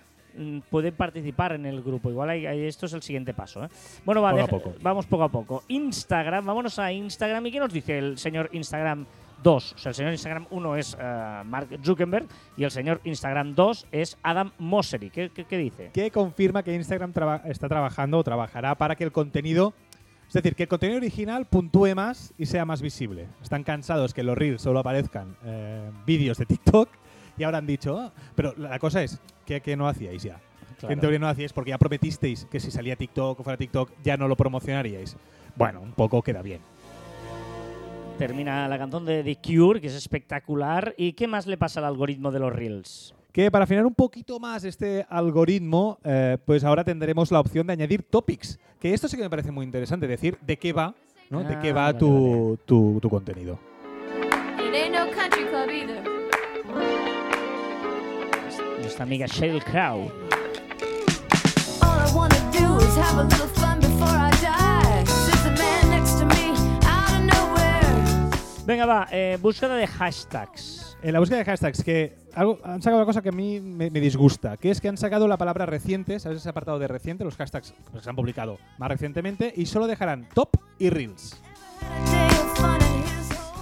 pueden 0.70 0.94
participar 0.94 1.54
en 1.54 1.66
el 1.66 1.82
grupo. 1.82 2.10
Igual 2.10 2.30
hay- 2.30 2.46
hay- 2.46 2.66
esto 2.66 2.86
es 2.86 2.94
el 2.94 3.02
siguiente 3.02 3.34
paso. 3.34 3.64
¿eh? 3.64 3.70
Bueno, 4.06 4.22
va, 4.22 4.32
Poco 4.32 4.40
a 4.40 4.46
deja- 4.46 4.52
poco. 4.58 4.74
vamos 4.82 5.06
poco 5.06 5.24
a 5.24 5.30
poco. 5.30 5.64
Instagram, 5.68 6.46
vámonos 6.46 6.78
a 6.80 6.92
Instagram. 6.92 7.46
¿Y 7.46 7.52
qué 7.52 7.60
nos 7.60 7.72
dice 7.74 7.98
el 7.98 8.18
señor 8.18 8.50
Instagram 8.54 9.06
2? 9.44 9.74
O 9.74 9.78
sea, 9.78 9.90
el 9.90 9.96
señor 9.96 10.12
Instagram 10.14 10.48
1 10.50 10.76
es 10.76 10.98
eh, 11.00 11.42
Mark 11.46 11.68
Zuckerberg 11.84 12.26
y 12.58 12.64
el 12.64 12.72
señor 12.72 13.02
Instagram 13.04 13.54
2 13.56 13.86
es 13.92 14.18
Adam 14.24 14.52
Mosseri. 14.60 15.10
¿Qué, 15.10 15.30
qué- 15.30 15.46
qué 15.46 15.58
dice? 15.58 15.90
que 15.94 16.12
confirma 16.12 16.64
que 16.64 16.74
Instagram 16.74 17.12
traba- 17.14 17.42
está 17.46 17.68
trabajando 17.70 18.18
o 18.20 18.24
trabajará 18.24 18.76
para 18.76 18.96
que 18.96 19.04
el 19.04 19.12
contenido, 19.12 19.74
es 20.28 20.34
decir, 20.34 20.56
que 20.56 20.64
el 20.64 20.70
contenido 20.70 20.98
original 20.98 21.46
puntúe 21.46 21.94
más 21.96 22.34
y 22.38 22.46
sea 22.48 22.66
más 22.66 22.82
visible. 22.82 23.28
Están 23.44 23.64
cansados 23.64 24.14
que 24.14 24.22
en 24.22 24.28
los 24.28 24.38
Reels 24.38 24.62
solo 24.62 24.80
aparezcan 24.80 25.36
eh, 25.46 25.92
vídeos 26.06 26.38
de 26.40 26.46
TikTok 26.48 26.90
y 27.38 27.44
ahora 27.44 27.58
han 27.60 27.68
dicho, 27.68 27.98
"Ah", 28.00 28.12
pero 28.36 28.54
la 28.58 28.78
cosa 28.80 29.04
es 29.04 29.20
que, 29.46 29.62
que 29.62 29.76
no 29.76 29.88
hacíais 29.88 30.24
ya. 30.24 30.40
Que 30.86 30.94
en 30.94 31.00
teoría 31.00 31.20
no 31.20 31.28
hacíais 31.28 31.54
porque 31.54 31.70
ya 31.70 31.78
prometisteis 31.78 32.46
que 32.46 32.60
si 32.60 32.70
salía 32.70 32.96
TikTok 32.96 33.40
o 33.40 33.44
fuera 33.44 33.58
TikTok 33.58 33.92
ya 34.04 34.18
no 34.18 34.28
lo 34.28 34.36
promocionaríais. 34.36 35.16
Bueno, 35.56 35.82
un 35.82 35.94
poco 35.94 36.22
queda 36.22 36.42
bien. 36.42 36.60
Termina 38.18 38.68
la 38.68 38.78
canción 38.78 39.06
de 39.06 39.24
The 39.24 39.38
Cure, 39.38 39.82
que 39.82 39.88
es 39.88 39.94
espectacular. 39.96 40.94
¿Y 40.98 41.14
qué 41.14 41.28
más 41.28 41.48
le 41.48 41.58
pasa 41.58 41.80
al 41.80 41.86
algoritmo 41.86 42.32
de 42.32 42.40
los 42.40 42.54
Reels? 42.54 43.14
Que 43.34 43.52
para 43.52 43.66
afinar 43.66 43.86
un 43.86 43.94
poquito 43.94 44.40
más 44.40 44.64
este 44.64 45.06
algoritmo, 45.10 45.98
eh, 46.04 46.38
pues 46.46 46.64
ahora 46.64 46.84
tendremos 46.86 47.32
la 47.32 47.42
opción 47.42 47.68
de 47.68 47.74
añadir 47.74 48.04
topics. 48.04 48.58
Que 48.80 48.94
esto 48.94 49.08
sí 49.10 49.18
que 49.18 49.24
me 49.24 49.30
parece 49.30 49.52
muy 49.52 49.66
interesante, 49.66 50.08
decir 50.08 50.38
de 50.42 50.58
qué 50.58 50.72
va, 50.72 50.96
¿no? 51.30 51.44
de 51.44 51.56
Ah, 51.56 51.60
qué 51.60 51.74
va 51.74 51.86
vale, 51.88 52.00
tu, 52.00 52.58
tu- 52.66 53.00
tu 53.02 53.10
contenido. 53.10 53.60
It 54.60 54.74
ain't 54.74 54.94
no 54.96 55.12
country 55.12 55.44
club 55.46 55.70
either. 55.70 57.05
Nuestra 58.86 59.04
amiga 59.04 59.26
Sheryl 59.26 59.64
Crow. 59.64 60.12
Venga, 68.68 68.86
va, 68.86 69.08
eh, 69.12 69.40
búsqueda 69.42 69.76
de 69.76 69.88
hashtags. 69.88 70.98
En 71.02 71.14
la 71.14 71.20
búsqueda 71.20 71.40
de 71.40 71.46
hashtags, 71.46 71.84
que 71.84 72.16
algo, 72.36 72.60
han 72.64 72.84
sacado 72.84 72.98
una 72.98 73.08
cosa 73.08 73.24
que 73.24 73.30
a 73.30 73.32
mí 73.32 73.60
me, 73.60 73.90
me 73.90 74.00
disgusta, 74.00 74.56
que 74.58 74.70
es 74.70 74.80
que 74.80 74.88
han 74.88 74.98
sacado 74.98 75.28
la 75.28 75.38
palabra 75.38 75.66
reciente, 75.66 76.20
¿sabes 76.20 76.38
ese 76.38 76.50
apartado 76.50 76.78
de 76.78 76.88
reciente? 76.88 77.24
Los 77.24 77.38
hashtags 77.38 77.74
pues, 77.92 78.04
se 78.04 78.10
han 78.12 78.16
publicado 78.16 78.60
más 78.78 78.90
recientemente 78.90 79.52
y 79.56 79.66
solo 79.66 79.88
dejarán 79.88 80.30
top 80.32 80.58
y 80.78 80.92
reels. 80.92 81.42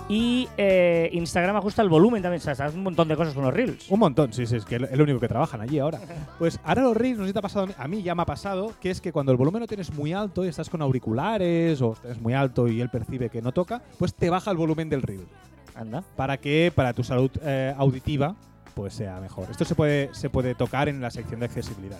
Y 0.09 0.47
eh, 0.57 1.09
Instagram 1.13 1.55
ajusta 1.55 1.81
el 1.81 1.89
volumen 1.89 2.21
también. 2.21 2.41
O 2.41 2.43
sea, 2.43 2.65
hace 2.65 2.77
un 2.77 2.83
montón 2.83 3.07
de 3.07 3.15
cosas 3.15 3.33
con 3.33 3.43
los 3.43 3.53
Reels. 3.53 3.89
Un 3.89 3.99
montón, 3.99 4.33
sí, 4.33 4.45
sí, 4.45 4.57
es 4.57 4.65
que 4.65 4.75
es 4.75 4.97
lo 4.97 5.03
único 5.03 5.19
que 5.19 5.27
trabajan 5.27 5.61
allí 5.61 5.79
ahora. 5.79 5.99
Pues 6.39 6.59
ahora 6.63 6.81
los 6.83 6.97
reels, 6.97 7.17
no 7.19 7.23
sé 7.23 7.29
si 7.29 7.33
te 7.33 7.39
ha 7.39 7.41
pasado, 7.43 7.67
a 7.77 7.87
mí- 7.87 8.01
ya 8.03 8.15
me 8.15 8.21
ha 8.23 8.25
pasado, 8.25 8.73
que 8.81 8.89
es 8.89 8.99
que 8.99 9.13
cuando 9.13 9.31
el 9.31 9.37
volumen 9.37 9.61
lo 9.61 9.67
tienes 9.67 9.93
muy 9.93 10.11
alto 10.13 10.43
y 10.43 10.49
estás 10.49 10.69
con 10.69 10.81
auriculares 10.81 11.81
o 11.81 11.93
estás 11.93 12.19
muy 12.19 12.33
alto 12.33 12.67
y 12.67 12.81
él 12.81 12.89
percibe 12.89 13.29
que 13.29 13.41
no 13.41 13.51
toca, 13.53 13.81
pues 13.97 14.13
te 14.13 14.29
baja 14.29 14.51
el 14.51 14.57
volumen 14.57 14.89
del 14.89 15.01
reel. 15.01 15.25
Anda. 15.75 16.03
para 16.15 16.37
que 16.37 16.71
para 16.75 16.93
tu 16.93 17.03
salud 17.03 17.31
eh, 17.41 17.73
auditiva 17.77 18.35
pues 18.75 18.93
sea 18.95 19.19
mejor. 19.21 19.47
Esto 19.49 19.65
se 19.65 19.73
puede, 19.75 20.09
se 20.13 20.29
puede 20.29 20.53
tocar 20.55 20.89
en 20.89 20.99
la 21.01 21.09
sección 21.11 21.39
de 21.39 21.45
accesibilidad. 21.47 21.97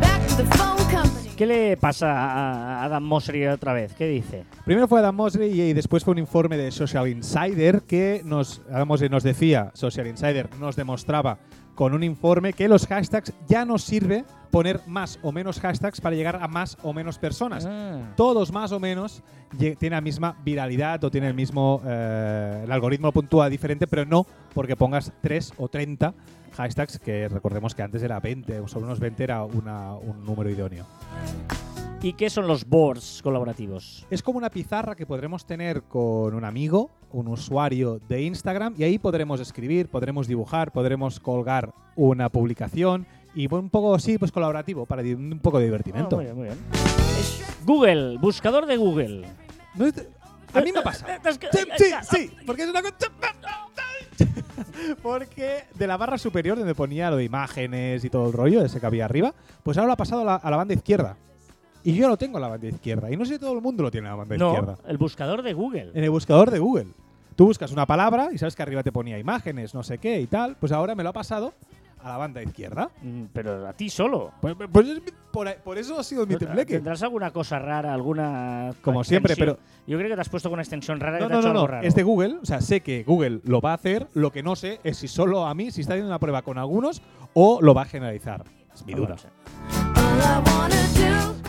Back 0.00 0.26
to 0.28 0.36
the 0.36 0.44
phone 0.56 0.76
company. 0.90 1.19
¿Qué 1.40 1.46
le 1.46 1.78
pasa 1.78 2.12
a 2.12 2.84
Adam 2.84 3.02
Mosseri 3.02 3.46
otra 3.46 3.72
vez? 3.72 3.94
¿Qué 3.94 4.06
dice? 4.06 4.44
Primero 4.66 4.86
fue 4.86 4.98
Adam 4.98 5.16
Mosley 5.16 5.58
y, 5.58 5.72
después 5.72 6.04
fue 6.04 6.12
un 6.12 6.18
informe 6.18 6.58
de 6.58 6.70
Social 6.70 7.08
Insider 7.08 7.80
que 7.80 8.20
nos, 8.26 8.60
Adam 8.70 8.86
Mosley 8.86 9.08
nos 9.08 9.22
decía, 9.22 9.70
Social 9.72 10.06
Insider 10.06 10.50
nos 10.58 10.76
demostraba 10.76 11.38
con 11.80 11.94
un 11.94 12.02
informe 12.04 12.52
que 12.52 12.68
los 12.68 12.86
hashtags 12.86 13.32
ya 13.48 13.64
no 13.64 13.78
sirve 13.78 14.26
poner 14.50 14.82
más 14.86 15.18
o 15.22 15.32
menos 15.32 15.58
hashtags 15.60 15.98
para 16.02 16.14
llegar 16.14 16.36
a 16.42 16.46
más 16.46 16.76
o 16.82 16.92
menos 16.92 17.16
personas. 17.18 17.64
Ah. 17.66 18.12
Todos 18.16 18.52
más 18.52 18.70
o 18.72 18.78
menos 18.78 19.22
tienen 19.56 19.92
la 19.92 20.02
misma 20.02 20.36
viralidad 20.44 21.02
o 21.04 21.10
tienen 21.10 21.30
el 21.30 21.34
mismo. 21.34 21.80
eh, 21.86 22.60
el 22.64 22.70
algoritmo 22.70 23.06
lo 23.06 23.12
puntúa 23.12 23.48
diferente, 23.48 23.86
pero 23.86 24.04
no 24.04 24.26
porque 24.52 24.76
pongas 24.76 25.10
3 25.22 25.54
o 25.56 25.68
30 25.68 26.12
hashtags, 26.52 26.98
que 26.98 27.28
recordemos 27.28 27.74
que 27.74 27.80
antes 27.82 28.02
era 28.02 28.20
20, 28.20 28.60
o 28.60 28.68
sobre 28.68 28.84
unos 28.84 29.00
20 29.00 29.24
era 29.24 29.42
una- 29.44 29.94
un 29.94 30.22
número 30.26 30.50
idóneo. 30.50 30.84
¿Y 32.02 32.12
qué 32.12 32.28
son 32.28 32.46
los 32.46 32.66
boards 32.68 33.20
colaborativos? 33.22 34.06
Es 34.10 34.22
como 34.22 34.36
una 34.36 34.50
pizarra 34.50 34.94
que 34.96 35.06
podremos 35.06 35.46
tener 35.46 35.84
con 35.84 36.34
un 36.34 36.44
amigo, 36.44 36.90
un 37.12 37.28
usuario 37.28 38.00
de 38.08 38.22
Instagram, 38.22 38.74
y 38.78 38.84
ahí 38.84 38.98
podremos 38.98 39.40
escribir, 39.40 39.88
podremos 39.88 40.26
dibujar, 40.26 40.72
podremos 40.72 41.20
colgar 41.20 41.72
una 41.96 42.28
publicación 42.28 43.06
y 43.34 43.52
un 43.52 43.70
poco 43.70 43.94
así, 43.94 44.18
pues 44.18 44.32
colaborativo, 44.32 44.86
para 44.86 45.02
un 45.02 45.38
poco 45.42 45.58
de 45.58 45.64
Ah, 45.64 45.66
divertimento. 45.66 46.16
muy 46.16 46.24
bien, 46.24 46.36
muy 46.36 46.44
bien. 46.46 46.58
Google, 47.64 48.18
buscador 48.18 48.66
de 48.66 48.76
Google. 48.76 49.26
No 49.74 49.86
a 50.52 50.60
mí 50.62 50.72
me 50.72 50.82
pasa. 50.82 51.06
Sí, 51.52 51.58
sí, 51.78 51.84
eh, 51.84 51.94
sí, 52.10 52.30
porque 52.46 52.62
es 52.64 52.68
una 52.70 52.82
cosa... 52.82 52.96
Porque 55.02 55.64
de 55.74 55.86
la 55.86 55.96
barra 55.96 56.18
superior 56.18 56.58
donde 56.58 56.74
ponía 56.74 57.10
lo 57.10 57.16
de 57.16 57.24
imágenes 57.24 58.04
y 58.04 58.10
todo 58.10 58.26
el 58.26 58.32
rollo, 58.32 58.64
ese 58.64 58.80
que 58.80 58.86
había 58.86 59.04
arriba, 59.04 59.34
pues 59.62 59.76
ahora 59.76 59.88
lo 59.88 59.92
ha 59.92 59.96
pasado 59.96 60.22
a 60.22 60.24
la, 60.24 60.34
a 60.36 60.50
la 60.50 60.56
banda 60.56 60.74
izquierda. 60.74 61.16
Y 61.84 61.94
yo 61.94 62.08
lo 62.08 62.16
tengo 62.16 62.36
a 62.38 62.40
la 62.40 62.48
banda 62.48 62.66
izquierda. 62.68 63.10
Y 63.10 63.16
no 63.16 63.24
sé 63.24 63.34
si 63.34 63.38
todo 63.40 63.52
el 63.54 63.62
mundo 63.62 63.82
lo 63.82 63.90
tiene 63.90 64.08
a 64.08 64.10
la 64.10 64.16
banda 64.16 64.36
No, 64.36 64.52
izquierda. 64.52 64.76
el 64.86 64.98
buscador 64.98 65.42
de 65.42 65.52
Google. 65.54 65.90
En 65.94 66.04
el 66.04 66.10
buscador 66.10 66.50
de 66.50 66.58
Google. 66.58 66.86
Tú 67.36 67.46
buscas 67.46 67.72
una 67.72 67.86
palabra 67.86 68.28
y 68.32 68.38
sabes 68.38 68.54
que 68.54 68.62
arriba 68.62 68.82
te 68.82 68.92
ponía 68.92 69.18
imágenes, 69.18 69.74
no 69.74 69.82
sé 69.82 69.96
qué 69.98 70.20
y 70.20 70.26
tal. 70.26 70.56
Pues 70.60 70.72
ahora 70.72 70.94
me 70.94 71.02
lo 71.02 71.08
ha 71.08 71.12
pasado 71.14 71.54
a 72.02 72.08
la 72.10 72.16
banda 72.18 72.42
izquierda. 72.42 72.90
Mm, 73.02 73.24
Pero 73.32 73.66
a 73.66 73.72
ti 73.72 73.88
solo. 73.88 74.32
Pues, 74.42 74.54
pues 74.70 74.88
es 74.88 74.96
mi- 74.96 75.10
por, 75.32 75.54
por 75.56 75.78
eso 75.78 75.98
ha 75.98 76.04
sido 76.04 76.26
mi 76.26 76.36
tembleque. 76.36 76.74
¿Tendrás 76.74 77.02
alguna 77.02 77.30
cosa 77.30 77.58
rara, 77.58 77.94
alguna. 77.94 78.72
Como 78.82 79.02
siempre, 79.04 79.32
extensión? 79.32 79.56
pero- 79.56 79.86
Yo 79.86 79.96
creo 79.96 80.10
que 80.10 80.14
te 80.16 80.20
has 80.20 80.28
puesto 80.28 80.50
con 80.50 80.54
una 80.56 80.62
extensión 80.62 81.00
rara 81.00 81.16
que 81.18 81.22
No, 81.24 81.28
te 81.28 81.32
ha 81.32 81.36
no, 81.36 81.40
hecho 81.40 81.48
no, 81.54 81.60
algo 81.60 81.66
no. 81.68 81.72
raro. 81.72 81.86
Es 81.86 81.94
de 81.94 82.02
Google. 82.02 82.36
O 82.42 82.44
sea, 82.44 82.60
sé 82.60 82.80
que 82.80 83.04
Google 83.04 83.40
lo 83.44 83.62
va 83.62 83.70
a 83.70 83.74
hacer. 83.74 84.08
Lo 84.12 84.30
que 84.32 84.42
no 84.42 84.54
sé 84.56 84.80
es 84.84 84.98
si 84.98 85.08
solo 85.08 85.46
a 85.46 85.54
mí, 85.54 85.70
si 85.70 85.80
está 85.80 85.94
haciendo 85.94 86.10
una 86.10 86.18
prueba 86.18 86.42
con 86.42 86.58
algunos 86.58 87.00
o 87.32 87.60
lo 87.62 87.72
va 87.72 87.82
a 87.82 87.86
generalizar. 87.86 88.44
Es 88.74 88.84
mi 88.84 88.92
duda. 88.92 89.16
All 89.96 90.18
I 90.18 90.50
wanna 90.50 90.76
do 90.94 90.99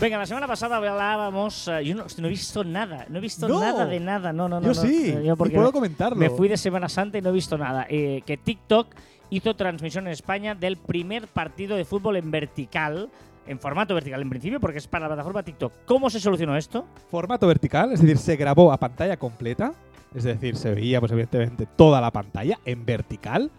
Venga, 0.02 0.18
la 0.18 0.26
semana 0.26 0.48
pasada 0.48 0.76
hablábamos. 0.78 1.68
eh, 1.68 1.84
yo 1.84 1.94
no, 1.94 2.04
he 2.26 2.28
visto 2.28 2.64
nada. 2.64 3.06
No 3.08 3.18
he 3.18 3.20
visto 3.20 3.46
No. 3.46 3.60
nada 3.60 3.86
de 3.86 4.00
nada. 4.00 4.32
No, 4.32 4.48
no, 4.48 4.60
no. 4.60 4.66
Yo 4.66 4.74
sí. 4.74 5.10
Eh, 5.10 5.22
yo 5.24 5.34
y 5.34 5.36
puedo 5.36 5.66
me- 5.66 5.72
comentarlo. 5.72 6.16
Me 6.16 6.28
fui 6.28 6.48
de 6.48 6.56
Semana 6.56 6.88
Santa 6.88 7.18
y 7.18 7.22
no 7.22 7.28
he 7.30 7.32
visto 7.32 7.56
nada. 7.56 7.86
Eh, 7.88 8.22
que 8.26 8.36
TikTok 8.36 8.88
hizo 9.30 9.54
transmisión 9.54 10.06
en 10.08 10.12
España 10.12 10.56
del 10.56 10.76
primer 10.76 11.28
partido 11.28 11.76
de 11.76 11.84
fútbol 11.84 12.16
en 12.16 12.30
vertical, 12.32 13.08
en 13.46 13.58
formato 13.60 13.94
vertical 13.94 14.20
en 14.20 14.28
principio, 14.28 14.58
porque 14.60 14.78
es 14.78 14.88
para 14.88 15.04
la 15.04 15.10
plataforma 15.14 15.42
TikTok. 15.44 15.72
¿Cómo 15.86 16.10
se 16.10 16.18
solucionó 16.18 16.56
esto? 16.56 16.84
Formato 17.08 17.46
vertical, 17.46 17.92
es 17.92 18.00
decir, 18.02 18.18
se 18.18 18.34
grabó 18.36 18.72
a 18.72 18.78
pantalla 18.78 19.16
completa. 19.16 19.72
Es 20.14 20.24
decir, 20.24 20.56
se 20.56 20.74
veía, 20.74 20.98
pues 21.00 21.12
evidentemente, 21.12 21.66
toda 21.76 22.00
la 22.00 22.10
pantalla 22.10 22.58
en 22.64 22.84
vertical. 22.84 23.50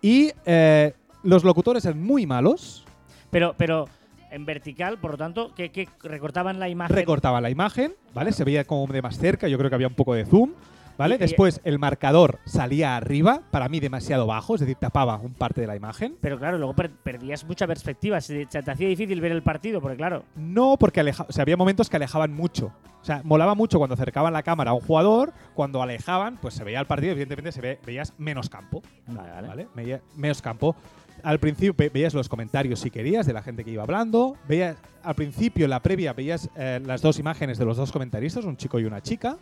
Y 0.00 0.32
eh, 0.46 0.94
los 1.22 1.44
locutores 1.44 1.84
eran 1.84 2.02
muy 2.02 2.26
malos. 2.26 2.84
Pero, 3.30 3.54
pero 3.56 3.84
en 4.32 4.44
vertical, 4.46 4.98
por 4.98 5.12
lo 5.12 5.16
tanto, 5.18 5.54
que, 5.54 5.70
que 5.70 5.88
recortaban 6.02 6.58
la 6.58 6.68
imagen. 6.68 6.96
recortaban 6.96 7.42
la 7.42 7.50
imagen, 7.50 7.94
¿vale? 8.14 8.32
Se 8.32 8.44
veía 8.44 8.64
como 8.64 8.86
de 8.92 9.02
más 9.02 9.18
cerca, 9.18 9.48
yo 9.48 9.58
creo 9.58 9.68
que 9.70 9.74
había 9.76 9.88
un 9.88 9.94
poco 9.94 10.14
de 10.14 10.24
zoom, 10.24 10.52
¿vale? 10.98 11.14
Y- 11.14 11.16
y- 11.16 11.20
Después 11.20 11.60
el 11.64 11.78
marcador 11.78 12.38
salía 12.44 12.96
arriba, 12.96 13.42
para 13.50 13.68
mí 13.68 13.78
demasiado 13.80 14.26
bajo, 14.26 14.54
es 14.54 14.60
decir, 14.60 14.76
tapaba 14.76 15.16
un 15.18 15.34
parte 15.34 15.60
de 15.60 15.66
la 15.66 15.76
imagen. 15.76 16.16
Pero 16.20 16.38
claro, 16.38 16.58
luego 16.58 16.74
per- 16.74 16.90
perdías 16.90 17.44
mucha 17.44 17.66
perspectiva. 17.66 18.20
Se, 18.20 18.46
te 18.46 18.58
hacía 18.58 18.88
difícil 18.88 19.20
ver 19.20 19.32
el 19.32 19.42
partido, 19.42 19.80
porque 19.80 19.96
claro. 19.96 20.24
No, 20.36 20.76
porque 20.78 21.00
aleja 21.00 21.26
o 21.28 21.32
sea, 21.32 21.42
había 21.42 21.56
momentos 21.56 21.88
que 21.90 21.96
alejaban 21.96 22.32
mucho. 22.32 22.72
O 23.00 23.04
sea, 23.04 23.20
molaba 23.24 23.56
mucho 23.56 23.78
cuando 23.78 23.94
acercaban 23.94 24.32
la 24.32 24.44
cámara 24.44 24.70
a 24.70 24.74
un 24.74 24.80
jugador, 24.80 25.32
cuando 25.54 25.82
alejaban, 25.82 26.36
pues 26.40 26.54
se 26.54 26.62
veía 26.62 26.78
el 26.78 26.86
partido, 26.86 27.10
evidentemente 27.12 27.50
se 27.50 27.60
ve, 27.60 27.80
veías 27.84 28.14
menos 28.16 28.48
campo, 28.48 28.80
Vale, 29.08 29.28
vale. 29.48 29.66
¿vale? 29.74 30.00
Menos 30.14 30.40
campo. 30.40 30.76
Al 31.22 31.38
principio 31.38 31.74
ve- 31.76 31.88
veías 31.88 32.14
los 32.14 32.28
comentarios 32.28 32.80
si 32.80 32.90
querías 32.90 33.26
de 33.26 33.32
la 33.32 33.42
gente 33.42 33.64
que 33.64 33.70
iba 33.70 33.82
hablando, 33.82 34.36
veías 34.48 34.76
al 35.02 35.14
principio 35.14 35.66
la 35.68 35.80
previa 35.80 36.12
veías 36.12 36.48
eh, 36.56 36.80
las 36.84 37.02
dos 37.02 37.18
imágenes 37.18 37.58
de 37.58 37.64
los 37.64 37.76
dos 37.76 37.92
comentaristas, 37.92 38.44
un 38.44 38.56
chico 38.56 38.78
y 38.80 38.84
una 38.84 39.00
chica, 39.00 39.36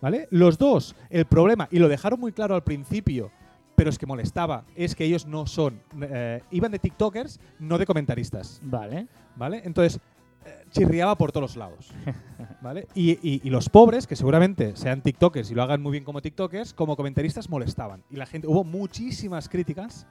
¿vale? 0.00 0.28
Los 0.30 0.58
dos, 0.58 0.94
el 1.08 1.24
problema 1.26 1.68
y 1.70 1.78
lo 1.78 1.88
dejaron 1.88 2.18
muy 2.20 2.32
claro 2.32 2.54
al 2.54 2.62
principio, 2.64 3.30
pero 3.76 3.90
es 3.90 3.98
que 3.98 4.06
molestaba, 4.06 4.64
es 4.76 4.94
que 4.94 5.04
ellos 5.04 5.26
no 5.26 5.46
son 5.46 5.80
eh, 6.02 6.42
iban 6.50 6.72
de 6.72 6.78
TikTokers, 6.78 7.40
no 7.58 7.78
de 7.78 7.86
comentaristas. 7.86 8.60
Vale. 8.62 9.06
¿vale? 9.36 9.62
Entonces, 9.64 10.00
eh, 10.44 10.64
chirriaba 10.70 11.16
por 11.16 11.32
todos 11.32 11.56
lados, 11.56 11.90
¿vale? 12.60 12.86
Y, 12.94 13.12
y- 13.26 13.40
y 13.44 13.50
los 13.50 13.68
pobres, 13.68 14.06
que 14.06 14.16
seguramente 14.16 14.74
sean 14.76 15.00
TikTokers 15.02 15.50
y 15.50 15.54
lo 15.54 15.62
hagan 15.62 15.80
muy 15.82 15.92
bien 15.92 16.04
como 16.04 16.20
TikTokers, 16.22 16.74
como 16.74 16.96
comentaristas 16.96 17.48
molestaban. 17.48 18.02
Y 18.10 18.16
la 18.16 18.26
gente, 18.26 18.46
hubo 18.48 18.64
muchísimas 18.64 19.48
críticas 19.48 20.06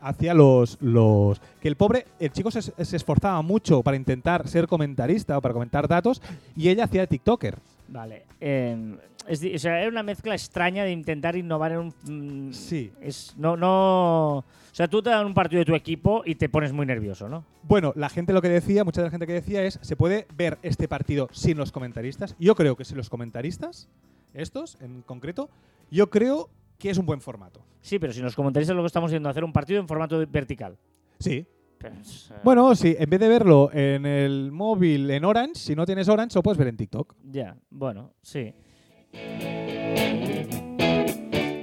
hacia 0.00 0.34
los, 0.34 0.78
los... 0.80 1.40
Que 1.60 1.68
el 1.68 1.76
pobre, 1.76 2.06
el 2.18 2.30
chico 2.30 2.50
se, 2.50 2.62
se 2.62 2.96
esforzaba 2.96 3.40
mucho 3.42 3.82
para 3.82 3.96
intentar 3.96 4.48
ser 4.48 4.66
comentarista 4.66 5.38
o 5.38 5.40
para 5.40 5.54
comentar 5.54 5.88
datos 5.88 6.22
y 6.56 6.68
ella 6.68 6.84
hacía 6.84 7.02
de 7.02 7.06
TikToker. 7.06 7.58
Vale. 7.88 8.24
Eh, 8.40 8.96
es 9.28 9.44
o 9.44 9.58
sea, 9.58 9.80
era 9.80 9.88
una 9.88 10.02
mezcla 10.02 10.34
extraña 10.34 10.84
de 10.84 10.92
intentar 10.92 11.36
innovar 11.36 11.72
en 11.72 11.78
un. 11.78 12.48
mm, 12.48 12.52
Sí. 12.52 12.90
Es, 13.00 13.34
no, 13.36 13.56
no. 13.56 14.38
O 14.38 14.44
sea, 14.72 14.88
tú 14.88 15.02
te 15.02 15.10
dan 15.10 15.26
un 15.26 15.34
partido 15.34 15.58
de 15.60 15.64
tu 15.64 15.74
equipo 15.74 16.22
y 16.24 16.36
te 16.36 16.48
pones 16.48 16.72
muy 16.72 16.86
nervioso, 16.86 17.28
¿no? 17.28 17.44
Bueno, 17.64 17.92
la 17.96 18.08
gente 18.08 18.32
lo 18.32 18.40
que 18.40 18.48
decía, 18.48 18.84
mucha 18.84 19.02
de 19.02 19.06
la 19.08 19.10
gente 19.10 19.26
que 19.26 19.34
decía 19.34 19.62
es, 19.64 19.78
¿se 19.82 19.96
puede 19.96 20.26
ver 20.36 20.58
este 20.62 20.88
partido 20.88 21.28
sin 21.32 21.58
los 21.58 21.72
comentaristas? 21.72 22.34
Yo 22.38 22.54
creo 22.54 22.76
que 22.76 22.84
sin 22.84 22.96
los 22.96 23.10
comentaristas, 23.10 23.88
estos 24.32 24.78
en 24.80 25.02
concreto, 25.02 25.50
yo 25.90 26.08
creo 26.08 26.48
que 26.80 26.90
es 26.90 26.98
un 26.98 27.06
buen 27.06 27.20
formato. 27.20 27.62
Sí, 27.80 27.98
pero 27.98 28.12
si 28.12 28.20
nos 28.20 28.34
comentaristas 28.34 28.74
lo 28.74 28.82
que 28.82 28.86
estamos 28.88 29.12
yendo 29.12 29.28
a 29.28 29.30
hacer 29.30 29.44
un 29.44 29.52
partido 29.52 29.78
en 29.78 29.86
formato 29.86 30.18
vertical. 30.26 30.76
Sí. 31.18 31.46
Pues, 31.78 32.32
Bueno, 32.42 32.74
sí, 32.74 32.96
en 32.98 33.08
vez 33.08 33.20
de 33.20 33.28
verlo 33.28 33.70
en 33.72 34.04
el 34.04 34.50
móvil 34.50 35.10
en 35.10 35.24
Orange, 35.24 35.54
si 35.54 35.76
no 35.76 35.86
tienes 35.86 36.08
Orange, 36.08 36.34
lo 36.36 36.42
puedes 36.42 36.58
ver 36.58 36.68
en 36.68 36.76
TikTok. 36.76 37.14
Ya, 37.30 37.56
bueno, 37.70 38.12
sí. 38.20 38.52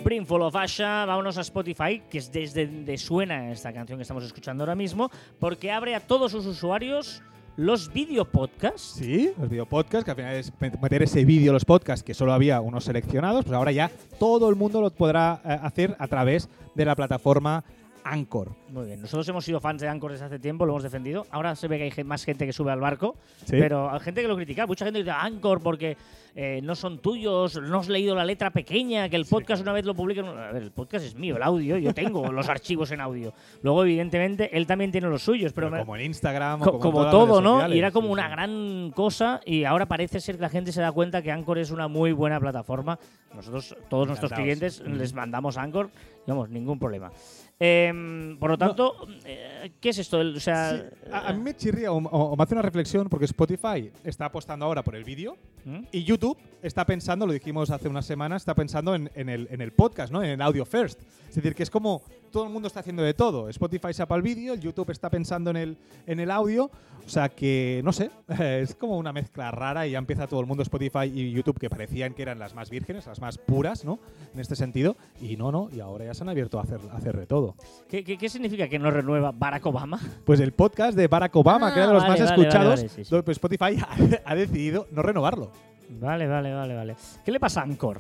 Brimful 0.04 0.42
of 0.42 0.56
Asha, 0.56 1.06
vámonos 1.06 1.38
a 1.38 1.42
Spotify, 1.42 2.02
que 2.10 2.20
es 2.20 2.32
desde 2.32 2.66
donde 2.66 2.98
suena 2.98 3.52
esta 3.52 3.74
canción 3.74 4.00
que 4.00 4.04
estamos 4.04 4.24
escuchando 4.24 4.64
ahora 4.64 4.76
mismo, 4.76 5.12
porque 5.40 5.72
abre 5.72 5.96
a 5.96 6.00
todos 6.00 6.32
sus 6.32 6.46
usuarios 6.46 7.22
los 7.58 7.92
videopodcasts. 7.92 8.82
Sí, 9.00 9.32
los 9.38 9.50
videopodcasts, 9.50 10.06
que 10.06 10.12
al 10.12 10.18
final 10.18 10.36
es 10.36 10.54
met- 10.60 10.80
meter 10.80 11.04
ese 11.04 11.26
vídeo 11.26 11.52
los 11.52 11.66
podcasts 11.66 12.04
que 12.04 12.14
solo 12.14 12.32
había 12.34 12.62
unos 12.62 12.86
seleccionados, 12.86 13.44
pues 13.46 13.56
ahora 13.56 13.72
ya 13.72 13.92
todo 14.20 14.50
el 14.50 14.56
mundo 14.56 14.80
lo 14.80 14.90
podrá 14.92 15.42
eh, 15.44 15.58
hacer 15.62 15.96
a 16.00 16.08
través 16.08 16.48
de 16.76 16.86
la 16.86 16.96
plataforma 16.96 17.64
Anchor. 18.04 18.52
Muy 18.70 18.86
bien, 18.86 19.02
nosotros 19.02 19.28
hemos 19.30 19.46
sido 19.46 19.62
fans 19.62 19.82
de 19.82 19.88
Anchor 19.88 20.12
desde 20.12 20.26
hace 20.26 20.40
tiempo, 20.40 20.66
lo 20.66 20.74
hemos 20.74 20.84
defendido. 20.84 21.26
Ahora 21.32 21.56
se 21.56 21.70
ve 21.70 21.78
que 21.78 21.94
hay 22.02 22.04
más 22.04 22.26
gente 22.26 22.46
que 22.46 22.52
sube 22.52 22.70
al 22.72 22.82
barco, 22.82 23.16
Sí. 23.46 23.56
pero 23.58 23.90
hay 23.90 24.00
gente 24.02 24.22
que 24.22 24.28
lo 24.28 24.36
critica. 24.36 24.68
Mucha 24.68 24.84
gente 24.84 25.00
dice 25.00 25.12
Anchor 25.12 25.62
porque 25.62 25.96
eh, 26.36 26.60
no 26.62 26.76
son 26.76 27.00
tuyos, 27.00 27.62
no 27.62 27.80
has 27.80 27.88
leído 27.88 28.14
la 28.14 28.26
letra 28.26 28.52
pequeña, 28.52 29.08
que 29.08 29.16
el 29.16 29.26
podcast 29.26 29.62
una 29.62 29.72
vez 29.72 29.86
lo 29.86 29.96
publican. 29.96 30.26
A 30.28 30.52
ver, 30.52 30.64
el 30.64 30.72
podcast 30.72 31.06
es 31.06 31.16
mío, 31.16 31.38
el 31.38 31.44
audio, 31.44 31.78
yo 31.78 31.94
tengo 31.94 32.30
los 32.32 32.50
archivos 32.50 32.92
en 32.92 33.00
audio. 33.00 33.34
Luego, 33.64 33.84
evidentemente, 33.84 34.56
él 34.56 34.68
también 34.68 34.92
tiene 34.92 35.08
los 35.08 35.24
suyos, 35.24 35.54
pero, 35.54 35.70
como 35.72 35.96
en 35.96 36.02
Instagram, 36.06 36.62
o 36.62 36.66
co- 36.66 36.80
como, 36.80 37.04
las 37.04 37.12
todo, 37.12 37.26
redes 37.40 37.44
¿no? 37.44 37.54
sociales. 37.54 37.76
Y 37.76 37.80
era 37.80 37.92
como 37.92 38.10
una 38.12 38.28
gran 38.28 38.92
cosa 38.94 39.40
y 39.46 39.64
ahora 39.64 39.86
parece 39.86 40.20
ser 40.20 40.36
que 40.36 40.42
la 40.42 40.50
gente 40.50 40.74
se 40.74 40.82
da 40.82 40.92
cuenta 40.92 41.22
que 41.22 41.32
Anchor 41.32 41.58
es 41.58 41.72
una 41.72 41.88
muy 41.88 42.12
buena 42.12 42.38
plataforma. 42.40 43.00
Nosotros, 43.34 43.76
todos 43.90 44.08
nuestros 44.08 44.32
Encantados. 44.34 44.80
clientes, 44.80 45.00
les 45.00 45.14
mandamos 45.14 45.58
Anchor, 45.58 45.90
vamos, 46.28 46.50
ningún 46.50 46.78
problema. 46.78 47.12
Em, 47.60 48.38
por 48.38 48.52
lo 48.60 48.68
tanto, 48.68 49.08
eh, 49.26 49.72
¿qué 49.80 49.90
es 49.90 49.98
esto? 50.00 50.20
O 50.20 50.40
sea, 50.40 50.76
Sí, 50.78 51.10
a, 51.12 51.30
a 51.30 51.34
mí 51.34 51.42
me 51.42 51.56
chirría 51.56 51.92
o 51.92 52.36
me 52.36 52.44
hace 52.44 52.54
una 52.56 52.62
reflexión 52.62 53.08
porque 53.10 53.26
Spotify 53.26 53.92
está 54.04 54.26
apostando 54.26 54.66
ahora 54.66 54.84
por 54.84 54.96
el 54.96 55.04
vídeo 55.04 55.38
¿Mm? 55.66 55.84
y 55.92 56.04
YouTube 56.04 56.38
está 56.62 56.86
pensando, 56.86 57.26
lo 57.26 57.34
dijimos 57.34 57.70
hace 57.70 57.88
unas 57.88 58.06
semanas, 58.06 58.42
está 58.42 58.56
pensando 58.56 58.96
en, 58.96 59.10
en 59.16 59.30
el, 59.30 59.48
en 59.52 59.62
el 59.62 59.72
podcast, 59.74 60.12
¿no? 60.12 60.24
En 60.24 60.32
el 60.32 60.42
audio 60.42 60.66
first. 60.66 61.00
Es 61.30 61.36
decir, 61.36 61.54
que 61.56 61.64
es 61.64 61.70
como 61.70 62.02
todo 62.38 62.46
el 62.46 62.54
mundo 62.54 62.68
está 62.68 62.82
haciendo 62.82 63.02
de 63.02 63.16
todo. 63.16 63.50
Spotify 63.50 63.94
se 63.94 64.06
para 64.06 64.18
el 64.18 64.22
vídeo, 64.22 64.54
el 64.54 64.60
YouTube 64.62 64.92
está 64.92 65.10
pensando 65.10 65.50
en 65.50 65.58
el, 65.58 65.78
en 66.06 66.20
el 66.20 66.30
audio. 66.30 66.70
O 67.04 67.10
sea 67.10 67.30
que, 67.30 67.82
no 67.84 67.92
sé, 67.92 68.12
es 68.62 68.76
como 68.76 68.96
una 69.00 69.12
mezcla 69.12 69.50
rara 69.50 69.88
y 69.88 69.92
ya 69.92 69.98
empieza 69.98 70.28
todo 70.28 70.40
el 70.42 70.46
mundo 70.46 70.62
Spotify 70.62 71.06
y 71.12 71.32
YouTube 71.32 71.58
que 71.58 71.68
parecían 71.68 72.14
que 72.14 72.22
eran 72.22 72.38
las 72.38 72.54
más 72.54 72.70
vírgenes, 72.70 73.08
las 73.08 73.20
más 73.22 73.40
puras, 73.40 73.84
¿no? 73.86 73.98
En 74.36 74.40
este 74.40 74.56
sentido. 74.56 74.98
Y 75.20 75.36
no, 75.36 75.52
no, 75.52 75.70
y 75.76 75.80
ahora 75.80 76.06
ya 76.06 76.14
se 76.14 76.22
han 76.22 76.30
abierto 76.30 76.60
a 76.60 76.62
hacer, 76.62 76.80
a 76.92 76.98
hacer 76.98 77.18
de 77.18 77.26
todo. 77.26 77.56
¿Qué, 77.90 78.04
qué, 78.04 78.20
qué 78.20 78.30
significa 78.30 78.68
que 78.68 78.78
no 78.78 78.92
renueva 78.92 79.32
Barack 79.32 79.66
Obama? 79.66 80.00
Pues 80.24 80.40
el 80.40 80.52
podcast 80.52 80.96
de 80.96 81.08
Barack 81.08 81.36
Obama, 81.38 81.70
Ah, 81.70 81.74
que 81.74 81.80
era 81.80 81.88
de 81.88 81.94
los 81.96 82.04
vale, 82.04 82.20
más 82.20 82.30
vale, 82.30 82.32
escuchados, 82.42 82.70
vale, 82.70 82.82
vale, 82.84 82.90
sí, 82.90 83.04
sí. 83.04 83.16
lo- 83.16 83.26
pues 83.26 83.38
Spotify 83.38 83.80
ha, 83.82 83.98
ha 84.32 84.36
decidido 84.36 84.86
no 84.92 85.02
renovarlo. 85.02 85.52
Vale, 85.90 86.28
vale, 86.28 86.54
vale, 86.54 86.76
vale. 86.76 86.96
¿Qué 87.26 87.32
le 87.32 87.40
pasa 87.40 87.62
a 87.62 87.64
Anchor? 87.64 88.00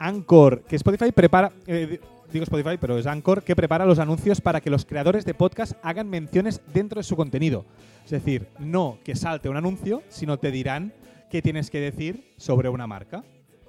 Anchor, 0.00 0.62
que 0.62 0.74
Spotify 0.76 1.12
prepara. 1.12 1.52
eh, 1.68 2.00
digo 2.32 2.44
Spotify, 2.44 2.76
pero 2.80 2.98
es 2.98 3.06
Anchor, 3.06 3.42
que 3.42 3.56
prepara 3.56 3.84
los 3.86 3.98
anuncios 3.98 4.40
para 4.40 4.60
que 4.60 4.70
los 4.70 4.84
creadores 4.84 5.24
de 5.24 5.34
podcast 5.34 5.72
hagan 5.82 6.08
menciones 6.08 6.60
dentro 6.72 6.98
de 7.00 7.04
su 7.04 7.16
contenido. 7.16 7.64
Es 8.04 8.10
decir, 8.10 8.46
no 8.58 8.98
que 9.04 9.14
salte 9.16 9.48
un 9.48 9.56
anuncio, 9.56 10.02
sino 10.08 10.38
te 10.38 10.50
dirán 10.50 10.92
qué 11.30 11.42
tienes 11.42 11.70
que 11.70 11.80
decir 11.80 12.32
sobre 12.36 12.68
una 12.68 12.86
marca. 12.86 13.22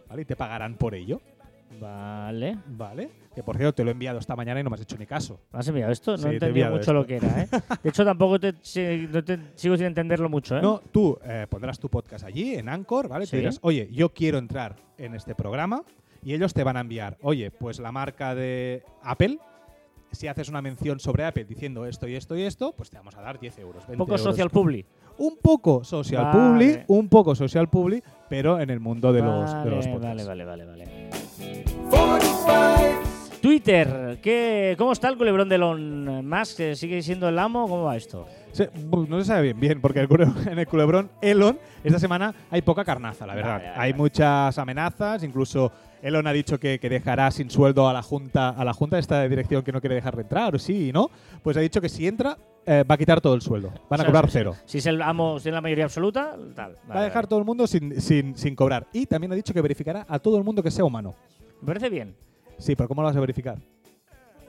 ¿Vale? 0.10 0.24
Y 0.24 0.26
te 0.26 0.36
pagarán 0.36 0.76
por 0.76 0.94
ello. 0.96 1.22
Vale. 1.80 2.58
¿Vale? 2.68 3.10
Que 3.34 3.44
por 3.44 3.56
cierto 3.56 3.74
te 3.76 3.84
lo 3.86 3.92
he 3.92 3.94
enviado 3.94 4.20
esta 4.20 4.36
mañana 4.36 4.60
y 4.60 4.64
no 4.64 4.70
me 4.70 4.76
has 4.76 4.82
hecho 4.82 4.98
ni 4.98 5.06
caso. 5.06 5.40
¿Me 5.54 5.60
has 5.60 5.68
enviado 5.70 5.92
esto? 5.92 6.12
No 6.12 6.18
Sí, 6.18 6.28
he 6.28 6.32
entendido 6.34 6.68
mucho 6.68 6.80
esto. 6.82 6.94
lo 6.94 7.06
que 7.06 7.16
era, 7.16 7.44
¿eh? 7.44 7.48
De 7.84 7.90
hecho, 7.90 8.04
tampoco 8.04 8.40
te, 8.40 8.56
si- 8.62 9.08
no 9.10 9.24
te- 9.24 9.40
sigo 9.56 9.78
sin 9.78 9.86
entenderlo 9.86 10.28
mucho, 10.28 10.58
¿eh? 10.58 10.62
No, 10.62 10.82
tú 10.92 11.18
eh, 11.24 11.48
pondrás 11.50 11.80
tu 11.80 11.88
podcast 11.88 12.26
allí, 12.26 12.56
en 12.56 12.68
Anchor, 12.68 13.08
¿vale? 13.08 13.26
Sí. 13.26 13.32
Te 13.32 13.38
dirás, 13.38 13.60
oye, 13.62 13.88
yo 13.92 14.10
quiero 14.10 14.38
entrar 14.38 14.76
en 14.98 15.16
este 15.16 15.34
programa 15.34 15.82
y 16.24 16.34
ellos 16.34 16.54
te 16.54 16.64
van 16.64 16.78
a 16.78 16.82
enviar, 16.82 17.18
oye, 17.22 17.52
pues 17.52 17.80
la 17.80 17.92
marca 17.92 18.36
de 18.36 18.84
Apple, 19.04 19.40
si 20.12 20.28
haces 20.28 20.50
una 20.50 20.62
mención 20.62 21.00
sobre 21.00 21.24
Apple 21.26 21.46
diciendo 21.46 21.86
esto 21.86 22.08
y 22.08 22.16
esto 22.16 22.36
y 22.36 22.44
esto, 22.44 22.74
pues 22.76 22.90
te 22.90 22.98
vamos 22.98 23.16
a 23.16 23.22
dar 23.22 23.40
10 23.40 23.60
euros. 23.60 23.88
20 23.88 23.92
Un 23.94 23.98
poco 23.98 24.12
euros. 24.12 24.22
social 24.24 24.50
publi. 24.50 24.86
Un 25.18 25.38
poco 25.42 25.84
social 25.84 26.24
Vale. 26.26 26.40
publi, 26.40 26.80
un 26.88 27.08
poco 27.10 27.36
social 27.36 27.70
publi, 27.70 28.02
pero 28.30 28.60
en 28.60 28.70
el 28.70 28.80
mundo 28.80 29.14
de 29.14 29.22
los, 29.22 29.50
de 29.52 29.58
vale, 29.58 29.70
los 29.76 29.88
podcasts. 29.88 30.26
vale, 30.28 30.46
vale, 30.46 30.66
vale, 30.66 30.86
vale. 30.86 31.10
Twitter, 33.42 34.20
¿qué, 34.22 34.76
¿cómo 34.78 34.92
está 34.92 35.08
el 35.10 35.18
culebrón 35.18 35.50
de 35.50 35.56
Elon 35.56 36.28
Musk? 36.28 36.60
¿Eh, 36.60 36.76
¿Sigue 36.76 37.02
siendo 37.02 37.28
el 37.28 37.40
amo? 37.40 37.64
¿Cómo 37.68 37.84
va 37.84 37.96
esto? 37.98 38.28
Sí, 38.52 38.66
bu- 38.88 39.08
no 39.08 39.20
se 39.20 39.26
sabe 39.26 39.42
bien, 39.54 39.60
bien, 39.60 39.82
porque 39.82 40.00
en 40.52 40.60
el 40.60 40.68
culebrón 40.68 41.10
Elon, 41.22 41.58
esta 41.84 41.98
semana 41.98 42.36
hay 42.52 42.62
poca 42.62 42.86
carnaza, 42.86 43.26
la 43.26 43.34
verdad. 43.34 43.54
Vale, 43.58 43.68
hay 43.76 43.94
muchas 43.96 44.58
amenazas, 44.60 45.24
incluso 45.24 45.72
Elon 46.02 46.26
ha 46.28 46.34
dicho 46.34 46.60
que, 46.60 46.80
que 46.80 46.90
dejará 46.90 47.30
sin 47.32 47.50
sueldo 47.50 47.88
a 47.88 47.94
la 47.94 48.02
junta, 48.02 48.50
a 48.50 48.66
la 48.66 48.74
junta 48.74 48.96
de 48.96 49.02
esta 49.02 49.28
dirección 49.28 49.64
que 49.64 49.72
no 49.72 49.80
quiere 49.82 49.96
dejarle 49.96 50.22
entrar, 50.24 50.56
o 50.56 50.60
sí 50.60 50.90
y 50.90 50.92
no. 50.92 51.10
Pues 51.44 51.56
ha 51.58 51.60
dicho 51.60 51.80
que 51.82 51.90
si 51.90 52.08
entra, 52.08 52.38
eh, 52.66 52.84
va 52.90 52.96
a 52.96 52.98
quitar 52.98 53.22
todo 53.22 53.34
el 53.36 53.42
sueldo. 53.42 53.70
Van 53.70 53.82
O 53.90 53.94
a 53.94 53.98
sea, 53.98 54.06
cobrar 54.06 54.26
si- 54.28 54.32
cero. 54.34 54.56
Si 54.66 54.78
es 54.80 54.86
el 54.86 55.02
amo, 55.02 55.40
si 55.40 55.50
es 55.50 55.54
la 55.54 55.62
mayoría 55.62 55.86
absoluta, 55.86 56.36
tal. 56.56 56.76
va 56.90 57.00
a 57.02 57.04
dejar 57.04 57.28
todo 57.28 57.40
el 57.40 57.46
mundo 57.46 57.68
sin, 57.68 58.00
sin, 58.02 58.36
sin 58.36 58.56
cobrar. 58.56 58.88
Y 58.94 59.06
también 59.06 59.32
ha 59.32 59.36
dicho 59.36 59.54
que 59.54 59.62
verificará 59.62 60.06
a 60.10 60.20
todo 60.20 60.38
el 60.38 60.44
mundo 60.44 60.64
que 60.64 60.72
sea 60.72 60.84
humano. 60.86 61.14
Me 61.62 61.68
parece 61.68 61.90
bien. 61.90 62.16
Sí, 62.58 62.76
pero 62.76 62.88
¿cómo 62.88 63.02
lo 63.02 63.08
vas 63.08 63.16
a 63.16 63.20
verificar? 63.20 63.58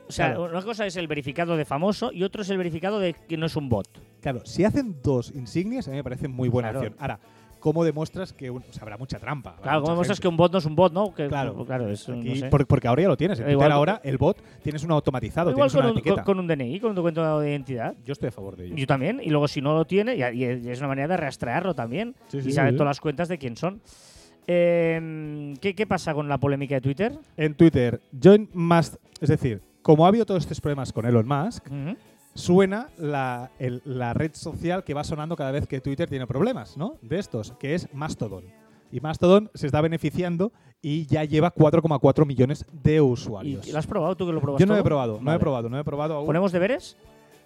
O 0.09 0.13
sea, 0.13 0.35
Claro. 0.35 0.45
una 0.51 0.63
cosa 0.63 0.85
es 0.87 0.97
el 0.97 1.07
verificado 1.07 1.57
de 1.57 1.65
famoso 1.65 2.13
y 2.13 2.23
otro 2.25 2.43
es 2.43 2.51
el 2.51 2.59
verificado 2.59 2.99
de 2.99 3.15
que 3.15 3.37
no 3.37 3.47
es 3.47 3.57
un 3.57 3.69
bot. 3.69 3.89
Claro, 4.21 4.45
si 4.45 4.65
hacen 4.65 4.97
dos 5.03 5.33
insignias, 5.35 5.87
a 5.89 5.91
mí 5.91 5.97
me 5.97 6.05
parece 6.05 6.29
muy 6.29 6.49
buena 6.49 6.71
Claro. 6.71 6.87
opción. 6.89 6.97
Ahora, 7.01 7.19
¿cómo 7.63 7.85
demuestras 7.85 8.33
que 8.35 8.51
un- 8.51 8.63
o 8.69 8.73
sea, 8.73 8.83
habrá 8.83 8.99
mucha 8.99 9.19
trampa? 9.19 9.57
Claro, 9.63 9.81
¿cómo 9.81 9.93
demuestras 9.93 10.19
gente. 10.19 10.23
que 10.23 10.29
un 10.29 10.37
bot 10.37 10.53
no 10.53 10.59
es 10.59 10.65
un 10.67 10.75
bot, 10.77 10.93
no? 10.93 11.15
Que, 11.15 11.29
Claro. 11.29 11.65
claro 11.65 11.89
es, 11.89 12.07
no 12.09 12.21
Aquí- 12.21 12.37
sé. 12.41 12.49
por- 12.49 12.67
porque 12.67 12.89
ahora 12.89 13.03
ya 13.03 13.09
lo 13.09 13.17
tienes. 13.17 13.39
En 13.41 13.49
Igual 13.51 13.69
Twitter 13.69 13.73
ahora 13.73 14.01
el 14.05 14.19
bot 14.19 14.43
tienes 14.63 14.83
uno 14.85 14.95
automatizado, 14.95 15.51
Igual 15.53 15.71
tienes 15.71 15.73
con 15.73 15.81
una 15.85 15.93
un, 15.93 15.99
etiqueta. 15.99 16.25
con, 16.25 16.39
un 16.41 16.47
DNI, 16.49 16.81
con 16.81 16.91
un 16.91 16.97
documento 16.97 17.41
de 17.41 17.51
identidad. 17.51 17.95
Yo 18.05 18.13
estoy 18.13 18.29
a 18.29 18.33
favor 18.33 18.57
de 18.57 18.67
ello. 18.67 18.77
Yo 18.77 18.87
también. 18.87 19.21
Y 19.23 19.31
luego, 19.31 19.47
si 19.49 19.63
no 19.63 19.73
lo 19.75 19.85
tiene, 19.87 20.17
y, 20.17 20.45
es 20.45 20.79
una 20.81 20.89
manera 20.89 21.09
de 21.09 21.17
rastrearlo 21.17 21.73
también. 21.75 22.15
Sí, 22.29 22.39
y 22.39 22.43
sí, 22.43 22.53
saber 22.53 22.73
sí. 22.73 22.77
todas 22.77 22.91
las 22.91 23.01
cuentas 23.01 23.29
de 23.29 23.39
quién 23.39 23.57
son. 23.57 23.81
Eh, 24.47 25.55
¿qué, 25.61 25.75
qué 25.75 25.87
pasa 25.87 26.15
con 26.15 26.29
la 26.29 26.39
polémica 26.39 26.75
de 26.75 26.81
Twitter? 26.81 27.13
En 27.37 27.55
Twitter, 27.55 28.01
Join 28.23 28.49
Must, 28.53 28.97
es 29.21 29.29
decir, 29.29 29.63
como 29.83 30.05
ha 30.05 30.09
habido 30.09 30.27
todos 30.27 30.43
estos 30.43 30.61
problemas 30.61 30.93
con 30.93 31.07
Elon 31.07 31.27
Musk, 31.27 31.67
Ujú. 31.67 31.97
Suena 32.35 32.89
la, 32.99 33.51
el- 33.59 33.83
la 33.85 34.15
red 34.15 34.33
social 34.35 34.85
que 34.85 34.95
va 34.95 35.05
sonando 35.05 35.37
cada 35.37 35.51
vez 35.51 35.67
que 35.67 35.81
Twitter 35.81 36.09
tiene 36.09 36.27
problemas, 36.27 36.77
¿no? 36.77 36.97
De 37.03 37.19
estos, 37.19 37.53
que 37.53 37.75
es 37.75 37.93
Mastodon. 37.95 38.45
Y 38.91 39.01
Mastodon 39.01 39.51
se 39.55 39.67
está 39.67 39.81
beneficiando 39.81 40.53
y 40.83 41.07
ya 41.07 41.25
lleva 41.25 41.55
4,4 41.55 42.27
millones 42.27 42.67
de 42.73 42.97
¿Y 42.97 43.01
usuarios. 43.01 43.67
lo 43.69 43.79
has 43.79 43.87
probado 43.87 44.17
tú 44.17 44.27
que 44.27 44.33
lo 44.33 44.41
probas 44.41 44.61
Yo 44.61 44.67
no 44.67 44.75
he 44.75 44.79
todo? 44.79 44.85
probado, 44.85 45.13
no 45.15 45.21
he 45.21 45.25
Vale. 45.25 45.39
probado, 45.39 45.69
no 45.69 45.79
he 45.79 45.85
probado 45.85 46.15
aún. 46.17 46.27
¿Ponemos 46.27 46.53
deberes? 46.53 46.97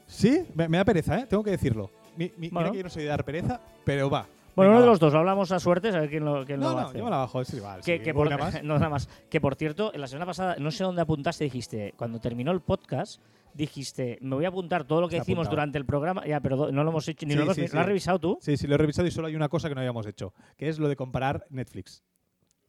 Sí, 0.07 0.45
me, 0.55 0.69
me 0.69 0.79
da 0.79 0.85
pereza, 0.85 1.19
¿eh? 1.21 1.27
Tengo 1.29 1.43
que 1.45 1.51
decirlo. 1.51 1.91
Mi- 2.17 2.33
mi- 2.37 2.49
Bueno. 2.49 2.71
Mira 2.71 2.73
que 2.73 2.79
yo 2.79 2.85
no 2.85 2.91
soy 2.91 3.03
de 3.05 3.09
dar 3.09 3.25
pereza, 3.25 3.61
pero 3.85 4.09
va. 4.11 4.27
Bueno, 4.57 4.71
uno 4.73 4.81
de 4.81 4.87
los 4.87 4.99
dos, 4.99 5.13
lo 5.13 5.19
hablamos 5.19 5.53
a 5.53 5.61
suerte, 5.61 5.89
a 5.89 6.01
ver 6.01 6.09
quién 6.09 6.25
lo, 6.25 6.47
quién 6.47 6.59
No, 6.59 6.71
lo 6.71 6.81
no, 6.81 6.87
hace. 6.87 6.99
yo 6.99 7.05
me 7.05 7.11
la 7.11 7.19
bajo. 7.19 7.41
Que, 7.41 7.45
sí, 7.45 7.99
que 8.03 8.15
por, 8.15 8.31
más. 8.39 8.63
no, 8.65 8.75
nada 8.75 8.89
más. 8.89 9.09
Que 9.29 9.39
por 9.41 9.55
cierto, 9.55 9.93
en 9.93 10.01
la 10.01 10.07
semana 10.07 10.25
pasada, 10.27 10.57
no 10.59 10.71
sé 10.71 10.83
dónde 10.83 11.03
apuntaste, 11.03 11.45
dijiste, 11.45 11.93
cuando 11.99 12.19
terminó 12.21 12.53
el 12.53 12.61
podcast, 12.61 13.21
dijiste, 13.57 14.19
me 14.21 14.37
voy 14.37 14.45
a 14.45 14.49
apuntar 14.49 14.85
todo 14.85 15.01
lo 15.01 15.09
que 15.09 15.17
hicimos 15.17 15.49
durante 15.51 15.79
el 15.79 15.87
programa, 15.87 16.25
ya, 16.27 16.41
pero 16.41 16.71
no 16.71 16.85
lo 16.85 16.91
hemos 16.91 17.09
hecho, 17.09 17.27
ni 17.27 17.33
Sí, 17.33 17.37
lo 17.39 17.45
hemos 17.45 17.57
sí, 17.57 17.67
¿lo 17.73 17.81
has 17.81 17.87
revisado 17.87 18.19
tú? 18.19 18.39
Sí, 18.41 18.57
sí, 18.57 18.67
lo 18.67 18.75
he 18.75 18.79
revisado 18.79 19.09
y 19.09 19.11
solo 19.11 19.29
hay 19.29 19.37
una 19.37 19.49
cosa 19.49 19.69
que 19.69 19.75
no 19.75 19.81
habíamos 19.81 20.07
hecho, 20.07 20.33
que 20.57 20.69
es 20.69 20.79
lo 20.79 20.89
de 20.89 20.97
comparar 20.97 21.47
Netflix. 21.51 22.03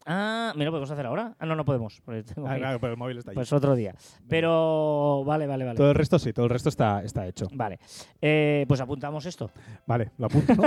Ah, 0.09 0.53
mira, 0.55 0.65
¿lo 0.67 0.71
podemos 0.71 0.89
hacer 0.89 1.05
ahora? 1.05 1.35
Ah, 1.37 1.45
no, 1.45 1.53
no 1.57 1.65
podemos. 1.65 2.01
tengo 2.05 2.47
Ah, 2.47 2.53
que- 2.53 2.59
claro, 2.61 2.79
pero 2.79 2.93
el 2.93 2.97
móvil 2.97 3.17
está 3.17 3.31
ahí. 3.31 3.35
Pues 3.35 3.51
otro 3.51 3.75
día. 3.75 3.93
Pero, 4.29 5.23
vale, 5.25 5.45
vale, 5.47 5.65
vale. 5.65 5.75
todo 5.75 5.89
el 5.89 5.95
resto 5.95 6.17
sí, 6.17 6.31
todo 6.31 6.45
el 6.45 6.49
resto 6.51 6.69
está, 6.69 7.03
está 7.03 7.27
hecho. 7.27 7.47
Vale. 7.51 7.77
Eh, 8.21 8.63
pues 8.69 8.79
apuntamos 8.79 9.25
esto. 9.25 9.51
Vale, 9.85 10.11
lo 10.17 10.27
apunto. 10.27 10.53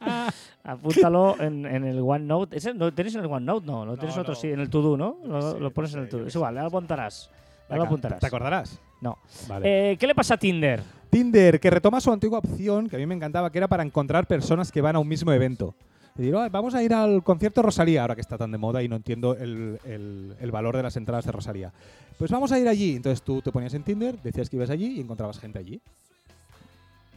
Apúntalo 0.64 1.40
en, 1.40 1.64
en 1.66 1.84
el 1.84 2.00
OneNote. 2.00 2.56
¿Ese 2.56 2.74
¿Lo 2.74 2.92
tenéis 2.92 3.14
en 3.14 3.20
el 3.22 3.26
OneNote? 3.30 3.66
No, 3.66 3.84
lo 3.84 3.96
tienes 3.96 4.16
No, 4.16 4.22
otro, 4.22 4.34
no. 4.34 4.40
sí, 4.40 4.48
en 4.52 4.60
el 4.60 4.70
To-Do, 4.70 4.96
¿no? 4.96 5.18
Lo, 5.24 5.52
Sí, 5.52 5.58
lo 5.60 5.70
pones 5.72 5.94
en 5.94 6.00
el 6.00 6.08
To-Do. 6.08 6.26
Es 6.26 6.34
igual, 6.34 6.54
lo 6.54 6.62
apuntarás. 6.66 7.30
Lo 7.76 7.82
apuntarás. 7.82 8.20
¿Te 8.20 8.26
acordarás? 8.26 8.78
No. 9.00 9.18
Vale. 9.48 9.92
Eh, 9.92 9.96
¿Qué 9.96 10.06
le 10.06 10.14
pasa 10.14 10.34
a 10.34 10.36
Tinder? 10.38 10.82
Tinder, 11.10 11.60
que 11.60 11.70
retoma 11.70 12.00
su 12.00 12.12
antigua 12.12 12.38
opción, 12.38 12.88
que 12.88 12.96
a 12.96 12.98
mí 12.98 13.06
me 13.06 13.14
encantaba, 13.14 13.50
que 13.50 13.58
era 13.58 13.68
para 13.68 13.82
encontrar 13.82 14.26
personas 14.26 14.70
que 14.72 14.80
van 14.80 14.96
a 14.96 14.98
un 14.98 15.08
mismo 15.08 15.32
evento. 15.32 15.74
Y 16.18 16.32
"Oh, 16.32 16.50
vamos 16.50 16.74
a 16.74 16.82
ir 16.82 16.92
al 16.92 17.22
concierto 17.22 17.62
Rosalía, 17.62 18.02
ahora 18.02 18.14
que 18.16 18.20
está 18.20 18.36
tan 18.36 18.50
de 18.50 18.58
moda 18.58 18.82
y 18.82 18.88
no 18.88 18.96
entiendo 18.96 19.36
el, 19.36 19.78
el- 19.84 20.34
el 20.40 20.50
valor 20.50 20.76
de 20.76 20.82
las 20.82 20.96
entradas 20.96 21.24
de 21.24 21.30
Rosalía. 21.32 21.72
Pues 22.18 22.30
vamos 22.32 22.50
a 22.50 22.58
ir 22.58 22.66
allí. 22.66 22.96
Entonces 22.96 23.22
tú 23.22 23.40
te 23.40 23.52
ponías 23.52 23.72
en 23.74 23.84
Tinder, 23.84 24.18
decías 24.20 24.50
que 24.50 24.56
ibas 24.56 24.70
allí 24.70 24.96
y 24.96 25.00
encontrabas 25.00 25.38
gente 25.38 25.60
allí. 25.60 25.80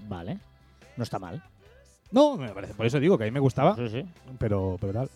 Vale. 0.07 0.37
No 0.97 1.03
está 1.03 1.17
mal. 1.19 1.41
No, 2.11 2.35
me 2.37 2.49
parece, 2.49 2.73
por 2.73 2.85
eso 2.85 2.99
digo 2.99 3.17
que 3.17 3.23
a 3.23 3.27
mí 3.27 3.31
me 3.31 3.39
gustaba, 3.39 3.75
Sí, 3.75 3.87
sí. 3.89 4.05
pero, 4.37 4.77
pero 4.81 4.93
tal. 4.93 5.09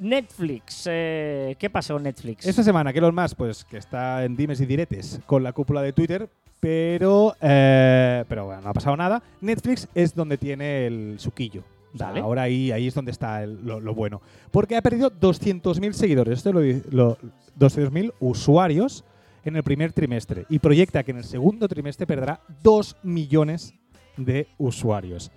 Netflix. 0.00 0.84
eh, 0.90 1.56
¿Qué 1.58 1.70
pasa 1.70 1.94
con 1.94 2.02
Netflix? 2.02 2.46
Esta 2.46 2.62
semana, 2.62 2.92
que 2.92 2.98
Elon 2.98 3.14
Musk, 3.14 3.36
pues 3.36 3.64
que 3.64 3.78
está 3.78 4.24
en 4.24 4.36
dimes 4.36 4.60
y 4.60 4.66
diretes 4.66 5.20
con 5.26 5.42
la 5.42 5.52
cúpula 5.52 5.82
de 5.82 5.92
Twitter, 5.92 6.28
pero, 6.60 7.34
eh, 7.40 8.24
pero 8.28 8.46
bueno, 8.46 8.62
no 8.62 8.68
ha 8.70 8.72
pasado 8.72 8.96
nada. 8.96 9.22
Netflix 9.40 9.88
es 9.94 10.14
donde 10.14 10.38
tiene 10.38 10.86
el 10.86 11.14
suquillo. 11.18 11.64
Ahora 12.22 12.42
ahí, 12.42 12.72
ahí 12.72 12.86
es 12.86 12.94
donde 12.94 13.10
está 13.10 13.42
el- 13.42 13.64
lo, 13.66 13.78
lo 13.80 13.94
bueno. 13.94 14.22
Porque 14.50 14.76
ha 14.76 14.82
perdido 14.82 15.10
200.000 15.10 15.92
seguidores, 15.92 16.38
esto 16.38 16.52
lo- 16.52 17.18
200.000 17.58 18.12
usuarios 18.20 19.04
en 19.44 19.56
el 19.56 19.62
primer 19.62 19.92
trimestre. 19.92 20.46
Y 20.48 20.58
proyecta 20.60 21.02
que 21.02 21.10
en 21.10 21.18
el 21.18 21.24
segundo 21.24 21.68
trimestre 21.68 22.06
perderá 22.06 22.40
2 22.62 22.96
millones 23.02 23.74
de 24.16 24.46
usuarios. 24.56 25.30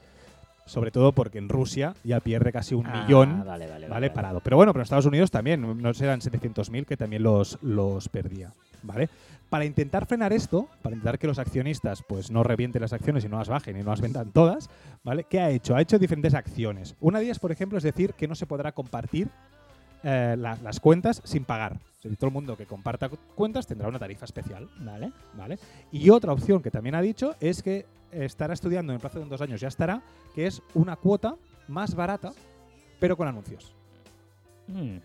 Sobre 0.66 0.92
todo 0.92 1.12
porque 1.12 1.38
en 1.38 1.48
Rusia 1.50 1.94
ya 2.04 2.20
pierde 2.20 2.52
casi 2.52 2.74
un 2.76 2.88
Ah, 2.88 3.04
millón 3.04 3.44
Vale, 3.46 3.68
vale, 3.68 3.88
¿vale? 3.88 4.10
Parado. 4.10 4.40
Pero 4.42 4.58
bueno, 4.58 4.74
pero 4.74 4.82
en 4.82 4.86
Estados 4.86 5.06
Unidos 5.06 5.30
también, 5.32 5.82
no 5.82 5.94
serán 5.94 6.22
700.000 6.22 6.86
que 6.86 6.98
también 6.98 7.22
los, 7.24 7.60
los 7.62 8.10
perdía, 8.10 8.52
¿vale? 8.82 9.10
Para 9.50 9.64
intentar 9.66 10.08
frenar 10.08 10.34
esto, 10.34 10.68
para 10.82 10.96
intentar 10.96 11.20
que 11.20 11.28
los 11.28 11.38
accionistas 11.38 12.02
pues 12.08 12.32
no 12.32 12.44
revienten 12.44 12.82
las 12.82 12.94
acciones 12.94 13.24
y 13.24 13.30
no 13.30 13.38
las 13.38 13.48
bajen 13.48 13.78
y 13.78 13.84
no 13.84 13.92
las 13.92 14.02
vendan 14.02 14.32
todas, 14.32 14.70
¿vale? 15.04 15.26
¿Qué 15.30 15.40
ha 15.40 15.52
hecho? 15.52 15.76
Ha 15.76 15.82
hecho 15.82 16.00
diferentes 16.00 16.34
acciones. 16.34 16.96
Una 17.00 17.20
de 17.20 17.26
ellas, 17.26 17.38
por 17.40 17.52
ejemplo, 17.52 17.78
es 17.78 17.84
decir 17.84 18.14
que 18.16 18.28
no 18.28 18.34
se 18.34 18.48
podrá 18.48 18.72
compartir 18.72 19.30
eh, 20.04 20.36
la- 20.38 20.58
las 20.64 20.80
cuentas 20.80 21.22
sin 21.26 21.46
pagar. 21.46 21.78
Todo 22.18 22.28
el 22.28 22.34
mundo 22.34 22.56
que 22.56 22.66
comparta 22.66 23.10
cu- 23.10 23.18
cuentas 23.36 23.66
tendrá 23.66 23.88
una 23.88 24.00
tarifa 24.00 24.26
especial, 24.26 24.70
Vale. 24.80 25.12
¿vale? 25.36 25.58
Y 25.92 26.10
otra 26.10 26.32
opción 26.34 26.62
que 26.62 26.70
también 26.72 26.96
ha 26.96 27.02
dicho 27.02 27.36
es 27.40 27.64
que 27.64 27.86
estará 28.12 28.54
estudiando 28.54 28.94
en 28.94 28.96
el 28.96 29.02
plazo 29.02 29.20
de 29.20 29.26
dos 29.26 29.42
años, 29.42 29.60
ya 29.60 29.68
estará, 29.68 30.02
que 30.34 30.46
es 30.48 30.62
una 30.76 30.96
cuota 30.96 31.36
más 31.68 31.96
barata, 31.96 32.32
pero 33.00 33.18
con 33.18 33.28
anuncios. 33.28 33.74
Mm, 34.68 34.98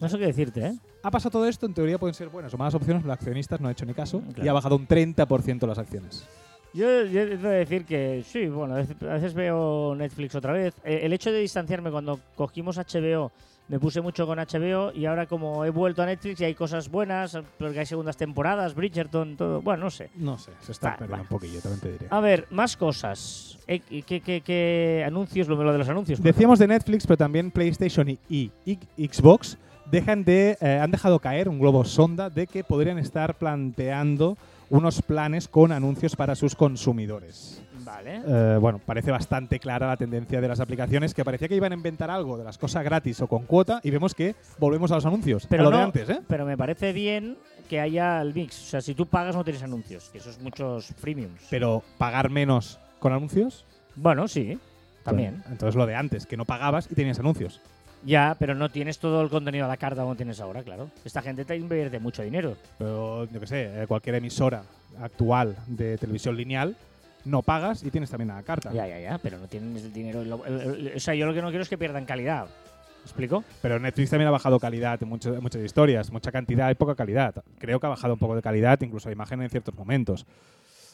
No 0.00 0.08
sé 0.08 0.18
qué 0.18 0.26
decirte, 0.26 0.66
¿eh? 0.66 0.78
Ha 1.02 1.10
pasado 1.10 1.30
todo 1.30 1.46
esto, 1.46 1.66
en 1.66 1.74
teoría 1.74 1.98
pueden 1.98 2.14
ser 2.14 2.28
buenas 2.30 2.52
o 2.54 2.58
malas 2.58 2.74
opciones, 2.74 3.04
los 3.04 3.12
accionistas 3.12 3.60
no 3.60 3.68
han 3.68 3.72
hecho 3.72 3.84
ni 3.86 3.92
caso 3.94 4.22
y 4.30 4.32
Claro. 4.32 4.50
ha 4.50 4.54
bajado 4.54 4.76
un 4.76 4.86
30% 4.86 5.66
las 5.66 5.78
acciones. 5.78 6.26
Yo, 6.72 7.04
yo 7.04 7.20
he 7.22 7.36
de 7.36 7.48
decir 7.48 7.84
que 7.84 8.22
sí, 8.24 8.46
bueno, 8.48 8.74
a 8.74 8.76
veces, 8.78 8.96
a 9.02 9.14
veces 9.14 9.34
veo 9.34 9.94
Netflix 9.96 10.34
otra 10.36 10.52
vez. 10.52 10.74
Eh, 10.84 11.00
el 11.02 11.12
hecho 11.12 11.32
de 11.32 11.40
distanciarme 11.40 11.90
cuando 11.90 12.20
cogimos 12.36 12.78
HBO, 12.78 13.32
me 13.70 13.78
puse 13.78 14.00
mucho 14.02 14.26
con 14.26 14.38
HBO 14.38 14.92
y 14.92 15.06
ahora 15.06 15.26
como 15.26 15.64
he 15.64 15.70
vuelto 15.70 16.02
a 16.02 16.06
Netflix 16.06 16.40
y 16.40 16.44
hay 16.44 16.54
cosas 16.54 16.88
buenas, 16.90 17.38
porque 17.58 17.78
hay 17.78 17.86
segundas 17.86 18.16
temporadas, 18.16 18.74
Bridgerton, 18.74 19.36
todo. 19.36 19.62
Bueno, 19.62 19.84
no 19.84 19.90
sé. 19.90 20.10
No 20.16 20.36
sé, 20.36 20.50
se 20.60 20.72
está 20.72 20.90
perdiendo 20.96 21.16
va. 21.16 21.22
un 21.22 21.28
poquillo, 21.28 21.60
también 21.60 21.80
te 21.80 21.92
diré. 21.92 22.06
A 22.10 22.20
ver, 22.20 22.46
más 22.50 22.76
cosas. 22.76 23.58
Eh, 23.66 23.78
¿Qué, 24.04 24.20
qué, 24.20 24.40
qué 24.42 25.04
anuncios? 25.06 25.46
Lo, 25.48 25.56
de 25.72 25.78
los 25.78 25.88
anuncios. 25.88 26.20
Decíamos 26.20 26.58
de 26.58 26.66
Netflix, 26.66 27.06
pero 27.06 27.16
también 27.16 27.50
PlayStation 27.50 28.08
y, 28.08 28.18
y- 28.28 28.50
y 28.66 29.06
Xbox 29.08 29.56
dejan 29.90 30.24
de, 30.24 30.58
eh, 30.60 30.78
han 30.82 30.90
dejado 30.90 31.18
caer 31.20 31.48
un 31.48 31.58
globo 31.58 31.84
sonda 31.84 32.28
de 32.28 32.46
que 32.46 32.62
podrían 32.64 32.98
estar 32.98 33.34
planteando 33.34 34.36
unos 34.68 35.00
planes 35.02 35.48
con 35.48 35.72
anuncios 35.72 36.14
para 36.16 36.34
sus 36.34 36.54
consumidores. 36.54 37.62
Vale. 37.90 38.22
Eh, 38.24 38.56
bueno, 38.58 38.80
parece 38.84 39.10
bastante 39.10 39.58
clara 39.58 39.88
la 39.88 39.96
tendencia 39.96 40.40
de 40.40 40.46
las 40.46 40.60
aplicaciones 40.60 41.12
que 41.12 41.24
parecía 41.24 41.48
que 41.48 41.56
iban 41.56 41.72
a 41.72 41.74
inventar 41.74 42.08
algo 42.10 42.38
de 42.38 42.44
las 42.44 42.56
cosas 42.56 42.84
gratis 42.84 43.20
o 43.20 43.26
con 43.26 43.46
cuota 43.46 43.80
y 43.82 43.90
vemos 43.90 44.14
que 44.14 44.36
volvemos 44.58 44.92
a 44.92 44.94
los 44.94 45.06
anuncios. 45.06 45.46
Pero 45.48 45.66
a 45.66 45.70
lo 45.70 45.76
de 45.76 45.82
antes, 45.82 46.08
¿eh? 46.08 46.20
Pero 46.28 46.46
me 46.46 46.56
parece 46.56 46.92
bien 46.92 47.36
que 47.68 47.80
haya 47.80 48.22
el 48.22 48.32
mix. 48.32 48.60
O 48.60 48.66
sea, 48.70 48.80
si 48.80 48.94
tú 48.94 49.06
pagas 49.06 49.34
no 49.34 49.42
tienes 49.42 49.62
anuncios, 49.62 50.08
que 50.10 50.18
eso 50.18 50.30
es 50.30 50.40
muchos 50.40 50.86
freemiums. 50.98 51.42
Pero 51.50 51.82
pagar 51.98 52.30
menos 52.30 52.78
con 53.00 53.12
anuncios. 53.12 53.64
bueno, 53.96 54.28
sí, 54.28 54.58
también. 55.02 55.38
Bueno, 55.38 55.50
entonces 55.50 55.74
lo 55.74 55.86
de 55.86 55.96
antes, 55.96 56.26
que 56.26 56.36
no 56.36 56.44
pagabas 56.44 56.88
y 56.90 56.94
tenías 56.94 57.18
anuncios. 57.18 57.60
Ya, 58.04 58.36
pero 58.38 58.54
no 58.54 58.70
tienes 58.70 58.98
todo 58.98 59.20
el 59.20 59.28
contenido 59.28 59.66
a 59.66 59.68
la 59.68 59.76
carta 59.76 60.02
como 60.02 60.16
tienes 60.16 60.40
ahora, 60.40 60.62
claro. 60.62 60.90
Esta 61.04 61.20
gente 61.22 61.44
te 61.44 61.56
invierte 61.56 61.98
mucho 61.98 62.22
dinero. 62.22 62.56
Pero, 62.78 63.24
yo 63.26 63.40
qué 63.40 63.46
sé, 63.46 63.82
eh, 63.82 63.86
cualquier 63.86 64.14
emisora 64.16 64.62
actual 65.00 65.56
de 65.66 65.98
televisión 65.98 66.36
lineal, 66.36 66.76
no 67.24 67.42
pagas 67.42 67.82
y 67.84 67.90
tienes 67.90 68.10
también 68.10 68.30
a 68.30 68.36
la 68.36 68.42
carta. 68.42 68.72
Ya, 68.72 68.86
ya, 68.86 68.98
ya, 69.00 69.18
pero 69.18 69.38
no 69.38 69.46
tienes 69.48 69.84
el 69.84 69.92
dinero. 69.92 70.24
lo- 70.24 70.44
el- 70.46 70.60
el- 70.88 70.92
o 70.96 71.00
sea, 71.00 71.14
yo 71.14 71.26
lo 71.26 71.34
que 71.34 71.42
no 71.42 71.48
quiero 71.48 71.62
es 71.62 71.68
que 71.68 71.78
pierdan 71.78 72.04
calidad. 72.04 72.44
¿Me 72.46 73.02
explico? 73.04 73.42
Pero 73.62 73.78
Netflix 73.78 74.10
también 74.10 74.28
ha 74.28 74.30
bajado 74.30 74.58
calidad 74.60 75.02
en 75.02 75.08
mucho- 75.08 75.40
muchas 75.40 75.62
historias, 75.62 76.10
mucha 76.10 76.30
cantidad 76.30 76.70
y 76.70 76.74
poca 76.74 76.94
calidad. 76.94 77.34
Creo 77.58 77.80
que 77.80 77.86
ha 77.86 77.90
bajado 77.90 78.12
un 78.14 78.18
poco 78.20 78.36
de 78.36 78.42
calidad, 78.42 78.78
incluso 78.82 79.08
de 79.08 79.14
imagen 79.14 79.40
en 79.42 79.48
ciertos 79.48 79.74
momentos. 79.74 80.26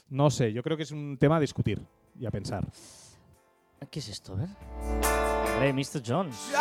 No 0.08 0.30
sé, 0.30 0.52
yo 0.52 0.62
creo 0.62 0.76
que 0.76 0.84
es 0.84 0.92
un 0.92 1.16
tema 1.18 1.38
a 1.38 1.40
discutir 1.40 1.82
y 2.20 2.26
a 2.26 2.30
pensar. 2.30 2.64
¿Qué 3.90 3.98
es 3.98 4.08
esto? 4.08 4.34
A 4.34 4.36
ver. 4.36 4.48
Hombre, 5.54 5.72
Mr. 5.72 6.02
Jones. 6.06 6.52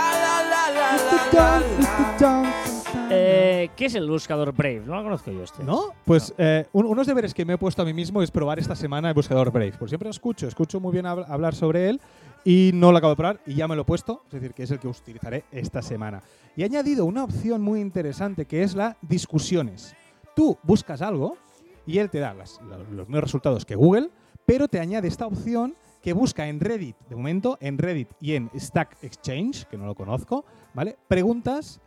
Eh, 3.10 3.70
¿Qué 3.76 3.86
es 3.86 3.96
el 3.96 4.10
buscador 4.10 4.52
Brave? 4.54 4.82
No 4.86 4.96
lo 4.96 5.04
conozco 5.04 5.32
yo 5.32 5.44
este. 5.44 5.64
¿No? 5.64 5.94
Pues 6.06 6.34
eh, 6.38 6.66
un- 6.74 6.86
unos 6.86 7.06
deberes 7.08 7.34
que 7.34 7.46
me 7.46 7.54
he 7.54 7.58
puesto 7.58 7.82
a 7.82 7.86
mí 7.86 7.94
mismo 7.94 8.22
es 8.22 8.32
probar 8.32 8.58
esta 8.60 8.76
semana 8.76 9.10
el 9.10 9.14
buscador 9.14 9.52
Brave. 9.52 9.74
Por 9.74 9.90
siempre 9.90 10.08
lo 10.08 10.12
escucho, 10.12 10.48
escucho 10.48 10.80
muy 10.80 10.92
bien 10.94 11.06
habl- 11.06 11.26
hablar 11.28 11.54
sobre 11.56 11.90
él 11.90 12.02
y 12.44 12.72
no 12.74 12.92
lo 12.92 12.98
acabo 12.98 13.12
de 13.12 13.18
probar 13.18 13.40
y 13.46 13.54
ya 13.56 13.68
me 13.68 13.76
lo 13.76 13.84
he 13.84 13.86
puesto, 13.86 14.24
es 14.28 14.34
decir, 14.34 14.54
que 14.54 14.64
es 14.64 14.72
el 14.72 14.80
que 14.80 14.88
utilizaré 14.88 15.44
esta 15.52 15.82
semana. 15.82 16.22
Y 16.56 16.62
he 16.64 16.66
añadido 16.66 17.06
una 17.06 17.24
opción 17.24 17.62
muy 17.62 17.80
interesante 17.80 18.46
que 18.46 18.64
es 18.64 18.76
la 18.76 18.98
discusiones. 19.02 19.96
Tú 20.36 20.58
buscas 20.64 21.02
algo 21.02 21.38
y 21.86 22.00
él 22.00 22.10
te 22.10 22.20
da 22.20 22.34
las- 22.34 22.60
lo- 22.62 22.78
los 22.92 23.08
mismos 23.08 23.24
resultados 23.24 23.66
que 23.66 23.76
Google, 23.76 24.10
pero 24.46 24.68
te 24.68 24.80
añade 24.80 25.08
esta 25.08 25.28
opción 25.28 25.76
que 26.02 26.14
busca 26.14 26.48
en 26.48 26.60
Reddit, 26.60 26.96
de 27.10 27.16
momento, 27.16 27.58
en 27.62 27.78
Reddit 27.78 28.10
y 28.22 28.34
en 28.36 28.50
Stack 28.56 28.98
Exchange, 29.04 29.66
que 29.66 29.78
no 29.78 29.86
lo 29.86 29.96
conozco, 29.96 30.46
¿vale? 30.76 30.98
Preguntas 31.08 31.82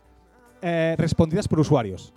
eh, 0.61 0.95
respondidas 0.97 1.47
por 1.47 1.59
usuarios. 1.59 2.13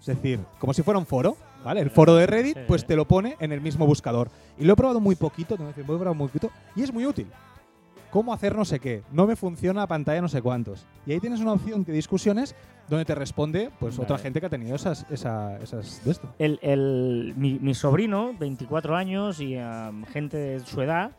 Es 0.00 0.06
decir, 0.06 0.40
como 0.58 0.74
si 0.74 0.82
fuera 0.82 0.98
un 0.98 1.06
foro, 1.06 1.36
¿vale? 1.64 1.80
El 1.80 1.90
foro 1.90 2.14
de 2.16 2.26
Reddit, 2.26 2.58
pues 2.66 2.84
te 2.86 2.94
lo 2.96 3.06
pone 3.08 3.36
en 3.40 3.52
el 3.52 3.60
mismo 3.60 3.86
buscador. 3.86 4.28
Y 4.58 4.64
lo 4.64 4.74
he 4.74 4.76
probado 4.76 5.00
muy 5.00 5.14
poquito, 5.16 5.56
tengo 5.56 5.70
que 5.70 5.76
decir, 5.80 5.88
lo 5.88 5.94
he 5.94 5.98
probado 5.98 6.14
muy 6.14 6.28
poquito, 6.28 6.50
y 6.76 6.82
es 6.82 6.92
muy 6.92 7.06
útil. 7.06 7.26
¿Cómo 8.10 8.32
hacer 8.32 8.54
no 8.54 8.64
sé 8.64 8.78
qué? 8.78 9.02
No 9.10 9.26
me 9.26 9.34
funciona 9.34 9.80
la 9.80 9.86
pantalla 9.88 10.20
no 10.20 10.28
sé 10.28 10.40
cuántos. 10.40 10.86
Y 11.04 11.12
ahí 11.12 11.20
tienes 11.20 11.40
una 11.40 11.52
opción 11.54 11.82
de 11.84 11.92
discusiones 11.92 12.54
donde 12.88 13.04
te 13.04 13.14
responde 13.14 13.70
pues 13.80 13.98
otra 13.98 14.18
gente 14.18 14.38
que 14.38 14.46
ha 14.46 14.50
tenido 14.50 14.76
esas, 14.76 15.04
esa- 15.10 15.58
esas 15.60 16.04
de 16.04 16.10
esto. 16.12 16.32
El, 16.38 16.60
el- 16.62 17.32
mi, 17.36 17.58
mi 17.58 17.74
sobrino, 17.74 18.32
24 18.38 18.94
años 18.94 19.40
y 19.40 19.56
gente 20.12 20.36
de 20.36 20.60
su 20.60 20.80
edad, 20.82 21.10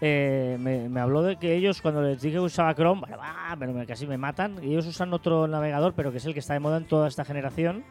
eh, 0.00 0.56
me, 0.60 0.88
me 0.88 1.00
habló 1.00 1.22
de 1.22 1.36
que 1.36 1.54
ellos, 1.54 1.82
cuando 1.82 2.02
les 2.02 2.20
dije 2.20 2.34
que 2.34 2.40
usaba 2.40 2.74
Chrome, 2.74 3.00
bueno, 3.00 3.16
bah, 3.18 3.56
pero 3.58 3.72
me- 3.72 3.86
casi 3.86 4.06
me 4.06 4.16
matan. 4.18 4.56
y 4.62 4.70
Ellos 4.72 4.86
usan 4.86 5.12
otro 5.12 5.46
navegador, 5.48 5.94
pero 5.94 6.10
que 6.12 6.18
es 6.18 6.24
el 6.26 6.32
que 6.34 6.40
está 6.40 6.54
de 6.54 6.60
moda 6.60 6.76
en 6.76 6.84
toda 6.86 7.08
esta 7.08 7.24
generación, 7.24 7.84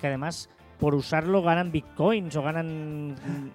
que 0.00 0.06
además 0.06 0.48
por 0.78 0.94
usarlo 0.94 1.42
ganan 1.42 1.72
bitcoins 1.72 2.36
o 2.36 2.42
ganan 2.42 3.12
mm, 3.12 3.50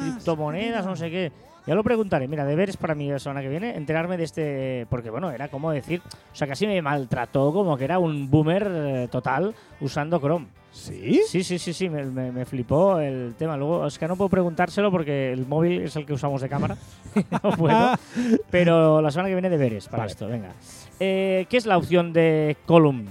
criptomonedas, 0.00 0.84
no 0.86 0.94
sé 0.96 1.10
qué. 1.10 1.32
Ya 1.66 1.74
lo 1.74 1.82
preguntaré. 1.82 2.28
Mira, 2.28 2.44
deberes 2.44 2.76
para 2.76 2.94
mí 2.94 3.10
la 3.10 3.18
semana 3.18 3.42
que 3.42 3.48
viene, 3.48 3.76
enterarme 3.76 4.16
de 4.16 4.24
este. 4.24 4.86
Porque, 4.88 5.10
bueno, 5.10 5.30
era 5.32 5.48
como 5.48 5.72
decir. 5.72 6.00
O 6.32 6.34
sea, 6.36 6.46
casi 6.46 6.66
me 6.66 6.80
maltrató 6.80 7.52
como 7.52 7.76
que 7.76 7.84
era 7.84 7.98
un 7.98 8.30
boomer 8.30 8.68
eh, 8.70 9.08
total 9.10 9.54
usando 9.80 10.20
Chrome. 10.20 10.46
¿Sí? 10.70 11.22
Sí, 11.26 11.42
sí, 11.42 11.58
sí, 11.58 11.72
sí, 11.72 11.88
me, 11.88 12.04
me- 12.04 12.30
me 12.30 12.44
flipó 12.44 13.00
el 13.00 13.34
tema. 13.36 13.56
Luego, 13.56 13.86
es 13.86 13.98
que 13.98 14.06
no 14.06 14.14
puedo 14.16 14.28
preguntárselo 14.28 14.90
porque 14.90 15.32
el 15.32 15.46
móvil 15.46 15.80
es 15.82 15.96
el 15.96 16.06
que 16.06 16.12
usamos 16.12 16.40
de 16.42 16.48
cámara. 16.48 16.76
no 17.42 17.50
puedo. 17.52 17.92
Pero 18.50 19.00
la 19.02 19.10
semana 19.10 19.28
que 19.30 19.34
viene 19.34 19.48
deberes 19.50 19.86
para 19.88 20.02
Vale. 20.02 20.12
esto, 20.12 20.28
venga. 20.28 20.52
Eh, 21.00 21.46
¿Qué 21.48 21.56
es 21.56 21.66
la 21.66 21.78
opción 21.78 22.12
de 22.12 22.56
column? 22.66 23.06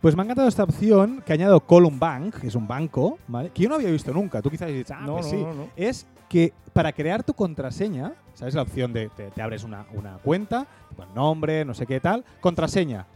Pues 0.00 0.14
me 0.14 0.22
ha 0.22 0.24
encantado 0.24 0.46
esta 0.46 0.62
opción 0.62 1.22
que 1.26 1.32
ha 1.32 1.34
añadido 1.34 1.58
Column 1.60 1.98
Bank, 1.98 2.36
que 2.36 2.46
es 2.46 2.54
un 2.54 2.68
banco, 2.68 3.18
¿vale? 3.26 3.50
Que 3.50 3.64
yo 3.64 3.68
no 3.68 3.74
había 3.74 3.90
visto 3.90 4.12
nunca. 4.12 4.40
Tú 4.40 4.48
quizás 4.48 4.68
dices, 4.68 4.92
ah, 4.92 5.00
no, 5.00 5.14
pues 5.14 5.26
no, 5.26 5.30
sí. 5.32 5.36
no, 5.36 5.68
es 5.74 6.06
que 6.28 6.52
para 6.72 6.92
crear 6.92 7.24
tu 7.24 7.34
contraseña, 7.34 8.12
¿sabes? 8.34 8.54
La 8.54 8.62
opción 8.62 8.92
de 8.92 9.08
te, 9.08 9.30
te 9.32 9.42
abres 9.42 9.64
una, 9.64 9.86
una 9.92 10.18
cuenta, 10.18 10.68
con 10.94 11.12
nombre, 11.14 11.64
no 11.64 11.74
sé 11.74 11.84
qué 11.84 11.98
tal, 11.98 12.24
contraseña. 12.40 13.06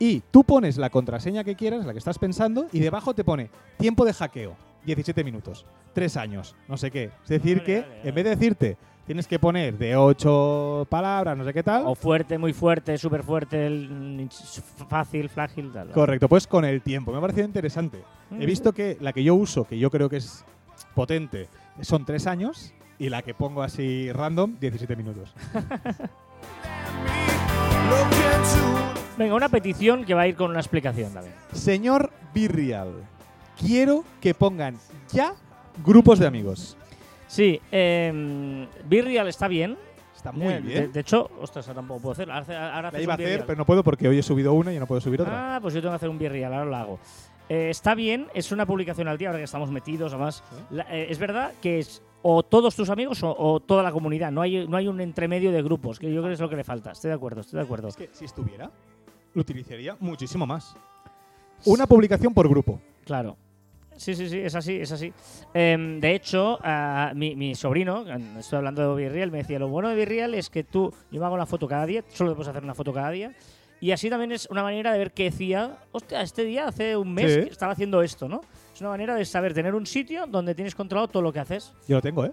Y 0.00 0.22
tú 0.32 0.42
pones 0.42 0.76
la 0.76 0.90
contraseña 0.90 1.44
que 1.44 1.54
quieras, 1.54 1.86
la 1.86 1.92
que 1.92 2.00
estás 2.00 2.18
pensando, 2.18 2.66
y 2.72 2.80
debajo 2.80 3.14
te 3.14 3.22
pone 3.22 3.50
tiempo 3.78 4.04
de 4.04 4.12
hackeo, 4.12 4.56
17 4.84 5.22
minutos, 5.22 5.66
3 5.92 6.16
años, 6.16 6.56
no 6.66 6.76
sé 6.76 6.90
qué. 6.90 7.12
Es 7.22 7.28
decir, 7.28 7.62
que 7.62 7.84
en 8.02 8.12
vez 8.12 8.24
de 8.24 8.30
decirte 8.30 8.76
tienes 9.06 9.26
que 9.26 9.38
poner 9.38 9.76
de 9.76 9.96
8 9.96 10.86
palabras, 10.88 11.36
no 11.36 11.44
sé 11.44 11.52
qué 11.52 11.62
tal, 11.62 11.84
O 11.86 11.94
fuerte, 11.94 12.38
muy 12.38 12.52
fuerte, 12.52 12.96
súper 12.98 13.22
fuerte, 13.22 13.66
el- 13.66 13.88
mm, 13.90 14.28
fácil, 14.88 15.28
frágil, 15.28 15.70
tal. 15.72 15.90
correcto, 15.90 16.28
pues 16.28 16.46
con 16.46 16.64
el 16.64 16.80
tiempo. 16.82 17.12
Me 17.12 17.18
ha 17.18 17.20
parecido 17.20 17.46
interesante. 17.46 18.02
He 18.38 18.46
visto 18.46 18.72
que 18.72 18.96
la 19.00 19.12
que 19.12 19.22
yo 19.22 19.34
uso, 19.34 19.64
que 19.64 19.78
yo 19.78 19.90
creo 19.90 20.08
que 20.08 20.16
es 20.16 20.44
potente, 20.94 21.48
son 21.82 22.04
3 22.04 22.26
años, 22.26 22.72
y 22.98 23.08
la 23.08 23.22
que 23.22 23.34
pongo 23.34 23.62
así 23.62 24.10
random, 24.12 24.56
17 24.60 24.96
minutos. 24.96 25.34
Venga, 29.16 29.34
una 29.34 29.48
petición 29.48 30.04
que 30.04 30.14
va 30.14 30.22
a 30.22 30.26
ir 30.28 30.34
con 30.34 30.50
una 30.50 30.58
explicación 30.60 31.12
también. 31.12 31.34
Señor 31.52 32.10
Virreal, 32.34 32.92
quiero 33.58 34.04
que 34.20 34.34
pongan 34.34 34.76
ya 35.12 35.34
grupos 35.84 36.18
de 36.18 36.26
amigos. 36.26 36.76
Sí, 37.34 37.60
eh, 37.72 38.68
Virreal 38.86 39.26
está 39.26 39.48
bien. 39.48 39.76
Está 40.14 40.30
muy 40.30 40.54
Eh, 40.54 40.60
bien. 40.60 40.82
De, 40.82 40.88
de 40.88 41.00
hecho, 41.00 41.28
ostras, 41.40 41.66
tampoco 41.66 42.00
puedo 42.00 42.12
hacerlo. 42.12 42.34
Ahora, 42.34 42.76
ahora 42.76 42.90
la 42.92 43.00
iba 43.02 43.12
a 43.12 43.16
hacer, 43.16 43.44
pero 43.44 43.58
no 43.58 43.66
puedo 43.66 43.82
porque 43.82 44.06
hoy 44.06 44.18
he 44.18 44.22
subido 44.22 44.52
una 44.54 44.72
y 44.72 44.78
no 44.78 44.86
puedo 44.86 45.00
subir 45.00 45.20
otra. 45.20 45.56
Ah, 45.56 45.60
pues 45.60 45.74
yo 45.74 45.80
tengo 45.80 45.90
que 45.92 45.96
hacer 45.96 46.08
un 46.08 46.18
Virreal, 46.18 46.52
ahora 46.54 46.64
lo 46.64 46.76
hago. 46.76 46.98
Eh, 47.48 47.70
está 47.70 47.96
bien, 47.96 48.28
es 48.34 48.52
una 48.52 48.64
publicación 48.66 49.08
al 49.08 49.18
día, 49.18 49.28
ahora 49.30 49.38
que 49.40 49.44
estamos 49.44 49.70
metidos, 49.72 50.12
además. 50.12 50.44
Sí. 50.48 50.56
La- 50.70 50.84
eh, 50.96 51.08
es 51.10 51.18
verdad 51.18 51.52
que 51.60 51.80
es 51.80 52.02
o 52.22 52.42
todos 52.44 52.74
tus 52.76 52.88
amigos 52.88 53.22
o, 53.24 53.34
o 53.36 53.58
toda 53.60 53.82
la 53.82 53.90
comunidad. 53.90 54.30
No 54.30 54.40
hay, 54.40 54.66
no 54.68 54.76
hay 54.76 54.86
un 54.86 55.00
entremedio 55.00 55.50
de 55.50 55.60
grupos, 55.60 55.98
que 55.98 56.06
yo 56.06 56.20
creo 56.22 56.28
que 56.30 56.34
es 56.34 56.40
lo 56.40 56.48
que 56.48 56.56
le 56.56 56.64
falta. 56.64 56.92
Estoy 56.92 57.08
de 57.08 57.16
acuerdo, 57.16 57.40
estoy 57.40 57.58
de 57.58 57.64
acuerdo. 57.64 57.88
Es 57.88 57.96
que 57.96 58.08
si 58.12 58.24
estuviera, 58.24 58.70
lo 59.34 59.40
utilizaría 59.40 59.96
muchísimo 59.98 60.46
más. 60.46 60.74
Una 61.66 61.86
publicación 61.86 62.32
por 62.32 62.48
grupo. 62.48 62.80
Claro. 63.04 63.36
Sí, 63.96 64.14
sí, 64.14 64.28
sí, 64.28 64.38
es 64.38 64.54
así, 64.54 64.76
es 64.76 64.90
así. 64.92 65.12
Em, 65.52 66.00
de 66.00 66.14
hecho, 66.14 66.58
ah, 66.62 67.12
mi, 67.14 67.36
mi 67.36 67.54
sobrino, 67.54 68.04
estoy 68.38 68.56
hablando 68.58 68.94
de 68.96 69.02
Virreal, 69.04 69.30
me 69.30 69.38
decía, 69.38 69.58
lo 69.58 69.68
bueno 69.68 69.88
de 69.88 69.94
Virreal 69.94 70.34
es 70.34 70.50
que 70.50 70.64
tú, 70.64 70.92
yo 71.10 71.20
me 71.20 71.26
hago 71.26 71.34
una 71.34 71.46
foto 71.46 71.66
cada 71.68 71.86
día, 71.86 72.02
solo 72.12 72.30
te 72.30 72.36
puedes 72.36 72.48
hacer 72.48 72.62
una 72.64 72.74
foto 72.74 72.92
cada 72.92 73.10
día, 73.10 73.32
y 73.80 73.92
así 73.92 74.08
también 74.10 74.32
es 74.32 74.46
una 74.50 74.62
manera 74.62 74.92
de 74.92 74.98
ver 74.98 75.12
qué 75.12 75.24
decía, 75.24 75.78
hostia, 75.92 76.22
este 76.22 76.44
día, 76.44 76.66
hace 76.68 76.96
un 76.96 77.12
mes, 77.12 77.32
Sí. 77.34 77.40
que 77.44 77.50
estaba 77.50 77.72
haciendo 77.72 78.02
esto, 78.02 78.28
¿no? 78.28 78.40
Es 78.74 78.80
una 78.80 78.90
manera 78.90 79.14
de 79.14 79.24
saber 79.24 79.54
tener 79.54 79.74
un 79.74 79.86
sitio 79.86 80.26
donde 80.26 80.54
tienes 80.54 80.74
controlado 80.74 81.08
todo 81.08 81.22
lo 81.22 81.32
que 81.32 81.40
haces. 81.40 81.72
Yo 81.86 81.96
lo 81.96 82.02
tengo, 82.02 82.24
¿eh? 82.24 82.32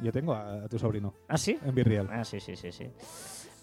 Yo 0.00 0.12
tengo 0.12 0.32
a, 0.32 0.62
a 0.64 0.68
tu 0.68 0.78
sobrino 0.78 1.12
¿Ah, 1.26 1.36
sí? 1.36 1.58
en 1.64 1.74
Virreal. 1.74 2.08
Ah, 2.12 2.24
sí, 2.24 2.38
sí, 2.38 2.54
sí, 2.54 2.70
sí. 2.70 2.84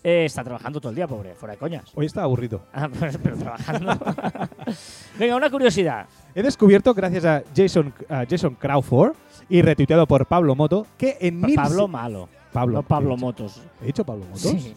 Eh, 0.08 0.26
está 0.26 0.44
trabajando 0.44 0.80
todo 0.80 0.91
el 0.91 0.96
día, 0.96 1.08
pobre, 1.08 1.34
fuera 1.34 1.54
de 1.54 1.58
coñas. 1.58 1.84
Hoy 1.96 2.06
está 2.06 2.22
aburrido. 2.22 2.62
Ah, 2.74 2.88
pero, 3.00 3.18
pero 3.24 3.38
trabajando. 3.38 3.98
Venga, 5.20 5.36
una 5.36 5.50
curiosidad. 5.50 6.06
He 6.36 6.44
descubierto, 6.44 6.94
gracias 6.94 7.26
a 7.26 7.41
Jason, 7.56 7.91
a 8.10 8.24
Jason 8.30 8.54
Crawford 8.56 9.13
y 9.50 9.62
retuiteado 9.63 10.06
por 10.06 10.26
Pablo 10.28 10.54
Moto, 10.56 10.86
que 10.98 11.18
en 11.22 11.41
Pa- 11.41 11.48
mil 11.48 11.56
Pablo 11.56 11.88
Malo, 11.88 12.30
Pablo, 12.54 12.76
no 12.78 12.84
Pablo. 12.84 13.18
Motos. 13.18 13.62
¿He 13.82 13.88
dicho 13.88 14.04
Pablo 14.06 14.26
Motos? 14.26 14.41
Sí. 14.41 14.76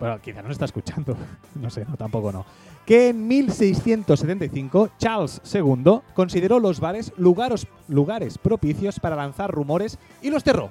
Bueno, 0.00 0.18
quizá 0.22 0.40
no 0.42 0.50
está 0.50 0.64
escuchando. 0.64 1.16
No 1.54 1.68
sé, 1.68 1.84
no, 1.84 1.96
tampoco 1.96 2.32
no. 2.32 2.46
Que 2.86 3.10
en 3.10 3.28
1675 3.28 4.90
Charles 4.98 5.40
II 5.52 6.00
consideró 6.14 6.58
los 6.58 6.80
bares 6.80 7.12
lugares, 7.18 7.66
lugares 7.88 8.38
propicios 8.38 8.98
para 8.98 9.16
lanzar 9.16 9.50
rumores 9.50 9.98
y 10.22 10.30
los 10.30 10.42
cerró. 10.42 10.70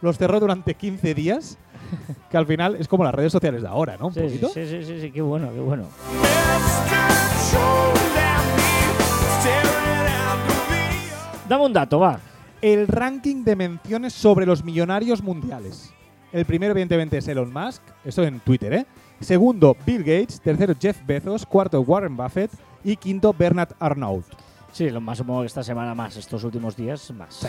Los 0.00 0.18
cerró 0.18 0.40
durante 0.40 0.74
15 0.74 1.14
días, 1.14 1.58
que 2.30 2.36
al 2.36 2.46
final 2.46 2.76
es 2.78 2.88
como 2.88 3.04
las 3.04 3.14
redes 3.14 3.32
sociales 3.32 3.62
de 3.62 3.68
ahora, 3.68 3.96
¿no? 3.98 4.08
Un 4.08 4.14
Sí, 4.14 4.20
sí, 4.20 4.26
poquito. 4.26 4.48
sí, 4.48 4.66
sí, 4.66 4.84
sí, 4.84 5.00
sí, 5.00 5.10
qué 5.10 5.22
bueno, 5.22 5.50
qué 5.52 5.60
bueno. 5.60 5.84
Dame 11.48 11.64
un 11.64 11.72
dato, 11.72 12.00
va. 12.00 12.18
El 12.62 12.88
ranking 12.88 13.44
de 13.44 13.54
menciones 13.56 14.14
sobre 14.14 14.46
los 14.46 14.64
millonarios 14.64 15.22
mundiales. 15.22 15.92
El 16.32 16.46
primero, 16.46 16.72
evidentemente, 16.72 17.18
es 17.18 17.28
Elon 17.28 17.52
Musk, 17.52 17.82
esto 18.04 18.24
en 18.24 18.40
Twitter, 18.40 18.72
¿eh? 18.72 18.86
Segundo, 19.20 19.76
Bill 19.86 19.98
Gates. 20.02 20.40
Tercero, 20.40 20.74
Jeff 20.80 20.98
Bezos. 21.06 21.46
Cuarto, 21.46 21.80
Warren 21.82 22.16
Buffett. 22.16 22.50
Y 22.82 22.96
quinto, 22.96 23.32
Bernard 23.36 23.70
Arnault. 23.78 24.26
Sí, 24.72 24.90
lo 24.90 25.00
más 25.00 25.18
supongo 25.18 25.40
que 25.42 25.46
esta 25.46 25.62
semana 25.62 25.94
más, 25.94 26.16
estos 26.16 26.42
últimos 26.44 26.74
días 26.76 27.10
más. 27.12 27.46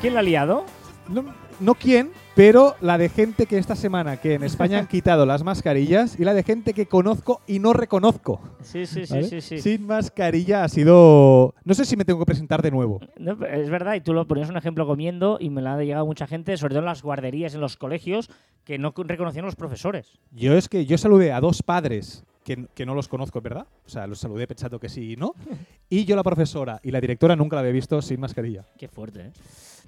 ¿Quién 0.00 0.14
la 0.14 0.20
ha 0.20 0.22
liado? 0.22 0.64
No, 1.08 1.24
no 1.62 1.74
quién, 1.74 2.10
pero 2.34 2.74
la 2.80 2.98
de 2.98 3.08
gente 3.08 3.46
que 3.46 3.56
esta 3.58 3.74
semana 3.76 4.18
que 4.18 4.34
en 4.34 4.42
España 4.42 4.78
han 4.78 4.86
quitado 4.88 5.24
las 5.26 5.42
mascarillas 5.44 6.18
y 6.18 6.24
la 6.24 6.34
de 6.34 6.42
gente 6.42 6.74
que 6.74 6.86
conozco 6.86 7.40
y 7.46 7.58
no 7.58 7.72
reconozco. 7.72 8.40
Sí, 8.62 8.84
sí, 8.86 9.06
sí, 9.06 9.14
¿vale? 9.14 9.28
sí, 9.28 9.40
sí. 9.40 9.58
Sin 9.58 9.86
mascarilla 9.86 10.64
ha 10.64 10.68
sido... 10.68 11.54
No 11.64 11.74
sé 11.74 11.84
si 11.84 11.96
me 11.96 12.04
tengo 12.04 12.18
que 12.20 12.26
presentar 12.26 12.62
de 12.62 12.70
nuevo. 12.70 13.00
No, 13.18 13.32
es 13.46 13.70
verdad, 13.70 13.94
y 13.94 14.00
tú 14.00 14.12
lo 14.12 14.26
ponías 14.26 14.50
un 14.50 14.56
ejemplo 14.56 14.86
comiendo 14.86 15.38
y 15.40 15.50
me 15.50 15.62
la 15.62 15.74
ha 15.74 15.82
llegado 15.82 16.04
mucha 16.06 16.26
gente, 16.26 16.56
sobre 16.56 16.72
todo 16.72 16.80
en 16.80 16.86
las 16.86 17.02
guarderías, 17.02 17.54
en 17.54 17.60
los 17.60 17.76
colegios, 17.76 18.28
que 18.64 18.78
no 18.78 18.92
con- 18.92 19.08
reconocían 19.08 19.44
a 19.44 19.48
los 19.48 19.56
profesores. 19.56 20.18
Yo 20.32 20.54
es 20.56 20.68
que 20.68 20.84
yo 20.86 20.98
saludé 20.98 21.32
a 21.32 21.40
dos 21.40 21.62
padres 21.62 22.24
que, 22.44 22.66
que 22.74 22.84
no 22.86 22.94
los 22.94 23.08
conozco, 23.08 23.40
¿verdad? 23.40 23.66
O 23.86 23.88
sea, 23.88 24.06
los 24.06 24.18
saludé 24.18 24.46
pensando 24.46 24.80
que 24.80 24.88
sí 24.88 25.12
y 25.12 25.16
no. 25.16 25.34
Y 25.88 26.06
yo 26.06 26.16
la 26.16 26.22
profesora 26.22 26.80
y 26.82 26.90
la 26.90 27.00
directora 27.02 27.36
nunca 27.36 27.56
la 27.56 27.60
había 27.60 27.72
visto 27.72 28.00
sin 28.00 28.18
mascarilla. 28.18 28.64
Qué 28.78 28.88
fuerte, 28.88 29.20
¿eh? 29.26 29.32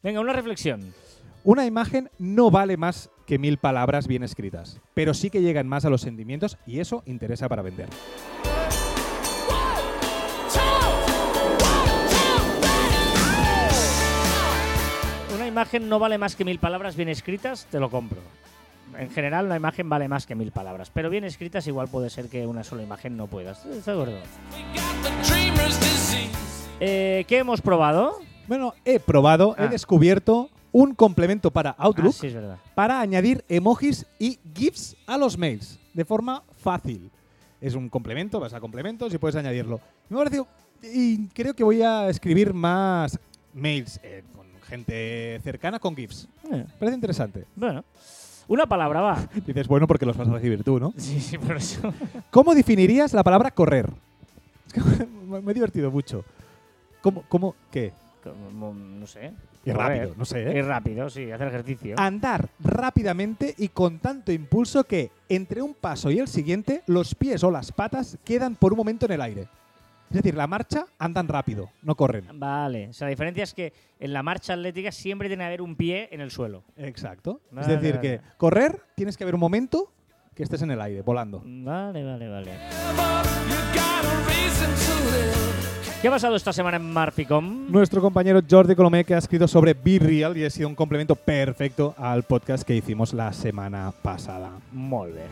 Venga, 0.03 0.21
una 0.21 0.35
reflexión. 0.35 0.93
Una 1.45 1.67
imagen 1.67 2.11
no 2.19 2.51
vale 2.51 2.77
más 2.79 3.11
que 3.27 3.39
mil 3.39 3.59
palabras 3.59 4.07
bien 4.07 4.23
escritas, 4.23 4.81
pero 4.95 5.13
sí 5.13 5.29
que 5.31 5.43
llegan 5.43 5.69
más 5.69 5.85
a 5.85 5.91
los 5.91 6.01
sentimientos 6.01 6.57
y 6.67 6.81
eso 6.81 7.03
interesa 7.07 7.49
para 7.51 7.63
vender. 7.63 7.89
Una 15.35 15.47
imagen 15.47 15.89
no 15.89 15.99
vale 15.99 16.19
más 16.19 16.37
que 16.37 16.45
mil 16.45 16.59
palabras 16.59 16.97
bien 16.97 17.09
escritas, 17.09 17.67
te 17.71 17.81
lo 17.81 17.91
compro. 17.91 18.21
En 18.99 19.11
general, 19.11 19.47
una 19.47 19.57
imagen 19.57 19.89
vale 19.89 20.07
más 20.09 20.27
que 20.27 20.35
mil 20.35 20.53
palabras, 20.53 20.91
pero 20.93 21.11
bien 21.11 21.25
escritas 21.25 21.67
igual 21.67 21.89
puede 21.89 22.11
ser 22.11 22.29
que 22.29 22.47
una 22.47 22.63
sola 22.63 22.83
imagen 22.83 23.17
no 23.17 23.27
puedas. 23.27 23.65
¿Estás 23.67 23.87
de 23.87 23.93
acuerdo? 23.93 24.19
Eh, 26.81 27.25
¿Qué 27.27 27.39
hemos 27.39 27.61
probado? 27.61 28.19
Bueno, 28.47 28.75
he 28.85 29.01
probado, 29.01 29.57
Ah. 29.59 29.65
he 29.65 29.69
descubierto 29.69 30.51
un 30.77 30.93
complemento 30.95 31.53
para 31.53 31.71
Ah, 31.71 31.85
Outlook 31.87 32.13
sí, 32.15 32.27
es 32.27 32.35
verdad. 32.35 32.59
para 32.75 33.01
añadir 33.01 33.45
emojis 33.49 34.07
y 34.19 34.41
GIFs 34.55 34.97
a 35.07 35.17
los 35.17 35.39
mails 35.39 35.79
de 35.93 36.05
forma 36.05 36.43
fácil. 36.59 37.11
Es 37.61 37.75
un 37.77 37.89
complemento, 37.89 38.41
vas 38.41 38.53
a 38.55 38.61
complementos 38.61 39.15
y 39.15 39.19
puedes 39.19 39.37
añadirlo. 39.37 39.81
Me 40.09 40.17
ha 40.17 40.19
parecido, 40.19 40.49
y 40.83 41.29
creo 41.29 41.55
que 41.55 41.63
voy 41.63 41.81
a 41.81 42.09
escribir 42.09 42.53
más 42.53 43.19
mails 43.55 44.01
eh, 44.03 44.25
con 44.35 44.47
gente 44.69 45.39
cercana 45.45 45.79
con 45.79 45.95
GIFs. 45.95 46.27
Eh, 46.53 46.67
Parece 46.79 46.97
interesante. 46.97 47.45
bueno, 47.55 47.85
una 48.49 48.67
palabra 48.67 49.01
va. 49.01 49.29
Dices, 49.47 49.69
bueno, 49.69 49.87
porque 49.87 50.05
los 50.07 50.17
vas 50.17 50.29
a 50.29 50.33
recibir 50.33 50.65
tú, 50.65 50.81
¿no? 50.81 50.93
Sí, 50.97 51.21
sí, 51.21 51.39
por 51.39 51.57
eso. 51.57 51.95
¿Cómo 52.33 52.53
definirías 52.55 53.13
la 53.15 53.23
palabra 53.23 53.53
correr? 53.53 53.89
Es 54.67 54.73
que 54.73 54.81
me 55.29 55.51
he 55.53 55.55
divertido 55.55 55.91
mucho. 55.93 56.25
¿Cómo, 57.01 57.23
cómo, 57.29 57.55
qué? 57.71 57.93
No 58.53 59.07
sé. 59.07 59.33
Y 59.65 59.73
rápido, 59.73 60.15
no 60.17 60.25
sé, 60.25 60.51
¿eh? 60.51 60.59
Y 60.59 60.63
rápido, 60.63 61.09
sí, 61.11 61.31
hacer 61.31 61.49
ejercicio. 61.49 61.95
Andar 61.99 62.49
rápidamente 62.61 63.55
y 63.57 63.69
con 63.69 63.99
tanto 63.99 64.33
impulso 64.33 64.85
que 64.85 65.11
entre 65.29 65.63
un 65.63 65.75
paso 65.75 66.11
y 66.11 66.19
el 66.19 66.29
siguiente 66.29 66.83
los 66.87 67.15
pies 67.15 67.43
o 67.45 67.51
las 67.51 67.73
patas 67.73 68.19
quedan 68.25 68.57
por 68.57 68.73
un 68.73 68.79
momento 68.79 69.07
en 69.07 69.13
el 69.13 69.21
aire. 69.21 69.49
Es 70.11 70.23
decir, 70.23 70.35
la 70.37 70.47
marcha 70.47 70.87
andan 70.99 71.27
rápido, 71.27 71.71
no 71.83 71.97
corren. 71.97 72.29
Vale, 72.39 72.89
o 72.89 72.93
sea, 72.93 73.07
la 73.07 73.11
diferencia 73.11 73.43
es 73.43 73.53
que 73.55 73.73
en 73.99 74.13
la 74.13 74.23
marcha 74.23 74.53
atlética 74.53 74.93
siempre 74.93 75.29
tiene 75.29 75.43
que 75.43 75.47
haber 75.47 75.63
un 75.63 75.75
pie 75.75 76.09
en 76.13 76.21
el 76.21 76.31
suelo. 76.31 76.63
Exacto. 76.77 77.41
Vale, 77.51 77.63
es 77.63 77.81
decir, 77.81 77.97
vale. 77.97 78.09
que 78.09 78.21
correr 78.37 78.81
tienes 78.95 79.17
que 79.17 79.25
haber 79.25 79.35
un 79.35 79.41
momento 79.41 79.93
que 80.35 80.43
estés 80.43 80.63
en 80.63 80.71
el 80.71 80.81
aire, 80.81 81.03
volando. 81.03 81.43
Vale, 81.45 82.05
vale, 82.05 82.29
vale. 82.29 82.51
¿Qué 86.05 86.09
ha 86.09 86.11
pasado 86.11 86.37
esta 86.37 86.53
semana 86.53 86.77
en 86.77 86.93
Marficom? 86.93 87.73
Nuestro 87.73 88.03
compañero 88.03 88.43
Jordi 88.47 88.75
Colomé 88.75 89.05
que 89.07 89.15
ha 89.15 89.19
escrito 89.19 89.49
sobre 89.49 89.73
Be 89.73 89.99
Real 89.99 90.37
y 90.37 90.45
ha 90.45 90.51
sido 90.51 90.69
un 90.69 90.75
complemento 90.75 91.17
perfecto 91.17 91.95
al 91.97 92.25
podcast 92.25 92.63
que 92.63 92.77
hicimos 92.77 93.15
la 93.15 93.33
semana 93.33 93.91
pasada. 94.03 94.51
Bé. 94.71 95.25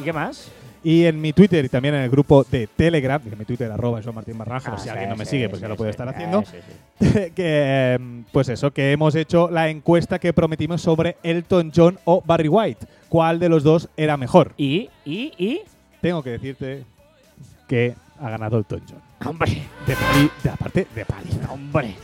¿Y 0.00 0.02
qué 0.02 0.14
más? 0.14 0.50
Y 0.82 1.04
en 1.04 1.20
mi 1.20 1.34
Twitter 1.34 1.62
y 1.66 1.68
también 1.68 1.94
en 1.94 2.04
el 2.04 2.08
grupo 2.08 2.42
de 2.44 2.68
Telegram, 2.68 3.20
que 3.20 3.36
mi 3.36 3.44
Twitter 3.44 3.70
arroba 3.70 4.00
Joan 4.02 4.14
Martín 4.14 4.38
Barranjo, 4.38 4.70
Ah, 4.72 4.78
si 4.78 4.84
sí, 4.84 4.88
alguien 4.88 5.10
no 5.10 5.16
me 5.16 5.26
sí, 5.26 5.32
sigue, 5.32 5.50
pues 5.50 5.60
sí, 5.60 5.64
ya 5.64 5.68
lo 5.68 5.76
puede 5.76 5.90
estar 5.90 6.08
Ah, 6.08 6.12
haciendo. 6.12 6.42
que 7.34 7.92
em, 7.92 8.24
pues 8.32 8.48
eso, 8.48 8.70
que 8.70 8.92
hemos 8.92 9.14
hecho 9.14 9.50
la 9.50 9.68
encuesta 9.68 10.18
que 10.18 10.32
prometimos 10.32 10.80
sobre 10.80 11.18
Elton 11.22 11.70
John 11.76 11.98
o 12.06 12.22
Barry 12.24 12.48
White. 12.48 12.86
¿Cuál 13.10 13.40
de 13.40 13.50
los 13.50 13.62
dos 13.62 13.90
era 13.94 14.16
mejor? 14.16 14.52
¿Y? 14.56 14.88
¿Y? 15.04 15.34
¿Y? 15.36 15.60
Tengo 16.00 16.22
que 16.22 16.30
decirte 16.30 16.84
que 17.68 17.94
ha 18.20 18.30
ganado 18.30 18.58
Elton 18.58 18.82
John. 18.88 19.28
Hombre, 19.28 19.62
De 19.86 19.94
pali, 19.96 20.30
de 20.42 20.50
aparte 20.50 20.86
de 20.94 21.04
paliza. 21.04 21.52
hombre. 21.52 21.94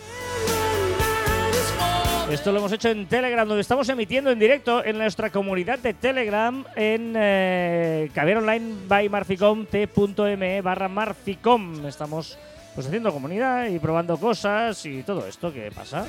Esto 2.31 2.51
lo 2.51 2.61
hemos 2.61 2.73
hecho 2.73 2.89
en 2.89 3.07
Telegram, 3.07 3.47
donde 3.47 3.61
estamos 3.61 3.87
emitiendo 3.91 4.31
en 4.31 4.39
directo 4.39 4.83
en 4.83 4.97
nuestra 4.97 5.29
comunidad 5.29 5.79
de 5.81 5.93
Telegram 5.93 6.65
en 6.77 7.13
eh, 7.15 8.11
Online 8.17 8.75
by 8.89 9.09
Marficom, 9.11 9.67
t.me 9.67 10.63
barra 10.63 10.89
Marficom. 10.89 11.85
Estamos 11.85 12.39
pues 12.75 12.87
haciendo 12.87 13.13
comunidad 13.13 13.67
y 13.67 13.79
probando 13.79 14.17
cosas 14.17 14.87
y 14.87 15.03
todo 15.03 15.27
esto 15.27 15.53
que 15.53 15.71
pasa. 15.73 16.07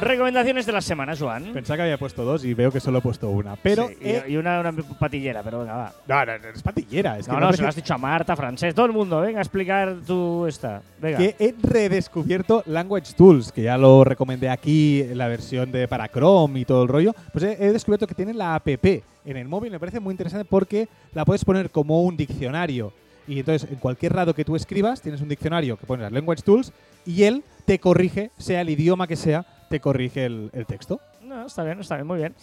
Recomendaciones 0.00 0.64
de 0.64 0.72
la 0.72 0.80
semana, 0.80 1.14
Joan. 1.16 1.52
Pensaba 1.52 1.76
que 1.78 1.82
había 1.82 1.98
puesto 1.98 2.24
dos 2.24 2.44
y 2.44 2.54
veo 2.54 2.70
que 2.70 2.78
solo 2.80 2.98
he 2.98 3.00
puesto 3.00 3.28
una. 3.30 3.56
Pero. 3.56 3.88
Sí, 3.88 3.96
y- 4.28 4.36
una, 4.36 4.60
una 4.60 4.72
patillera, 4.98 5.42
pero 5.42 5.60
venga, 5.60 5.76
va. 5.76 5.92
no, 6.06 6.24
no, 6.24 6.38
no, 6.38 6.48
es 6.54 6.62
patillera. 6.62 7.18
Es 7.18 7.26
que 7.26 7.32
no, 7.32 7.40
no, 7.40 7.52
se 7.52 7.62
lo 7.62 7.68
has 7.68 7.74
dicho 7.76 7.94
a 7.94 7.98
Marta, 7.98 8.36
Francés, 8.36 8.74
todo 8.74 8.86
el 8.86 8.92
mundo. 8.92 9.20
Venga 9.20 9.38
a 9.40 9.42
explicar 9.42 9.96
tú 10.06 10.46
esta. 10.46 10.82
Venga. 11.00 11.18
que 11.18 11.34
he 11.38 11.54
redescubierto 11.62 12.62
Language 12.66 13.14
Tools, 13.14 13.50
que 13.50 13.62
ya 13.62 13.76
lo 13.76 14.04
recomendé 14.04 14.48
aquí 14.48 15.00
en 15.02 15.18
la 15.18 15.26
versión 15.28 15.72
de 15.72 15.88
para 15.88 16.08
Chrome 16.08 16.60
y 16.60 16.64
todo 16.64 16.82
el 16.82 16.88
rollo. 16.88 17.14
Pues 17.32 17.44
he, 17.44 17.64
he 17.66 17.72
descubierto 17.72 18.06
que 18.06 18.14
tiene 18.14 18.34
la 18.34 18.54
app 18.54 18.68
en 18.68 19.02
el 19.24 19.48
móvil. 19.48 19.72
Me 19.72 19.80
parece 19.80 20.00
muy 20.00 20.12
interesante 20.12 20.44
porque 20.44 20.88
la 21.12 21.24
puedes 21.24 21.44
poner 21.44 21.70
como 21.70 22.02
un 22.02 22.16
diccionario. 22.16 22.92
Y 23.26 23.40
entonces, 23.40 23.70
en 23.70 23.76
cualquier 23.76 24.14
lado 24.14 24.32
que 24.34 24.44
tú 24.44 24.56
escribas, 24.56 25.02
tienes 25.02 25.20
un 25.20 25.28
diccionario 25.28 25.76
que 25.76 25.86
pones 25.86 26.02
las 26.04 26.12
Language 26.12 26.42
Tools 26.42 26.72
y 27.04 27.24
él 27.24 27.42
te 27.66 27.78
corrige, 27.78 28.30
sea 28.38 28.62
el 28.62 28.70
idioma 28.70 29.06
que 29.06 29.16
sea, 29.16 29.44
te 29.68 29.80
corrige 29.80 30.24
el, 30.26 30.50
el 30.52 30.66
texto. 30.66 31.00
No, 31.22 31.46
está 31.46 31.62
bien, 31.62 31.78
está 31.80 31.96
bien, 31.96 32.06
muy 32.06 32.18
bien. 32.18 32.34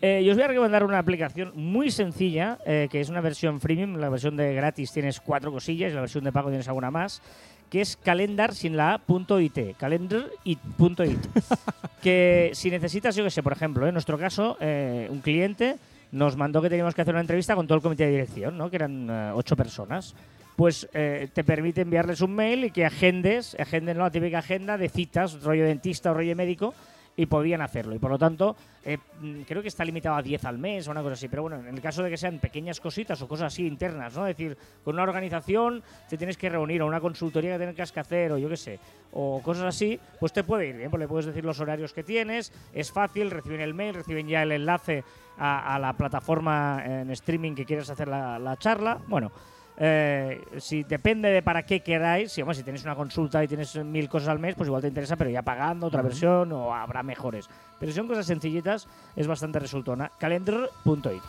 Eh, 0.00 0.22
yo 0.24 0.32
os 0.32 0.36
voy 0.36 0.44
a 0.44 0.48
recomendar 0.48 0.82
una 0.82 0.98
aplicación 0.98 1.52
muy 1.54 1.92
sencilla, 1.92 2.58
eh, 2.66 2.88
que 2.90 3.00
es 3.00 3.08
una 3.08 3.20
versión 3.20 3.60
freemium. 3.60 3.96
La 3.96 4.08
versión 4.08 4.36
de 4.36 4.52
gratis 4.52 4.90
tienes 4.90 5.20
cuatro 5.20 5.52
cosillas, 5.52 5.92
la 5.92 6.00
versión 6.00 6.24
de 6.24 6.32
pago 6.32 6.48
tienes 6.48 6.66
alguna 6.66 6.90
más, 6.90 7.22
que 7.70 7.80
es 7.80 7.96
calendar 7.96 8.52
sin 8.52 8.76
la 8.76 8.94
A, 8.94 8.98
punto 8.98 9.40
.it. 9.40 9.76
Calendar 9.76 10.26
y 10.42 10.56
punto 10.56 11.04
.it. 11.04 11.20
que 12.02 12.50
si 12.54 12.68
necesitas, 12.68 13.14
yo 13.14 13.22
que 13.22 13.30
sé, 13.30 13.44
por 13.44 13.52
ejemplo, 13.52 13.86
en 13.86 13.92
nuestro 13.92 14.18
caso, 14.18 14.56
eh, 14.60 15.06
un 15.08 15.20
cliente 15.20 15.76
nos 16.10 16.36
mandó 16.36 16.60
que 16.60 16.68
teníamos 16.68 16.94
que 16.94 17.02
hacer 17.02 17.14
una 17.14 17.22
entrevista 17.22 17.54
con 17.54 17.66
todo 17.66 17.76
el 17.76 17.82
comité 17.82 18.04
de 18.04 18.10
dirección, 18.10 18.58
¿no? 18.58 18.68
que 18.68 18.76
eran 18.76 19.08
eh, 19.08 19.30
ocho 19.34 19.56
personas. 19.56 20.14
Pues 20.56 20.88
eh, 20.92 21.28
te 21.32 21.44
permite 21.44 21.80
enviarles 21.80 22.20
un 22.20 22.34
mail 22.34 22.64
y 22.64 22.70
que 22.70 22.84
agendes, 22.84 23.56
agenden 23.58 23.98
la 23.98 24.10
típica 24.10 24.38
agenda 24.38 24.76
de 24.76 24.88
citas, 24.88 25.42
rollo 25.42 25.64
dentista 25.64 26.10
o 26.10 26.14
rollo 26.14 26.36
médico, 26.36 26.74
y 27.16 27.26
podían 27.26 27.60
hacerlo. 27.60 27.94
Y 27.94 27.98
por 27.98 28.10
lo 28.10 28.18
tanto, 28.18 28.56
eh, 28.84 28.98
mm, 29.20 29.42
creo 29.42 29.62
que 29.62 29.68
está 29.68 29.84
limitado 29.84 30.16
a 30.16 30.22
10 30.22 30.44
al 30.44 30.58
mes 30.58 30.88
o 30.88 30.90
una 30.90 31.02
cosa 31.02 31.14
así. 31.14 31.28
Pero 31.28 31.42
bueno, 31.42 31.60
en 31.60 31.74
el 31.74 31.80
caso 31.80 32.02
de 32.02 32.10
que 32.10 32.16
sean 32.16 32.38
pequeñas 32.38 32.80
cositas 32.80 33.20
o 33.20 33.28
cosas 33.28 33.52
así 33.52 33.66
internas, 33.66 34.16
¿no? 34.16 34.26
Es 34.26 34.36
decir, 34.36 34.56
con 34.84 34.94
una 34.94 35.02
organización 35.02 35.82
te 36.08 36.16
tienes 36.16 36.36
que 36.36 36.48
reunir 36.48 36.82
o 36.82 36.86
una 36.86 37.00
consultoría 37.00 37.52
que 37.52 37.58
tienes 37.58 37.92
que 37.92 38.00
hacer 38.00 38.32
o 38.32 38.38
yo 38.38 38.48
qué 38.48 38.56
sé, 38.56 38.78
o 39.12 39.42
cosas 39.42 39.64
así, 39.64 39.98
pues 40.18 40.32
te 40.32 40.42
puede 40.44 40.68
ir 40.68 40.76
bien. 40.76 40.90
Pues 40.90 41.00
le 41.00 41.08
puedes 41.08 41.26
decir 41.26 41.44
los 41.44 41.60
horarios 41.60 41.92
que 41.92 42.02
tienes, 42.02 42.52
es 42.72 42.90
fácil, 42.90 43.30
reciben 43.30 43.60
el 43.60 43.74
mail, 43.74 43.94
reciben 43.94 44.26
ya 44.26 44.42
el 44.42 44.52
enlace 44.52 45.04
a, 45.38 45.78
la 45.78 45.92
plataforma 45.94 46.82
en 46.84 47.10
streaming 47.10 47.54
que 47.54 47.64
quieres 47.64 47.90
hacer 47.90 48.08
la 48.08 48.56
charla. 48.58 48.98
Bueno. 49.06 49.32
Eh, 49.76 50.42
si 50.58 50.82
depende 50.84 51.30
de 51.30 51.42
para 51.42 51.64
qué 51.64 51.80
queráis, 51.80 52.32
si, 52.32 52.42
hombre, 52.42 52.56
si 52.56 52.62
tenéis 52.62 52.84
una 52.84 52.94
consulta 52.94 53.42
y 53.42 53.48
tienes 53.48 53.74
mil 53.84 54.08
cosas 54.08 54.28
al 54.28 54.38
mes, 54.38 54.54
pues 54.54 54.66
igual 54.66 54.82
te 54.82 54.88
interesa, 54.88 55.16
pero 55.16 55.30
ya 55.30 55.42
pagando 55.42 55.86
otra 55.86 56.02
versión 56.02 56.52
o 56.52 56.74
habrá 56.74 57.02
mejores. 57.02 57.48
Pero 57.78 57.90
si 57.90 57.96
son 57.96 58.06
cosas 58.08 58.26
sencillitas, 58.26 58.86
es 59.16 59.26
bastante 59.26 59.58
resultona. 59.58 60.10
Calendar.it. 60.18 61.22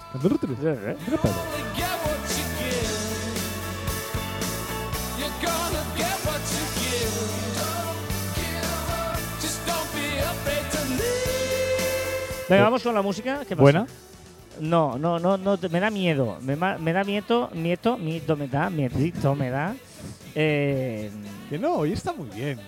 Venga, 12.49 12.63
vamos 12.65 12.83
con 12.83 12.93
la 12.93 13.01
música. 13.01 13.39
¿Qué 13.47 13.55
pasa? 13.55 13.61
Buena. 13.61 13.87
No, 14.59 14.97
no, 14.97 15.19
no, 15.19 15.37
no, 15.37 15.57
me 15.69 15.79
da 15.79 15.89
miedo. 15.89 16.37
Me, 16.41 16.55
da 16.55 17.03
miedo, 17.03 17.49
miedo, 17.53 17.97
miedo 17.97 18.35
me 18.37 18.47
da, 18.47 18.69
miedito 18.69 19.35
me 19.35 19.49
da. 19.49 19.75
Eh, 20.35 21.11
Que 21.49 21.57
no, 21.57 21.73
hoy 21.75 21.93
está 21.93 22.13
muy 22.13 22.29
bien. 22.29 22.59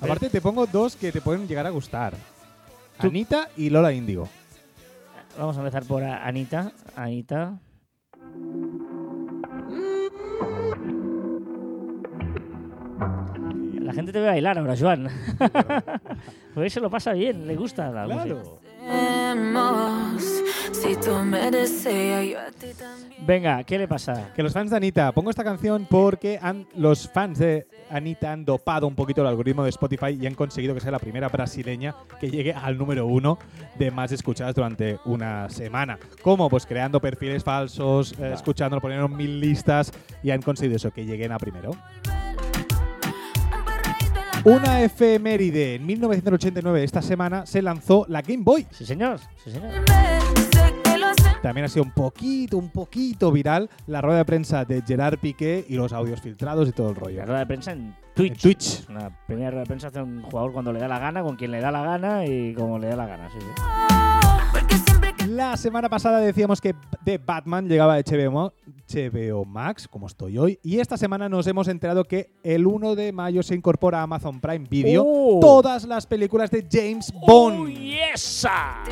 Aparte, 0.00 0.30
te 0.30 0.40
pongo 0.40 0.66
dos 0.66 0.96
que 0.96 1.12
te 1.12 1.20
pueden 1.20 1.46
llegar 1.46 1.66
a 1.66 1.70
gustar: 1.70 2.14
Tú- 3.00 3.08
Anita 3.08 3.48
y 3.56 3.68
Lola 3.70 3.92
Índigo. 3.92 4.28
vamos 5.38 5.56
a 5.56 5.60
empezar 5.60 5.84
por 5.84 6.02
Anita. 6.02 6.72
Anita. 6.96 7.58
La 13.80 13.92
gente 13.92 14.12
te 14.12 14.20
ve 14.20 14.26
bailar 14.26 14.58
ahora, 14.58 14.74
Joan. 14.78 15.08
pues 16.54 16.72
se 16.72 16.80
lo 16.80 16.90
pasa 16.90 17.12
bien, 17.12 17.46
le 17.46 17.56
gusta 17.56 17.90
la. 17.90 18.04
Claro. 18.04 18.58
Si 20.72 20.96
tú 20.96 21.12
me 21.24 21.50
deseas, 21.50 22.26
yo 22.26 22.38
a 22.40 22.50
ti 22.50 22.68
también. 22.78 23.26
Venga, 23.26 23.62
¿qué 23.64 23.78
le 23.78 23.86
pasa? 23.86 24.32
Que 24.34 24.42
los 24.42 24.52
fans 24.52 24.70
de 24.70 24.76
Anita, 24.76 25.12
pongo 25.12 25.30
esta 25.30 25.44
canción 25.44 25.86
porque 25.88 26.38
han- 26.40 26.66
los 26.76 27.08
fans 27.10 27.38
de 27.38 27.66
Anita 27.90 28.32
han 28.32 28.44
dopado 28.44 28.86
un 28.86 28.94
poquito 28.94 29.20
el 29.20 29.26
algoritmo 29.26 29.62
de 29.64 29.70
Spotify 29.70 30.16
y 30.20 30.26
han 30.26 30.34
conseguido 30.34 30.74
que 30.74 30.80
sea 30.80 30.90
la 30.90 30.98
primera 30.98 31.28
brasileña 31.28 31.94
que 32.18 32.30
llegue 32.30 32.52
al 32.54 32.78
número 32.78 33.06
uno 33.06 33.38
de 33.78 33.90
más 33.90 34.12
escuchadas 34.12 34.54
durante 34.54 34.98
una 35.04 35.48
semana. 35.50 35.98
¿Cómo? 36.22 36.48
Pues 36.48 36.64
creando 36.66 37.00
perfiles 37.00 37.44
falsos, 37.44 38.14
eh, 38.18 38.32
escuchándolo, 38.32 38.80
poniendo 38.80 39.06
en 39.06 39.16
mil 39.16 39.40
listas 39.40 39.92
y 40.22 40.30
han 40.30 40.40
conseguido 40.40 40.76
eso, 40.76 40.90
que 40.92 41.04
lleguen 41.04 41.32
a 41.32 41.38
primero. 41.38 41.72
Una 44.44 44.82
efeméride. 44.82 45.74
En 45.74 45.86
1989, 45.86 46.82
esta 46.82 47.02
semana, 47.02 47.44
se 47.44 47.60
lanzó 47.60 48.06
la 48.08 48.22
Game 48.22 48.42
Boy. 48.42 48.66
Sí, 48.70 48.86
señor. 48.86 49.18
Sí, 49.44 49.50
señor. 49.50 49.70
También 51.42 51.64
ha 51.64 51.68
sido 51.68 51.84
un 51.84 51.90
poquito, 51.92 52.58
un 52.58 52.68
poquito 52.70 53.32
viral 53.32 53.70
la 53.86 54.02
rueda 54.02 54.18
de 54.18 54.24
prensa 54.26 54.64
de 54.64 54.82
Gerard 54.86 55.18
Piqué 55.18 55.64
y 55.68 55.74
los 55.74 55.92
audios 55.92 56.20
filtrados 56.20 56.68
y 56.68 56.72
todo 56.72 56.90
el 56.90 56.96
rollo. 56.96 57.18
La 57.18 57.24
rueda 57.26 57.38
de 57.40 57.46
prensa 57.46 57.72
en 57.72 57.96
Twitch. 58.14 58.32
En 58.32 58.38
Twitch. 58.38 58.88
Una 58.90 59.10
primera 59.26 59.50
rueda 59.50 59.62
de 59.62 59.66
prensa 59.66 59.88
hace 59.88 60.02
un 60.02 60.22
jugador 60.22 60.52
cuando 60.52 60.72
le 60.72 60.80
da 60.80 60.88
la 60.88 60.98
gana, 60.98 61.22
con 61.22 61.36
quien 61.36 61.50
le 61.50 61.60
da 61.60 61.70
la 61.70 61.82
gana 61.82 62.26
y 62.26 62.52
como 62.54 62.78
le 62.78 62.88
da 62.88 62.96
la 62.96 63.06
gana. 63.06 63.28
Sí, 63.30 63.38
La 65.28 65.56
semana 65.56 65.88
pasada 65.88 66.18
decíamos 66.20 66.60
que 66.60 66.74
The 67.04 67.18
Batman 67.18 67.68
llegaba 67.68 67.94
a 67.94 67.98
HBO, 68.00 68.52
HBO 68.94 69.44
Max, 69.44 69.86
como 69.88 70.06
estoy 70.06 70.38
hoy, 70.38 70.58
y 70.62 70.78
esta 70.80 70.96
semana 70.96 71.28
nos 71.28 71.46
hemos 71.46 71.68
enterado 71.68 72.04
que 72.04 72.30
el 72.42 72.66
1 72.66 72.94
de 72.96 73.12
mayo 73.12 73.42
se 73.42 73.54
incorpora 73.54 74.00
a 74.00 74.02
Amazon 74.02 74.40
Prime 74.40 74.66
Video 74.68 75.04
Oh. 75.06 75.38
todas 75.40 75.84
las 75.84 76.06
películas 76.06 76.50
de 76.50 76.66
James 76.70 77.12
Bond. 77.26 77.60
¡Oh, 77.60 77.68
yesa! 77.68 78.82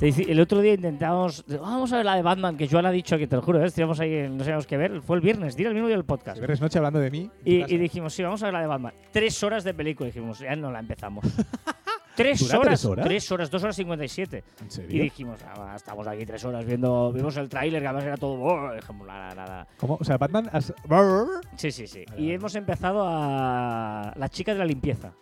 El 0.00 0.38
otro 0.38 0.60
día 0.60 0.74
intentábamos. 0.74 1.44
Vamos 1.48 1.92
a 1.92 1.96
ver 1.96 2.06
la 2.06 2.14
de 2.14 2.22
Batman, 2.22 2.56
que 2.56 2.68
Joan 2.68 2.86
ha 2.86 2.90
dicho 2.92 3.18
que 3.18 3.26
te 3.26 3.34
lo 3.34 3.42
juro, 3.42 3.60
¿eh? 3.62 3.66
estábamos 3.66 3.98
ahí, 3.98 4.28
no 4.30 4.38
sabíamos 4.40 4.66
qué 4.66 4.76
ver. 4.76 5.02
Fue 5.02 5.16
el 5.16 5.22
viernes, 5.22 5.56
día 5.56 5.66
el 5.68 5.74
mismo 5.74 5.88
día 5.88 5.96
del 5.96 6.04
podcast. 6.04 6.40
Ves 6.40 6.60
noche 6.60 6.78
hablando 6.78 7.00
de 7.00 7.10
mí. 7.10 7.28
y 7.44 7.76
dijimos, 7.78 8.12
sí, 8.14 8.22
vamos 8.22 8.40
a 8.42 8.46
ver 8.46 8.54
la 8.54 8.60
de 8.60 8.66
Batman. 8.68 8.94
Tres 9.10 9.42
horas 9.42 9.64
de 9.64 9.74
película. 9.74 10.06
Dijimos, 10.06 10.38
ya 10.38 10.54
no 10.54 10.70
la 10.70 10.78
empezamos. 10.78 11.24
¿Tres 12.18 12.40
¿Dura 12.40 12.58
horas? 12.58 12.68
tres 12.80 12.84
horas? 12.84 13.06
Tres 13.06 13.32
horas, 13.32 13.50
dos 13.50 13.62
horas 13.62 13.76
cincuenta 13.76 14.04
y 14.04 14.08
siete. 14.08 14.44
¿En 14.60 14.84
Y 14.90 14.98
dijimos, 14.98 15.40
ah, 15.46 15.74
estamos 15.76 16.06
aquí 16.06 16.26
tres 16.26 16.44
horas 16.44 16.64
viendo. 16.66 17.12
Vimos 17.12 17.36
el 17.36 17.48
tráiler, 17.48 17.80
que 17.80 17.86
además 17.88 18.04
era 18.04 18.16
todo. 18.16 18.32
"Oh", 18.42 18.72
dijimos, 18.74 19.06
nada, 19.06 19.34
nada. 19.34 19.66
¿Cómo? 19.78 19.96
O 20.00 20.04
sea, 20.04 20.18
Batman. 20.18 20.48
has- 20.52 20.74
Sí, 21.56 21.70
sí, 21.70 21.86
sí. 21.86 22.04
Y 22.16 22.32
hemos 22.32 22.54
empezado 22.54 23.04
a. 23.06 24.12
La 24.16 24.28
chica 24.28 24.52
de 24.52 24.58
la 24.58 24.64
limpieza. 24.66 25.12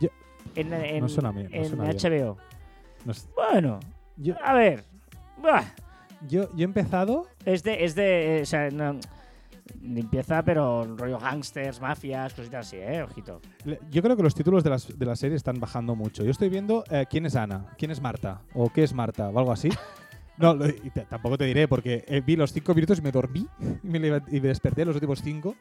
Yo- 0.00 0.08
En, 0.56 0.72
en, 0.72 1.00
No 1.00 1.08
suena 1.08 1.30
bien, 1.30 1.50
no 1.50 1.56
en 1.56 1.68
suena. 1.68 1.84
HBO. 2.24 2.38
no. 3.04 3.12
Bueno, 3.36 3.80
Yo, 4.16 4.34
a 4.42 4.54
ver. 4.54 4.84
Yo, 6.26 6.48
yo 6.54 6.60
he 6.60 6.64
empezado. 6.64 7.26
Es 7.44 7.62
de. 7.62 7.84
Es 7.84 7.94
de 7.94 8.38
eh, 8.38 8.42
o 8.42 8.46
sea, 8.46 8.70
no- 8.70 8.98
limpieza, 9.84 10.42
pero 10.42 10.84
rollo 10.96 11.18
gangsters, 11.18 11.80
mafias, 11.80 12.32
cositas 12.34 12.66
así, 12.66 12.76
¿eh? 12.76 13.02
Ojito. 13.02 13.40
Yo 13.90 14.02
creo 14.02 14.16
que 14.16 14.22
los 14.22 14.34
títulos 14.34 14.64
de 14.64 14.70
las, 14.70 14.98
de 14.98 15.06
la 15.06 15.14
serie 15.16 15.36
están 15.36 15.60
bajando 15.60 15.94
mucho. 15.94 16.24
Yo 16.24 16.30
estoy 16.30 16.48
viendo 16.48 16.84
eh, 16.90 17.06
quién 17.08 17.26
es 17.26 17.36
Ana, 17.36 17.66
quién 17.78 17.90
es 17.90 18.00
Marta, 18.00 18.40
o 18.54 18.70
qué 18.70 18.82
es 18.84 18.92
Marta, 18.94 19.28
o 19.28 19.38
algo 19.38 19.52
así. 19.52 19.68
No, 20.36 20.52
lo- 20.52 20.66
y 20.68 20.90
tampoco 21.08 21.38
te 21.38 21.44
diré, 21.44 21.68
porque 21.68 22.04
eh, 22.08 22.20
vi 22.20 22.34
los 22.34 22.52
cinco 22.52 22.74
minutos 22.74 22.98
y 22.98 23.02
me 23.02 23.12
dormí 23.12 23.46
y 23.84 23.86
me, 23.88 24.08
y 24.08 24.40
me 24.40 24.48
desperté 24.48 24.84
los 24.84 24.96
últimos 24.96 25.22
cinco. 25.22 25.54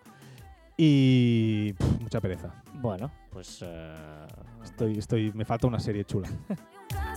Y. 0.75 1.73
pff, 1.73 2.01
mucha 2.01 2.19
pereza. 2.19 2.63
Bueno, 2.73 3.11
pues. 3.31 3.59
eh, 3.61 4.25
Estoy, 4.63 4.97
estoy, 4.97 5.31
me 5.33 5.45
falta 5.45 5.67
una 5.67 5.79
serie 5.79 6.05
chula. 6.05 6.27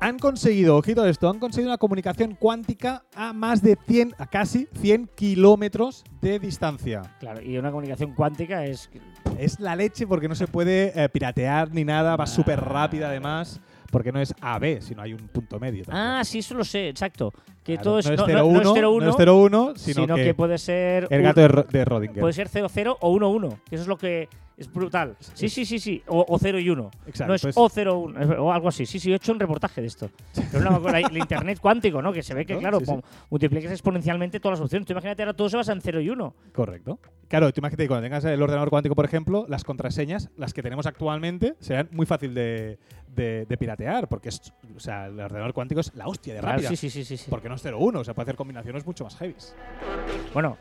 Han 0.00 0.18
conseguido, 0.18 0.76
ojito 0.76 1.02
a 1.02 1.08
esto, 1.08 1.28
han 1.28 1.38
conseguido 1.38 1.70
una 1.70 1.78
comunicación 1.78 2.34
cuántica 2.38 3.04
a 3.14 3.32
más 3.32 3.62
de 3.62 3.76
100, 3.86 4.14
a 4.18 4.26
casi 4.26 4.68
100 4.80 5.08
kilómetros 5.14 6.04
de 6.20 6.38
distancia. 6.38 7.02
claro, 7.18 7.40
y 7.42 7.56
una 7.56 7.70
comunicación 7.70 8.12
cuántica 8.12 8.64
es. 8.64 8.90
Es 9.38 9.58
la 9.58 9.74
leche 9.74 10.06
porque 10.06 10.28
no 10.28 10.34
se 10.34 10.46
puede 10.46 10.92
eh, 11.02 11.08
piratear 11.08 11.72
ni 11.72 11.84
nada, 11.84 12.14
va 12.16 12.24
Ah. 12.24 12.26
súper 12.26 12.60
rápida 12.60 13.08
además, 13.08 13.60
porque 13.90 14.12
no 14.12 14.20
es 14.20 14.34
AB, 14.40 14.80
sino 14.82 15.00
hay 15.02 15.14
un 15.14 15.28
punto 15.28 15.58
medio. 15.58 15.84
también. 15.84 16.06
Ah, 16.06 16.24
sí, 16.24 16.38
eso 16.40 16.54
lo 16.54 16.64
sé, 16.64 16.88
exacto. 16.90 17.32
Que 17.64 17.74
Claro, 17.74 17.82
todo 17.82 17.98
es. 17.98 18.06
no 18.06 18.12
es 18.12 18.18
no- 18.20 18.26
0, 18.26 18.38
no- 18.38 18.42
no 18.42 18.48
1, 18.48 18.60
es 18.60 18.66
0-1, 18.76 19.04
no 19.04 19.10
es 19.10 19.16
0-1, 19.16 19.72
sino, 19.76 20.02
sino, 20.02 20.14
que, 20.16 20.34
puede 20.34 20.58
ser. 20.58 21.08
el 21.10 21.22
gato 21.22 21.40
de, 21.40 21.64
de 21.70 21.84
Rodinger. 21.84 22.20
Puede 22.20 22.32
ser 22.34 22.48
0-0 22.48 22.96
o 23.00 23.10
1-1. 23.12 23.58
Que 23.68 23.74
eso 23.76 23.82
es 23.82 23.88
lo 23.88 23.96
que 23.96 24.28
es 24.56 24.72
brutal. 24.72 25.16
Sí, 25.34 25.48
sí, 25.50 25.66
sí, 25.66 25.78
sí. 25.78 26.02
O, 26.06 26.24
o 26.28 26.38
0 26.38 26.58
y 26.58 26.70
1. 26.70 26.90
Exacto, 27.06 27.28
No 27.28 27.34
es 27.34 27.42
pues- 27.42 27.56
o 27.58 27.68
0-1 27.68 28.18
es- 28.22 28.38
o 28.38 28.52
algo 28.52 28.68
así. 28.68 28.86
Sí, 28.86 28.98
sí, 28.98 29.12
he 29.12 29.16
hecho 29.16 29.32
un 29.32 29.38
reportaje 29.40 29.82
de 29.82 29.86
esto. 29.86 30.08
Pero 30.50 30.64
no 30.70 30.76
acuerdo. 30.76 30.96
El 30.96 31.18
internet 31.18 31.58
cuántico, 31.60 32.00
¿no? 32.00 32.12
Que 32.12 32.22
se 32.22 32.32
ve 32.34 32.46
que, 32.46 32.54
¿No? 32.54 32.60
claro, 32.60 32.80
Sí, 32.80 32.92
multiplicas 33.28 33.70
exponencialmente 33.70 34.40
todas 34.40 34.58
las 34.58 34.64
opciones. 34.64 34.86
Tú 34.86 34.92
imagínate 34.94 35.22
ahora 35.22 35.34
todo 35.34 35.48
se 35.50 35.56
basa 35.58 35.72
en 35.72 35.80
0 35.82 36.00
y 36.00 36.08
1. 36.08 36.34
Correcto. 36.54 36.98
Claro, 37.28 37.52
tú 37.52 37.60
imagínate 37.60 37.84
que 37.84 37.88
cuando 37.88 38.04
tengas 38.04 38.24
el 38.24 38.40
ordenador 38.40 38.70
cuántico, 38.70 38.94
por 38.94 39.04
ejemplo, 39.04 39.44
las 39.48 39.62
contraseñas, 39.64 40.30
las 40.36 40.54
que 40.54 40.62
tenemos 40.62 40.86
actualmente, 40.86 41.54
serán 41.60 41.88
muy 41.92 42.06
fácil 42.06 42.32
de, 42.34 42.78
de- 43.14 43.44
de 43.46 43.56
piratear, 43.58 44.08
porque 44.08 44.28
es, 44.30 44.40
o 44.74 44.80
sea, 44.80 45.06
el 45.06 45.18
ordenador 45.20 45.52
cuántico 45.52 45.80
es 45.80 45.92
la 45.94 46.06
hostia 46.06 46.32
de 46.34 46.40
Claro, 46.40 46.54
rápida. 46.54 46.70
sí, 46.70 46.76
sí, 46.76 46.88
sí, 46.88 47.04
sí, 47.04 47.16
sí. 47.16 47.26
Porque 47.28 47.48
no 47.48 47.56
es 47.56 47.62
0-1, 47.64 47.98
o 48.00 48.04
sea, 48.04 48.14
puede 48.14 48.24
hacer 48.26 48.36
combinaciones 48.36 48.86
mucho 48.86 49.04
más 49.04 49.16
heavy. 49.16 49.34
Bueno, 50.32 50.56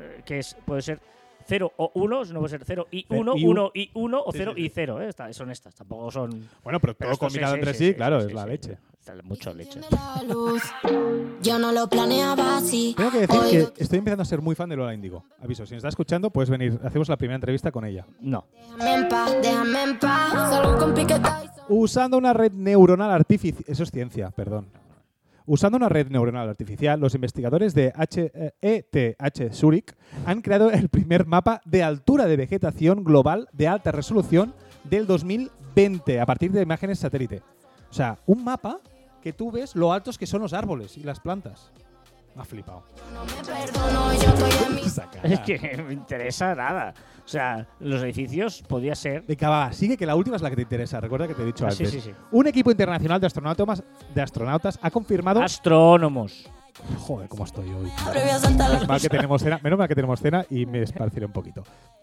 eh, 0.00 0.22
que 0.24 0.38
es, 0.38 0.56
puede 0.64 0.82
ser 0.82 1.00
0 1.46 1.72
o 1.76 1.90
1, 1.94 2.24
no 2.26 2.40
puede 2.40 2.50
ser 2.50 2.62
0 2.64 2.86
y 2.90 3.04
Cero 3.08 3.20
1, 3.20 3.32
y 3.36 3.46
1 3.46 3.70
y 3.74 3.90
1 3.94 4.22
o 4.24 4.32
Sí, 4.32 4.38
0 4.38 4.52
sí, 4.54 4.60
sí. 4.62 4.66
y 4.66 4.70
0. 4.70 5.00
¿eh? 5.02 5.08
Está- 5.08 5.32
son 5.32 5.50
estas, 5.50 5.74
tampoco 5.74 6.10
son. 6.10 6.30
Bueno, 6.62 6.80
pero 6.80 6.94
pero 6.94 7.10
todo 7.10 7.12
esto 7.12 7.26
combinado 7.26 7.54
sí, 7.54 7.58
entre 7.60 7.74
sí, 7.74 7.94
claro, 7.94 8.20
sí, 8.20 8.26
es 8.28 8.32
la 8.34 8.42
sí. 8.44 8.48
leche. 8.48 8.78
Está 8.98 9.14
mucho 9.22 9.52
leche. 9.52 9.80
luz. 10.26 10.62
Yo 11.42 11.58
no 11.58 11.72
lo 11.72 11.88
planeaba 11.88 12.56
así. 12.56 12.94
Tengo 12.96 13.10
que 13.10 13.26
decir 13.26 13.68
que 13.74 13.82
estoy 13.82 13.98
empezando 13.98 14.22
a 14.22 14.26
ser 14.26 14.40
muy 14.40 14.54
fan 14.54 14.68
de 14.70 14.76
Lola 14.76 14.94
Indigo. 14.94 15.24
Aviso, 15.42 15.66
si 15.66 15.74
nos 15.74 15.80
está 15.80 15.88
escuchando, 15.90 16.30
puedes 16.30 16.48
venir. 16.48 16.78
Hacemos 16.82 17.08
la 17.10 17.16
primera 17.18 17.34
entrevista 17.34 17.70
con 17.70 17.84
ella. 17.84 18.06
No. 18.20 18.46
Déjame 18.78 18.94
en 18.94 19.08
paz, 19.08 19.36
déjame 19.42 19.82
en 19.82 19.98
paz. 19.98 20.32
Salgo 20.50 20.78
con 20.78 20.94
piqueta 20.94 21.42
y 21.44 21.48
so- 21.48 21.64
Usando 21.68 22.16
una 22.16 22.32
red 22.32 22.52
neuronal 22.52 23.10
artificial. 23.10 23.64
Eso 23.68 23.82
es 23.82 23.90
ciencia, 23.90 24.30
perdón. 24.30 24.66
Usando 25.46 25.76
una 25.76 25.90
red 25.90 26.08
neuronal 26.08 26.48
artificial, 26.48 26.98
los 26.98 27.14
investigadores 27.14 27.74
de 27.74 27.92
ETH 28.62 29.52
Zurich 29.52 29.94
han 30.24 30.40
creado 30.40 30.70
el 30.70 30.88
primer 30.88 31.26
mapa 31.26 31.60
de 31.66 31.82
altura 31.82 32.24
de 32.24 32.38
vegetación 32.38 33.04
global 33.04 33.48
de 33.52 33.68
alta 33.68 33.92
resolución 33.92 34.54
del 34.84 35.06
2020 35.06 36.18
a 36.18 36.24
partir 36.24 36.50
de 36.50 36.62
imágenes 36.62 36.98
satélite. 36.98 37.42
O 37.90 37.92
sea, 37.92 38.18
un 38.24 38.42
mapa 38.42 38.80
que 39.20 39.34
tú 39.34 39.52
ves 39.52 39.76
lo 39.76 39.92
altos 39.92 40.16
que 40.16 40.26
son 40.26 40.40
los 40.40 40.54
árboles 40.54 40.96
y 40.96 41.02
las 41.02 41.20
plantas. 41.20 41.70
Me 42.34 42.42
ha 42.42 42.44
flipado. 42.44 42.82
no 43.12 43.24
me 43.24 43.32
perdono, 43.44 44.12
yo 44.12 44.28
estoy 44.28 44.66
en 44.66 44.74
mi 44.74 44.80
Esa 44.86 45.08
cara. 45.10 45.28
Es 45.28 45.40
que 45.40 45.84
me 45.86 45.92
interesa 45.92 46.54
nada. 46.54 46.92
O 47.24 47.28
sea, 47.28 47.66
los 47.80 48.02
edificios 48.02 48.62
podía 48.68 48.94
ser. 48.94 49.22
Venga, 49.26 49.48
va, 49.48 49.72
sigue 49.72 49.96
que 49.96 50.04
la 50.04 50.16
última 50.16 50.36
es 50.36 50.42
la 50.42 50.50
que 50.50 50.56
te 50.56 50.62
interesa. 50.62 51.00
Recuerda 51.00 51.28
que 51.28 51.34
te 51.34 51.42
he 51.42 51.46
dicho 51.46 51.64
Ah, 51.66 51.70
sí, 51.70 51.84
antes. 51.84 52.02
sí, 52.02 52.10
sí. 52.10 52.16
Un 52.32 52.46
equipo 52.48 52.70
internacional 52.70 53.20
de 53.20 53.26
astronautas, 53.28 53.82
de 54.14 54.20
astronautas 54.22 54.78
ha 54.82 54.90
confirmado. 54.90 55.40
Astrónomos. 55.42 56.50
Joder, 56.98 57.28
cómo 57.28 57.44
estoy 57.44 57.68
hoy. 57.70 57.88
Menos 58.12 58.88
mal 58.88 59.00
que 59.00 59.08
tenemos 59.08 59.40
cena, 59.42 59.60
menos 59.62 59.78
mal 59.78 59.86
que 59.88 59.94
tenemos 59.94 60.20
cena 60.20 60.44
y 60.50 60.66
me 60.66 60.82
esparciré 60.82 61.24
un 61.24 61.32
poquito. 61.32 61.62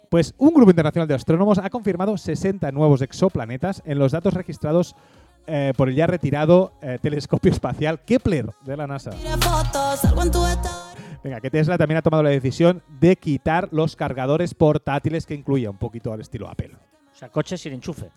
Pues 0.09 0.33
un 0.37 0.53
grupo 0.53 0.71
internacional 0.71 1.07
de 1.09 1.13
astrónomos 1.15 1.57
ha 1.59 1.69
confirmado 1.69 2.17
60 2.17 2.71
nuevos 2.71 3.01
exoplanetas 3.01 3.81
en 3.85 3.99
los 3.99 4.13
datos 4.13 4.33
registrados 4.33 4.95
eh, 5.47 5.73
por 5.75 5.89
el 5.89 5.95
ya 5.95 6.07
retirado 6.07 6.73
eh, 6.81 6.99
telescopio 7.01 7.51
espacial 7.51 7.99
Kepler 8.01 8.49
de 8.63 8.77
la 8.77 8.87
NASA. 8.87 9.11
Venga, 11.23 11.39
que 11.39 11.51
Tesla 11.51 11.77
también 11.77 11.97
ha 11.97 12.01
tomado 12.01 12.23
la 12.23 12.29
decisión 12.29 12.81
de 12.99 13.15
quitar 13.15 13.69
los 13.71 13.95
cargadores 13.95 14.53
portátiles 14.53 15.25
que 15.25 15.35
incluía 15.35 15.69
un 15.69 15.77
poquito 15.77 16.11
al 16.13 16.21
estilo 16.21 16.49
Apple. 16.49 16.75
O 17.11 17.15
sea, 17.15 17.29
coches 17.29 17.61
sin 17.61 17.73
enchufe. 17.73 18.09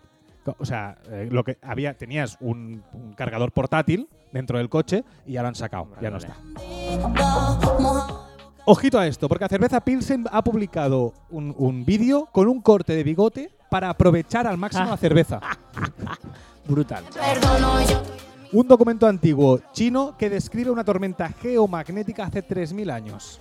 O 0.58 0.64
sea, 0.64 0.98
eh, 1.10 1.28
lo 1.30 1.42
que 1.42 1.58
había, 1.62 1.94
tenías 1.94 2.36
un, 2.40 2.82
un 2.92 3.14
cargador 3.14 3.52
portátil 3.52 4.08
dentro 4.32 4.58
del 4.58 4.68
coche 4.68 5.04
y 5.26 5.32
ya 5.32 5.42
lo 5.42 5.48
han 5.48 5.54
sacado, 5.54 5.88
ya 6.00 6.10
no 6.10 6.18
Vale, 6.18 6.26
está. 6.26 6.36
Ojito 8.66 8.98
a 8.98 9.06
esto, 9.06 9.28
porque 9.28 9.46
Cerveza 9.48 9.80
Pilsen 9.80 10.24
ha 10.30 10.42
publicado 10.42 11.12
un, 11.30 11.54
un 11.58 11.84
vídeo 11.84 12.28
con 12.32 12.48
un 12.48 12.60
corte 12.62 12.94
de 12.94 13.04
bigote 13.04 13.50
para 13.70 13.90
aprovechar 13.90 14.46
al 14.46 14.56
máximo 14.56 14.86
la 14.86 14.96
cerveza. 14.98 15.40
Brutal. 16.66 17.04
Un 18.52 18.68
documento 18.68 19.06
antiguo 19.06 19.60
chino 19.72 20.16
que 20.16 20.30
describe 20.30 20.70
una 20.70 20.84
tormenta 20.84 21.28
geomagnética 21.28 22.24
hace 22.24 22.46
3.000 22.46 22.92
años. 22.92 23.40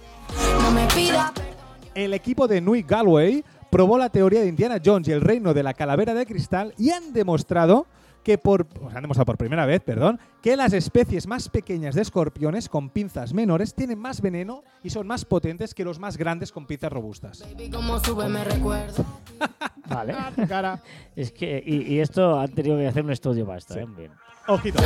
El 1.93 2.13
equipo 2.13 2.47
de 2.47 2.61
Nui 2.61 2.81
Galway 2.81 3.43
probó 3.69 3.97
la 3.97 4.09
teoría 4.09 4.41
de 4.41 4.47
Indiana 4.47 4.81
Jones 4.83 5.07
y 5.07 5.11
el 5.11 5.21
reino 5.21 5.53
de 5.53 5.63
la 5.63 5.73
calavera 5.73 6.13
de 6.13 6.25
cristal 6.25 6.73
y 6.77 6.89
han 6.89 7.13
demostrado 7.13 7.85
que 8.23 8.37
por, 8.37 8.67
o 8.81 8.89
sea, 8.89 8.97
han 8.97 9.03
demostrado 9.03 9.25
por 9.25 9.37
primera 9.37 9.65
vez, 9.65 9.81
perdón, 9.81 10.19
que 10.41 10.55
las 10.55 10.73
especies 10.73 11.27
más 11.27 11.49
pequeñas 11.49 11.95
de 11.95 12.01
escorpiones 12.01 12.69
con 12.69 12.89
pinzas 12.89 13.33
menores 13.33 13.73
tienen 13.73 13.99
más 13.99 14.21
veneno 14.21 14.63
y 14.83 14.89
son 14.89 15.07
más 15.07 15.25
potentes 15.25 15.73
que 15.73 15.83
los 15.83 15.99
más 15.99 16.17
grandes 16.17 16.51
con 16.51 16.65
pinzas 16.65 16.91
robustas. 16.91 17.41
Baby, 17.41 17.69
como 17.69 17.99
sube 17.99 18.27
me 18.29 18.43
recuerda. 18.43 19.03
Vale. 19.87 20.13
Ah, 20.17 20.31
cara. 20.47 20.81
es 21.15 21.31
que, 21.31 21.61
y, 21.65 21.93
y 21.93 21.99
esto 21.99 22.39
han 22.39 22.51
tenido 22.51 22.77
que 22.77 22.87
hacer 22.87 23.03
un 23.03 23.11
estudio 23.11 23.45
para 23.45 23.57
esto. 23.57 23.73
Sí. 23.73 23.81
¿eh? 23.81 23.87
Bien. 23.95 24.11
Ojito. 24.47 24.81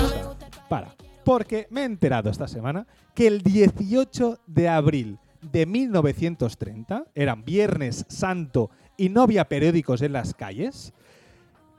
Para. 0.67 0.95
Porque 1.23 1.67
me 1.69 1.81
he 1.81 1.85
enterado 1.85 2.29
esta 2.29 2.47
semana 2.47 2.88
que 3.13 3.27
el 3.27 3.41
18 3.41 4.39
de 4.47 4.69
abril 4.69 5.19
de 5.51 5.65
1930, 5.65 7.05
eran 7.15 7.43
Viernes 7.45 8.05
Santo 8.09 8.69
y 8.97 9.09
no 9.09 9.21
había 9.21 9.45
periódicos 9.45 10.01
en 10.01 10.13
las 10.13 10.33
calles, 10.33 10.93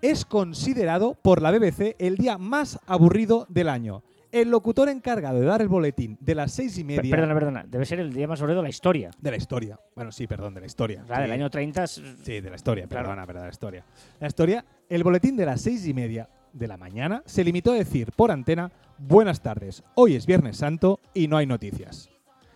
es 0.03 0.25
considerado 0.25 1.15
por 1.15 1.43
la 1.43 1.51
BBC 1.51 1.97
el 1.99 2.17
día 2.17 2.39
más 2.39 2.79
aburrido 2.87 3.47
del 3.49 3.69
año. 3.69 4.03
El 4.31 4.51
locutor 4.51 4.91
encargado 4.91 5.41
de 5.41 5.47
dar 5.47 5.63
el 5.63 5.69
boletín 5.69 6.19
de 6.21 6.35
las 6.35 6.53
seis 6.53 6.77
y 6.77 6.85
media 6.85 7.01
Perdona, 7.17 7.33
perdona. 7.33 7.65
Debe 7.67 7.87
ser 7.87 7.99
el 8.01 8.13
día 8.13 8.29
más 8.29 8.39
aburrido 8.41 8.59
de 8.61 8.65
la 8.65 8.69
historia. 8.69 9.11
de 9.19 9.31
la 9.31 9.37
historia. 9.39 9.81
Bueno, 9.97 10.13
sí, 10.13 10.27
perdón, 10.27 10.53
de 10.55 10.61
la 10.61 10.67
historia. 10.67 11.03
O 11.03 11.07
sea, 11.07 11.17
Sí. 11.17 11.23
del 11.23 11.33
año 11.33 11.49
30 11.51 11.85
es- 11.85 12.03
Sí, 12.23 12.41
de 12.41 12.51
la 12.51 12.57
historia, 12.57 12.87
Claro. 12.87 13.05
perdona, 13.07 13.27
pero 13.27 13.39
de 13.41 13.47
la 13.47 13.51
historia. 13.53 13.85
La 14.21 14.27
historia, 14.27 14.65
el 14.89 15.03
boletín 15.03 15.35
de 15.37 15.47
las 15.47 15.63
seis 15.63 15.87
y 15.87 15.95
media 15.95 16.29
de 16.53 16.69
la 16.69 16.77
mañana 16.77 17.23
se 17.25 17.43
limitó 17.43 17.73
a 17.73 17.77
decir 17.77 18.13
por 18.13 18.31
antena, 18.31 18.71
buenas 18.99 19.41
tardes, 19.41 19.83
hoy 19.95 20.15
es 20.15 20.27
Viernes 20.27 20.59
Santo 20.59 21.01
y 21.15 21.27
no 21.27 21.39
hay 21.39 21.47
noticias. 21.47 22.11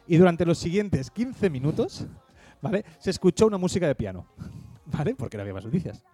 Y 0.06 0.18
durante 0.18 0.44
los 0.44 0.58
siguientes 0.58 1.10
15 1.10 1.48
minutos, 1.48 2.06
¿vale? 2.60 2.84
Se 2.98 3.08
escuchó 3.10 3.46
una 3.46 3.56
música 3.56 3.86
de 3.86 3.94
piano, 3.94 4.26
¿vale? 4.86 5.14
Porque 5.14 5.38
no 5.38 5.40
había 5.42 5.54
más 5.54 5.64
noticias. 5.64 6.04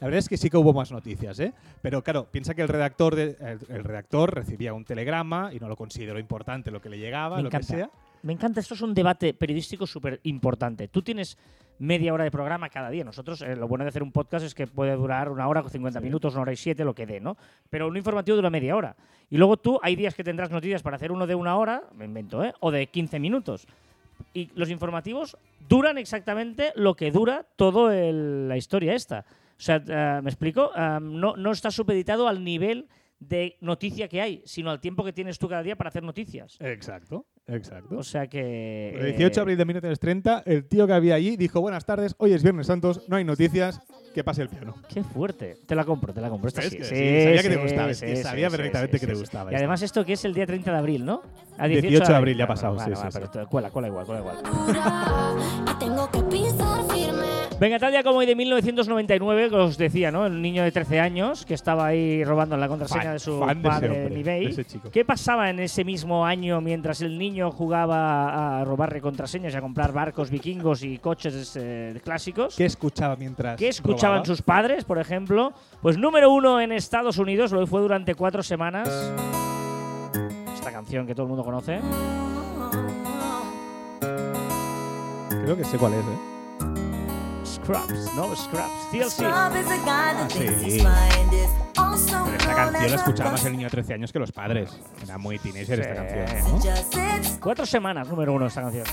La 0.00 0.06
verdad 0.06 0.18
es 0.18 0.28
que 0.28 0.36
sí 0.36 0.48
que 0.50 0.56
hubo 0.56 0.72
más 0.72 0.90
noticias, 0.90 1.38
¿eh? 1.40 1.52
Pero 1.82 2.02
claro, 2.02 2.26
piensa 2.30 2.54
que 2.54 2.62
el 2.62 2.68
redactor, 2.68 3.14
de- 3.16 3.36
el, 3.40 3.58
el 3.76 3.84
redactor 3.84 4.34
recibía 4.34 4.72
un 4.72 4.84
telegrama 4.84 5.50
y 5.52 5.60
no 5.60 5.68
lo 5.68 5.76
consideró 5.76 6.18
importante 6.18 6.70
lo 6.70 6.80
que 6.80 6.88
le 6.88 6.98
llegaba, 6.98 7.36
Me 7.36 7.42
lo 7.42 7.50
que 7.50 7.56
encanta. 7.58 7.74
sea. 7.76 7.90
Me 8.22 8.32
encanta, 8.32 8.60
esto 8.60 8.74
es 8.74 8.82
un 8.82 8.92
debate 8.94 9.32
periodístico 9.34 9.86
súper 9.86 10.20
importante. 10.24 10.88
Tú 10.88 11.00
tienes 11.02 11.38
media 11.78 12.12
hora 12.12 12.24
de 12.24 12.30
programa 12.30 12.68
cada 12.68 12.90
día. 12.90 13.02
Nosotros, 13.04 13.40
eh, 13.40 13.56
lo 13.56 13.66
bueno 13.66 13.84
de 13.84 13.88
hacer 13.88 14.02
un 14.02 14.12
podcast 14.12 14.44
es 14.44 14.54
que 14.54 14.66
puede 14.66 14.94
durar 14.94 15.30
una 15.30 15.48
hora, 15.48 15.62
50 15.66 16.00
minutos, 16.00 16.34
una 16.34 16.42
hora 16.42 16.52
y 16.52 16.56
siete, 16.56 16.84
lo 16.84 16.94
que 16.94 17.06
dé, 17.06 17.20
¿no? 17.20 17.38
Pero 17.70 17.88
un 17.88 17.96
informativo 17.96 18.36
dura 18.36 18.50
media 18.50 18.76
hora. 18.76 18.94
Y 19.30 19.38
luego 19.38 19.56
tú, 19.56 19.78
hay 19.82 19.96
días 19.96 20.14
que 20.14 20.22
tendrás 20.24 20.50
noticias 20.50 20.82
para 20.82 20.96
hacer 20.96 21.12
uno 21.12 21.26
de 21.26 21.34
una 21.34 21.56
hora, 21.56 21.84
me 21.94 22.04
invento, 22.04 22.44
¿eh? 22.44 22.52
O 22.60 22.70
de 22.70 22.86
15 22.88 23.18
minutos. 23.18 23.66
Y 24.34 24.50
los 24.54 24.68
informativos 24.68 25.36
duran 25.66 25.96
exactamente 25.96 26.72
lo 26.74 26.94
que 26.94 27.10
dura 27.10 27.46
toda 27.56 27.94
la 28.12 28.56
historia 28.58 28.92
esta. 28.94 29.24
O 29.60 29.62
sea, 29.62 29.82
eh, 29.86 30.20
¿me 30.22 30.30
explico? 30.30 30.70
Eh, 30.74 30.98
no, 31.02 31.36
no 31.36 31.50
está 31.52 31.70
supeditado 31.70 32.26
al 32.28 32.42
nivel 32.42 32.88
de 33.18 33.58
noticia 33.60 34.08
que 34.08 34.22
hay, 34.22 34.42
sino 34.46 34.70
al 34.70 34.80
tiempo 34.80 35.04
que 35.04 35.12
tienes 35.12 35.38
tú 35.38 35.46
cada 35.50 35.62
día 35.62 35.76
para 35.76 35.88
hacer 35.88 36.02
noticias. 36.02 36.56
Exacto, 36.60 37.26
exacto. 37.46 37.98
O 37.98 38.02
sea 38.02 38.26
que. 38.26 38.94
El 38.98 39.16
18 39.16 39.18
de 39.34 39.36
eh, 39.36 39.40
abril 39.42 39.58
de 39.58 39.64
1930, 39.66 40.42
el 40.46 40.64
tío 40.66 40.86
que 40.86 40.94
había 40.94 41.16
allí 41.16 41.36
dijo, 41.36 41.60
buenas 41.60 41.84
tardes, 41.84 42.14
hoy 42.16 42.32
es 42.32 42.42
Viernes 42.42 42.68
Santos, 42.68 43.02
no 43.08 43.16
hay 43.16 43.24
noticias, 43.24 43.82
que 44.14 44.24
pase 44.24 44.40
el 44.40 44.48
piano. 44.48 44.74
Qué 44.88 45.04
fuerte. 45.04 45.58
Te 45.66 45.74
la 45.74 45.84
compro, 45.84 46.14
te 46.14 46.22
la 46.22 46.30
compro. 46.30 46.48
Esta 46.48 46.62
¿Ves 46.62 46.70
sí, 46.70 46.78
que 46.78 46.84
sí, 46.84 46.96
sí? 46.96 47.22
Sabía 47.24 47.42
que 47.42 47.48
te 47.50 47.54
sí, 47.56 47.60
gustaba, 47.60 47.92
sí, 47.94 48.06
sí, 48.08 48.16
sabía 48.22 48.48
sí, 48.48 48.56
perfectamente 48.56 48.96
sí, 48.96 49.00
que 49.00 49.06
te 49.08 49.14
sí. 49.14 49.20
gustaba 49.20 49.52
Y 49.52 49.54
además 49.56 49.82
esto 49.82 50.02
que 50.06 50.14
es 50.14 50.24
el 50.24 50.32
día 50.32 50.46
30 50.46 50.72
de 50.72 50.78
abril, 50.78 51.04
¿no? 51.04 51.20
A 51.58 51.68
18 51.68 52.04
de 52.06 52.14
abril 52.16 52.38
ya 52.38 52.44
ha 52.44 52.46
Bueno, 52.46 52.54
pasado, 52.54 52.76
vale, 52.76 52.94
sí, 52.96 52.98
vale, 52.98 53.10
sí, 53.12 53.18
pero 53.20 53.26
sí. 53.30 53.38
te- 53.38 53.46
cuela, 53.46 53.70
cuela 53.70 53.88
igual, 53.88 54.06
cuela 54.06 54.20
igual. 54.22 54.36
Venga, 57.60 57.78
tal 57.78 57.92
día 57.92 58.02
como 58.02 58.20
hoy 58.20 58.24
de 58.26 58.34
1999, 58.34 59.50
que 59.50 59.54
os 59.54 59.76
decía, 59.76 60.10
¿no? 60.10 60.24
El 60.24 60.40
niño 60.40 60.62
de 60.64 60.72
13 60.72 60.98
años 60.98 61.44
que 61.44 61.52
estaba 61.52 61.84
ahí 61.88 62.24
robando 62.24 62.56
la 62.56 62.66
contraseña 62.68 63.02
Fan- 63.02 63.12
de 63.12 63.18
su 63.18 63.32
de 63.38 63.54
padre 63.56 63.88
hombre, 63.90 64.06
en 64.06 64.16
eBay. 64.16 64.52
de. 64.54 64.64
¿Qué 64.90 65.04
pasaba 65.04 65.50
en 65.50 65.60
ese 65.60 65.84
mismo 65.84 66.24
año 66.24 66.62
mientras 66.62 67.02
el 67.02 67.18
niño 67.18 67.50
jugaba 67.52 68.60
a 68.60 68.64
robarle 68.64 69.02
contraseñas 69.02 69.52
y 69.52 69.56
a 69.58 69.60
comprar 69.60 69.92
barcos 69.92 70.30
vikingos 70.30 70.82
y 70.84 70.96
coches 70.96 71.54
eh, 71.60 72.00
clásicos? 72.02 72.56
¿Qué 72.56 72.64
escuchaba 72.64 73.14
mientras 73.16 73.58
¿Qué 73.58 73.68
escuchaban 73.68 74.20
robaba? 74.20 74.24
sus 74.24 74.40
padres, 74.40 74.84
por 74.86 74.98
ejemplo? 74.98 75.52
Pues 75.82 75.98
número 75.98 76.30
uno 76.32 76.62
en 76.62 76.72
Estados 76.72 77.18
Unidos, 77.18 77.52
lo 77.52 77.66
fue 77.66 77.82
durante 77.82 78.14
cuatro 78.14 78.42
semanas. 78.42 78.88
Esta 80.54 80.72
canción 80.72 81.06
que 81.06 81.14
todo 81.14 81.24
el 81.24 81.28
mundo 81.28 81.44
conoce. 81.44 81.78
Creo 85.44 85.56
que 85.58 85.64
sé 85.64 85.76
cuál 85.76 85.92
es, 85.92 85.98
¿eh? 86.00 86.29
Scrubs, 87.54 88.14
¿no? 88.14 88.34
Scrubs. 88.36 88.90
TLC. 88.92 89.22
Ah, 89.26 89.50
sí. 90.30 90.38
Pero 91.76 92.36
esta 92.36 92.54
canción 92.54 92.90
la 92.90 92.96
escuchaba 92.96 93.30
más 93.32 93.44
el 93.44 93.52
niño 93.52 93.64
de 93.64 93.70
13 93.70 93.94
años 93.94 94.12
que 94.12 94.18
los 94.18 94.32
padres. 94.32 94.70
Era 95.02 95.18
muy 95.18 95.38
teenager 95.38 95.80
esta 95.80 96.08
Sí. 96.08 96.14
canción, 96.16 97.32
¿no? 97.32 97.40
Cuatro 97.40 97.66
semanas, 97.66 98.08
número 98.08 98.32
uno 98.32 98.46
esta 98.46 98.62
canción. 98.62 98.84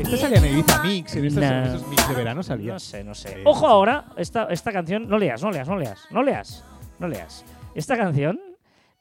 Esta 0.00 0.16
salía 0.18 0.38
en 0.38 0.44
Ibiza 0.46 0.82
Mix, 0.82 1.16
en 1.16 1.24
estos, 1.24 1.42
Nah. 1.42 1.64
esos 1.66 1.86
mix 1.88 2.08
de 2.08 2.14
verano 2.14 2.42
salía. 2.42 2.72
No 2.74 2.78
sé, 2.78 3.02
no 3.02 3.14
sé. 3.14 3.42
Ojo 3.44 3.66
ahora, 3.66 4.04
esta, 4.16 4.44
esta 4.50 4.72
canción. 4.72 5.08
No 5.08 5.18
leas, 5.18 5.42
no 5.42 5.50
leas, 5.50 5.68
no 5.68 5.76
leas, 5.76 6.00
no 6.10 6.22
leas, 6.22 6.64
no 6.98 7.08
leas. 7.08 7.44
Esta 7.74 7.96
canción, 7.96 8.38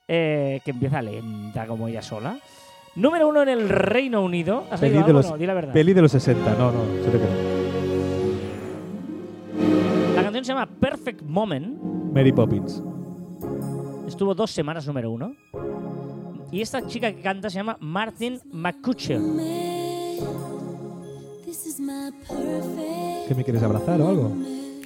eh, 0.07 0.61
que 0.66 0.72
empieza 0.72 1.01
lenta 1.01 1.68
como 1.68 1.88
ella 1.88 2.01
sola. 2.01 2.38
Número 2.96 3.28
uno 3.28 3.41
en 3.43 3.50
el 3.50 3.68
Reino 3.70 4.24
Unido. 4.24 4.66
¿Has 4.72 4.80
Peli 4.80 5.02
de 5.04 5.14
los- 5.14 5.30
No, 5.30 5.38
di 5.38 5.46
la 5.46 5.54
verdad. 5.54 5.74
Peli 5.74 5.93
de 5.93 6.02
los 6.02 6.12
60, 6.12 6.56
no, 6.56 6.72
no, 6.72 7.04
se 7.04 7.10
te 7.12 7.18
quedó. 7.18 7.56
La 10.16 10.24
canción 10.24 10.46
se 10.46 10.54
llama 10.54 10.66
Perfect 10.68 11.22
Moment. 11.24 11.82
Mary 12.14 12.32
Poppins. 12.32 12.82
Estuvo 14.08 14.34
dos 14.34 14.52
semanas 14.52 14.88
número 14.88 15.12
uno. 15.12 15.36
Y 16.52 16.62
esta 16.62 16.86
chica 16.88 17.12
que 17.12 17.22
canta 17.22 17.50
se 17.50 17.58
llama 17.58 17.76
Martin 17.82 18.39
McCutcheon. 18.52 19.38
¿Qué 23.28 23.34
me 23.36 23.43
quieres 23.43 23.62
abrazar 23.64 24.00
o 24.02 24.08
algo? 24.08 24.32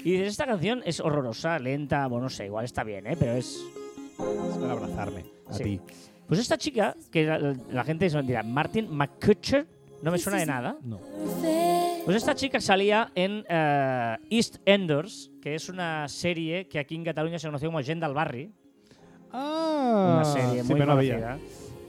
Y 0.03 0.12
dices, 0.14 0.30
esta 0.30 0.45
canción 0.47 0.82
es 0.86 0.99
horrorosa, 0.99 1.60
lenta, 1.60 2.07
bueno, 2.07 2.24
no 2.24 2.30
sé, 2.30 2.45
igual 2.45 2.66
está 2.66 2.84
bien, 2.84 3.05
¿eh? 3.05 3.16
Pero 3.20 3.34
es... 3.34 3.60
Es 4.18 4.57
para 4.57 4.72
abrazarme, 4.74 5.26
a 5.47 5.53
Sí. 5.53 5.64
ti. 5.64 5.82
Pues 6.30 6.39
esta 6.39 6.57
chica, 6.57 6.95
que 7.11 7.25
la, 7.25 7.55
la 7.71 7.84
gente 7.84 8.07
dirá, 8.07 8.43
Martin 8.43 8.88
McCutcheon, 8.89 9.67
no 10.03 10.11
me 10.11 10.17
suena 10.19 10.38
de 10.38 10.45
nada. 10.45 10.77
No. 10.84 10.99
Pues 12.05 12.15
esta 12.15 12.36
chica 12.36 12.61
salía 12.61 13.11
en 13.15 13.43
eh, 13.49 14.17
East 14.30 14.57
Enders, 14.65 15.32
que 15.41 15.55
es 15.55 15.69
una 15.69 16.07
serie 16.07 16.67
que 16.67 16.80
aquí 16.80 16.95
en 16.95 17.03
Cataluña 17.03 17.39
se 17.39 17.47
conoció 17.47 17.69
como 17.69 17.84
Gent 17.84 18.01
del 18.01 18.13
Barri, 18.13 18.51
Ah, 19.32 20.21
una 20.21 20.25
serie 20.25 20.63
sí, 20.63 20.73
muy 20.73 20.82
había. 20.82 21.15
conocida, 21.15 21.38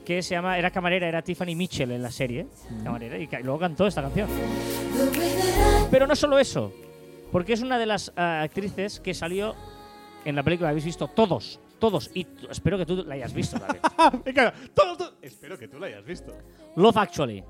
que 0.05 0.21
se 0.21 0.35
llama, 0.35 0.57
era 0.57 0.69
camarera, 0.69 1.07
era 1.07 1.21
Tiffany 1.21 1.55
Mitchell 1.55 1.91
en 1.91 2.03
la 2.03 2.11
serie, 2.11 2.47
camarera, 2.83 3.17
y, 3.17 3.27
luego 3.43 3.59
cantó 3.59 3.87
esta 3.87 4.01
canción. 4.01 4.29
Pero 5.89 6.05
no 6.05 6.15
solo 6.15 6.37
eso, 6.37 6.71
porque 7.31 7.53
es 7.53 7.61
una 7.61 7.79
de 7.79 7.85
las 7.85 8.09
eh, 8.09 8.21
actrices 8.21 8.99
que 8.99 9.13
salió 9.13 9.55
en 10.23 10.35
la 10.35 10.43
película, 10.43 10.69
habéis 10.69 10.85
visto 10.85 11.07
todos, 11.07 11.59
todos, 11.81 12.09
y 12.13 12.25
espero 12.49 12.77
que 12.77 12.85
tú 12.85 13.03
la 13.05 13.15
hayas 13.15 13.33
visto 13.33 13.59
también. 13.59 13.81
Ah, 13.97 14.11
venga, 14.23 14.53
todo, 14.73 14.95
todo. 14.95 15.13
Espero 15.21 15.57
que 15.57 15.67
tú 15.67 15.77
lo 15.79 15.85
hayas 15.85 16.05
visto. 16.05 16.33
Love 16.77 16.95
Actually, 16.97 17.43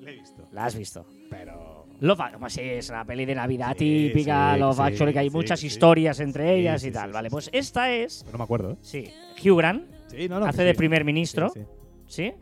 Lo 0.00 0.08
he 0.08 0.14
visto. 0.14 0.48
la 0.50 0.64
has 0.64 0.74
visto. 0.76 1.06
Pero. 1.30 1.86
Love 2.00 2.18
Ac- 2.20 2.38
pues 2.38 2.52
sí, 2.52 2.60
es 2.62 2.90
una 2.90 3.04
peli 3.06 3.24
de 3.24 3.34
Navidad 3.34 3.74
Sí, 3.78 4.08
típica, 4.12 4.54
sí, 4.54 4.60
Love 4.60 4.76
sí, 4.76 4.82
Actually, 4.82 5.12
que 5.12 5.18
hay 5.20 5.30
sí, 5.30 5.36
muchas 5.36 5.60
sí. 5.60 5.66
historias 5.68 6.20
entre 6.20 6.44
Sí, 6.54 6.60
ellas 6.60 6.82
sí, 6.82 6.88
y 6.88 6.90
tal, 6.90 7.08
sí, 7.10 7.14
¿vale? 7.14 7.28
sí, 7.28 7.32
Pues 7.32 7.50
esta 7.52 7.90
es, 7.92 8.24
no 8.32 8.36
me 8.38 8.44
acuerdo, 8.44 8.72
¿eh? 8.72 8.76
sí, 8.82 9.10
Hugh 9.42 9.56
Grant, 9.56 9.84
Sí, 10.08 10.28
no, 10.28 10.40
no. 10.40 10.46
hace 10.46 10.64
de 10.64 10.74
primer 10.74 11.04
ministro, 11.04 11.48
Sí, 11.50 11.60
sí. 12.06 12.32
¿sí? 12.32 12.34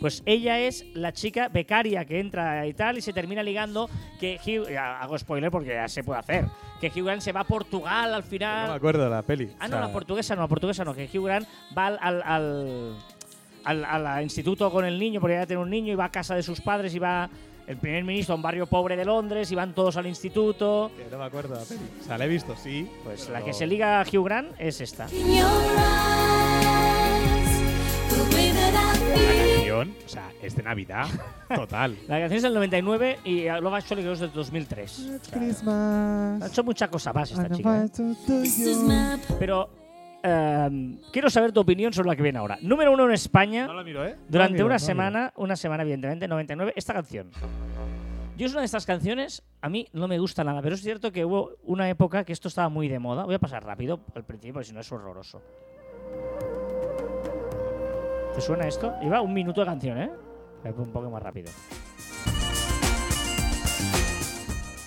Pues 0.00 0.22
ella 0.24 0.58
es 0.58 0.84
la 0.94 1.12
chica 1.12 1.48
becaria 1.48 2.04
que 2.06 2.18
entra 2.20 2.66
y 2.66 2.72
tal 2.72 2.96
y 2.98 3.02
se 3.02 3.12
termina 3.12 3.42
ligando 3.42 3.88
que 4.18 4.40
Hugh, 4.44 4.70
ya 4.70 4.98
hago 5.00 5.18
spoiler 5.18 5.50
porque 5.50 5.68
ya 5.74 5.88
se 5.88 6.02
puede 6.02 6.20
hacer, 6.20 6.46
que 6.80 6.88
Hugh 6.88 7.04
Grant 7.04 7.20
se 7.22 7.32
va 7.32 7.40
a 7.40 7.44
Portugal 7.44 8.06
al 8.06 8.10
No 8.12 8.16
me 8.16 8.22
final. 8.22 8.70
acuerdo 8.72 9.04
de 9.04 9.10
la 9.10 9.22
peli. 9.22 9.50
Ah, 9.58 9.66
O 9.66 9.68
no, 9.68 9.76
sea, 9.76 9.80
la 9.86 9.92
portuguesa 9.92 10.34
no, 10.34 10.40
la 10.42 10.48
portuguesa 10.48 10.84
no, 10.84 10.94
que 10.94 11.04
Hugh 11.12 11.26
Grant 11.26 11.46
va 11.76 11.88
al, 11.88 11.98
al, 12.00 12.22
al, 12.22 12.96
al- 13.64 13.84
al- 13.84 14.06
al 14.06 14.22
instituto 14.22 14.70
con 14.70 14.86
el 14.86 14.98
niño, 14.98 15.20
porque 15.20 15.34
ya 15.36 15.46
tiene 15.46 15.60
un 15.62 15.68
niño, 15.70 15.92
y 15.92 15.96
va 15.96 16.06
a 16.06 16.10
casa 16.10 16.34
de 16.34 16.42
sus 16.42 16.62
padres, 16.62 16.94
y 16.94 16.98
va 16.98 17.28
el 17.66 17.76
primer 17.76 18.02
ministro 18.02 18.32
a 18.32 18.36
un 18.36 18.42
barrio 18.42 18.66
pobre 18.66 18.96
de 18.96 19.04
Londres, 19.04 19.52
y 19.52 19.54
van 19.54 19.74
todos 19.74 19.96
al 19.98 20.06
instituto. 20.06 20.90
que 20.96 21.04
no 21.10 21.18
me 21.18 21.24
acuerdo 21.24 21.54
de 21.54 21.60
la 21.60 21.66
peli. 21.66 21.80
O 22.00 22.04
sea, 22.04 22.16
la 22.18 22.24
he 22.24 22.28
visto, 22.28 22.56
sí. 22.56 22.88
Pues 23.04 23.28
la 23.28 23.42
que 23.42 23.48
no- 23.50 23.54
se 23.54 23.66
liga 23.66 24.00
a 24.00 24.04
Hugh 24.04 24.24
Grant 24.24 24.52
es 24.58 24.80
esta. 24.80 25.06
La 29.80 29.86
canción, 29.86 30.04
o 30.04 30.08
sea, 30.08 30.30
es 30.42 30.56
de 30.56 30.62
Navidad. 30.62 31.06
Total. 31.54 31.96
La 32.08 32.18
canción 32.20 32.36
es 32.36 32.42
del 32.42 32.54
99 32.54 33.18
y 33.24 33.44
Love 33.44 33.74
Actually 33.74 34.06
es 34.06 34.20
del 34.20 34.32
2003. 34.32 35.10
Ha 35.66 36.46
hecho 36.46 36.64
mucha 36.64 36.88
cosa 36.88 37.12
más 37.12 37.30
esta 37.30 37.48
chica. 37.50 37.84
¿eh? 37.84 39.18
Pero 39.38 39.70
em, 40.22 40.98
quiero 41.12 41.30
saber 41.30 41.52
tu 41.52 41.60
opinión 41.60 41.92
sobre 41.92 42.08
la 42.08 42.16
que 42.16 42.22
viene 42.22 42.38
ahora. 42.38 42.58
Número 42.62 42.92
uno 42.92 43.06
en 43.06 43.12
España. 43.12 43.66
No 43.66 43.74
la 43.74 43.82
miro, 43.84 44.04
¿eh? 44.04 44.10
No 44.16 44.16
la 44.16 44.28
Durante 44.28 44.52
miro, 44.54 44.66
una 44.66 44.74
no 44.74 44.78
la 44.78 44.80
miro. 44.80 44.86
semana, 44.86 45.32
una 45.36 45.56
semana 45.56 45.82
evidentemente, 45.82 46.28
99, 46.28 46.72
esta 46.76 46.92
canción. 46.92 47.30
Yo 48.36 48.46
es 48.46 48.52
una 48.52 48.60
de 48.60 48.66
estas 48.66 48.86
canciones, 48.86 49.42
a 49.60 49.68
mí 49.68 49.86
no 49.92 50.08
me 50.08 50.18
gusta 50.18 50.42
nada, 50.44 50.62
pero 50.62 50.74
es 50.74 50.80
cierto 50.80 51.12
que 51.12 51.26
hubo 51.26 51.56
una 51.62 51.90
época 51.90 52.24
que 52.24 52.32
esto 52.32 52.48
estaba 52.48 52.70
muy 52.70 52.88
de 52.88 52.98
moda. 52.98 53.24
Voy 53.24 53.34
a 53.34 53.38
pasar 53.38 53.62
rápido 53.64 54.00
al 54.14 54.24
principio, 54.24 54.54
porque 54.54 54.68
si 54.68 54.72
no 54.72 54.80
es 54.80 54.90
horroroso. 54.90 55.42
¿Te 58.40 58.46
suena 58.46 58.66
esto? 58.66 58.94
Lleva 59.02 59.20
un 59.20 59.34
minuto 59.34 59.60
de 59.60 59.66
canción, 59.66 59.98
¿eh? 60.00 60.10
Un 60.74 60.90
poco 60.92 61.10
más 61.10 61.22
rápido. 61.22 61.50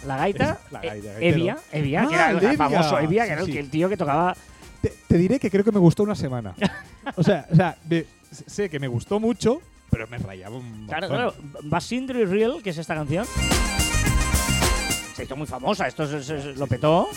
La 0.08 0.18
gaita, 0.18 0.58
La 0.72 0.80
eh, 0.82 0.88
gaita. 0.88 1.20
Evia, 1.20 1.58
Evia, 1.72 2.08
que 2.10 2.16
Ah, 2.16 2.18
era 2.18 2.32
el 2.32 2.38
Evia. 2.38 2.58
famoso 2.58 2.98
Evia, 3.00 3.26
que 3.28 3.32
era 3.34 3.42
el, 3.42 3.46
Sí, 3.46 3.52
que- 3.52 3.60
sí. 3.60 3.64
el 3.66 3.70
tío 3.70 3.90
que 3.90 3.96
tocaba 3.98 4.36
Te, 4.82 4.92
te 5.08 5.18
diré 5.20 5.40
que 5.40 5.52
creo 5.52 5.64
que 5.64 5.72
me 5.72 5.78
gustó 5.78 6.02
una 6.02 6.16
semana. 6.16 6.56
o 7.16 7.22
sea, 7.22 7.46
o 7.52 7.56
sea 7.56 7.78
me- 7.88 8.06
sé 8.32 8.70
que 8.72 8.80
me 8.80 8.88
gustó 8.88 9.20
mucho, 9.20 9.62
pero 9.92 10.08
me 10.08 10.18
rayaba 10.18 10.58
un 10.58 10.88
Claro, 10.88 11.08
claro. 11.08 11.34
Basindri 11.62 12.26
Real, 12.26 12.60
que 12.64 12.72
es 12.72 12.78
esta 12.80 12.96
canción. 12.96 13.28
Se 15.16 15.26
hizo 15.26 15.36
muy 15.36 15.46
famosa, 15.46 15.86
esto 15.88 16.08
se- 16.08 16.24
se- 16.24 16.56
lo 16.56 16.66
petó. 16.66 17.08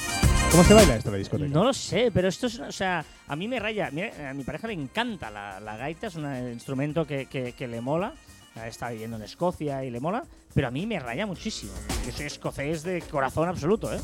¿Cómo 0.56 0.66
se 0.66 0.72
baila 0.72 0.96
esto 0.96 1.10
en 1.10 1.12
la 1.12 1.18
discoteca? 1.18 1.50
No 1.52 1.64
lo 1.64 1.74
sé, 1.74 2.10
pero 2.14 2.28
esto 2.28 2.46
es, 2.46 2.58
o 2.60 2.72
sea, 2.72 3.04
a 3.28 3.36
mí 3.36 3.46
me 3.46 3.60
raya. 3.60 3.90
Mira, 3.92 4.30
a 4.30 4.32
mi 4.32 4.42
pareja 4.42 4.66
le 4.68 4.72
encanta 4.72 5.30
la, 5.30 5.60
la 5.60 5.76
gaita, 5.76 6.06
es 6.06 6.14
un 6.14 6.24
instrumento 6.50 7.06
que, 7.06 7.26
que- 7.26 7.52
que 7.52 7.68
le 7.68 7.82
mola. 7.82 8.14
Está 8.66 8.88
viviendo 8.88 9.18
en 9.18 9.22
Escocia 9.24 9.84
y 9.84 9.90
le 9.90 10.00
mola, 10.00 10.24
pero 10.54 10.68
a 10.68 10.70
mí 10.70 10.86
me 10.86 10.98
raya 10.98 11.26
muchísimo. 11.26 11.72
Yo 12.06 12.10
soy 12.12 12.24
escocés 12.24 12.82
de 12.84 13.02
corazón 13.02 13.50
absoluto, 13.50 13.92
¿eh? 13.92 14.00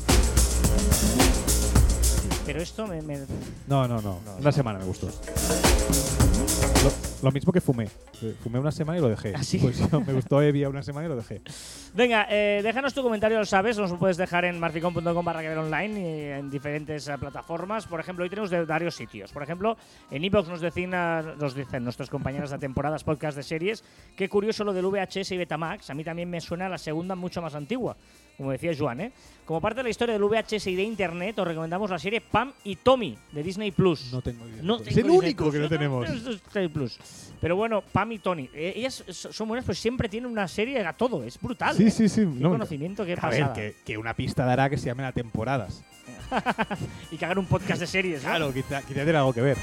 Pero 2.45 2.61
esto 2.61 2.85
me, 2.85 3.01
me- 3.01 3.17
No, 3.65 3.87
no, 3.87 3.95
no. 3.99 4.19
No, 4.23 4.33
Una 4.33 4.41
no. 4.41 4.51
semana 4.51 4.77
me 4.77 4.85
gustó. 4.85 5.09
Lo, 6.83 6.91
lo 7.23 7.31
mismo 7.31 7.53
que 7.53 7.61
fumé. 7.61 7.87
Eh, 8.21 8.35
Fumé 8.43 8.59
una 8.59 8.71
semana 8.71 8.97
y 8.99 9.01
lo 9.01 9.07
dejé. 9.09 9.33
¿Ah? 9.35 9.41
Pues 9.61 9.91
me 10.07 10.13
gustó 10.13 10.41
Evia 10.41 10.67
una 10.69 10.83
semana 10.83 11.05
y 11.05 11.09
lo 11.09 11.15
dejé. 11.15 11.41
Venga, 11.93 12.27
eh, 12.29 12.61
déjanos 12.63 12.93
tu 12.93 13.01
comentario, 13.01 13.37
lo 13.39 13.45
sabes, 13.45 13.77
nos 13.77 13.91
lo 13.91 13.97
puedes 13.97 14.17
dejar 14.17 14.45
en 14.45 14.59
marficom.com 14.59 15.23
barra 15.25 15.41
que 15.41 15.49
ver 15.49 15.57
online 15.57 15.99
y 15.99 16.39
en 16.39 16.49
diferentes 16.49 17.07
eh, 17.07 17.17
plataformas. 17.17 17.87
Por 17.87 17.99
ejemplo, 17.99 18.23
hoy 18.23 18.29
tenemos 18.29 18.49
de 18.49 18.65
varios 18.65 18.95
sitios. 18.95 19.31
Por 19.31 19.43
ejemplo, 19.43 19.77
en 20.11 20.23
iVoox 20.25 20.49
nos, 20.49 20.61
nos 20.61 21.55
dicen 21.55 21.83
nuestros 21.83 22.09
compañeros 22.09 22.49
de 22.51 22.57
temporadas, 22.57 23.03
podcast 23.03 23.37
de 23.37 23.43
series, 23.43 23.83
qué 24.17 24.27
curioso 24.27 24.63
lo 24.63 24.73
del 24.73 24.85
VHS 24.85 25.31
y 25.31 25.37
Betamax. 25.37 25.89
A 25.89 25.93
mí 25.93 26.03
también 26.03 26.29
me 26.29 26.41
suena 26.41 26.67
la 26.67 26.77
segunda 26.77 27.15
mucho 27.15 27.41
más 27.41 27.55
antigua, 27.55 27.95
como 28.37 28.51
decía 28.51 28.73
Joan. 28.77 28.99
¿eh? 29.01 29.11
Como 29.45 29.61
parte 29.61 29.77
de 29.79 29.83
la 29.83 29.89
historia 29.89 30.13
del 30.13 30.23
VHS 30.23 30.67
y 30.67 30.75
de 30.75 30.83
Internet, 30.83 31.37
os 31.39 31.47
recomendamos 31.47 31.89
la 31.89 31.99
serie 31.99 32.21
Pam 32.21 32.51
y 32.63 32.77
Tommy 32.77 33.17
de 33.31 33.43
Disney 33.43 33.71
Plus. 33.71 34.11
No 34.11 34.21
tengo 34.21 34.47
idea. 34.47 34.61
No 34.63 34.79
es 34.79 34.97
el 34.97 35.09
único 35.09 35.43
Plus. 35.45 35.53
que 35.53 35.59
no 35.59 35.69
tenemos. 35.69 36.09
Es 36.09 36.32
Plus. 36.71 36.99
Pero 37.41 37.55
bueno, 37.55 37.81
Pam 37.81 38.11
y 38.13 38.19
Tony. 38.19 38.49
eh, 38.53 38.73
ellas 38.75 39.03
so- 39.09 39.33
son 39.33 39.47
buenas, 39.47 39.65
pues 39.65 39.77
siempre 39.79 40.07
tienen 40.09 40.31
una 40.31 40.47
serie 40.47 40.85
a 40.85 40.93
todo. 40.93 41.23
Es 41.23 41.39
brutal. 41.39 41.75
Sí, 41.75 41.87
¿eh? 41.87 41.91
sí, 41.91 42.09
sí. 42.09 42.21
Qué 42.21 42.25
no, 42.25 42.49
conocimiento, 42.51 43.05
qué 43.05 43.17
a 43.19 43.29
ver, 43.29 43.51
que, 43.53 43.75
que 43.85 43.97
una 43.97 44.13
pista 44.13 44.45
dará 44.45 44.69
que 44.69 44.77
se 44.77 44.85
llamen 44.85 45.05
a 45.05 45.11
temporadas. 45.11 45.83
Y 47.11 47.17
que 47.17 47.25
hagan 47.25 47.37
un 47.37 47.45
podcast 47.45 47.79
de 47.79 47.87
series. 47.87 48.23
¿no? 48.23 48.29
Claro, 48.29 48.53
quizá, 48.53 48.81
quizá 48.81 49.03
tiene 49.03 49.17
algo 49.17 49.33
que 49.33 49.41
ver. 49.41 49.57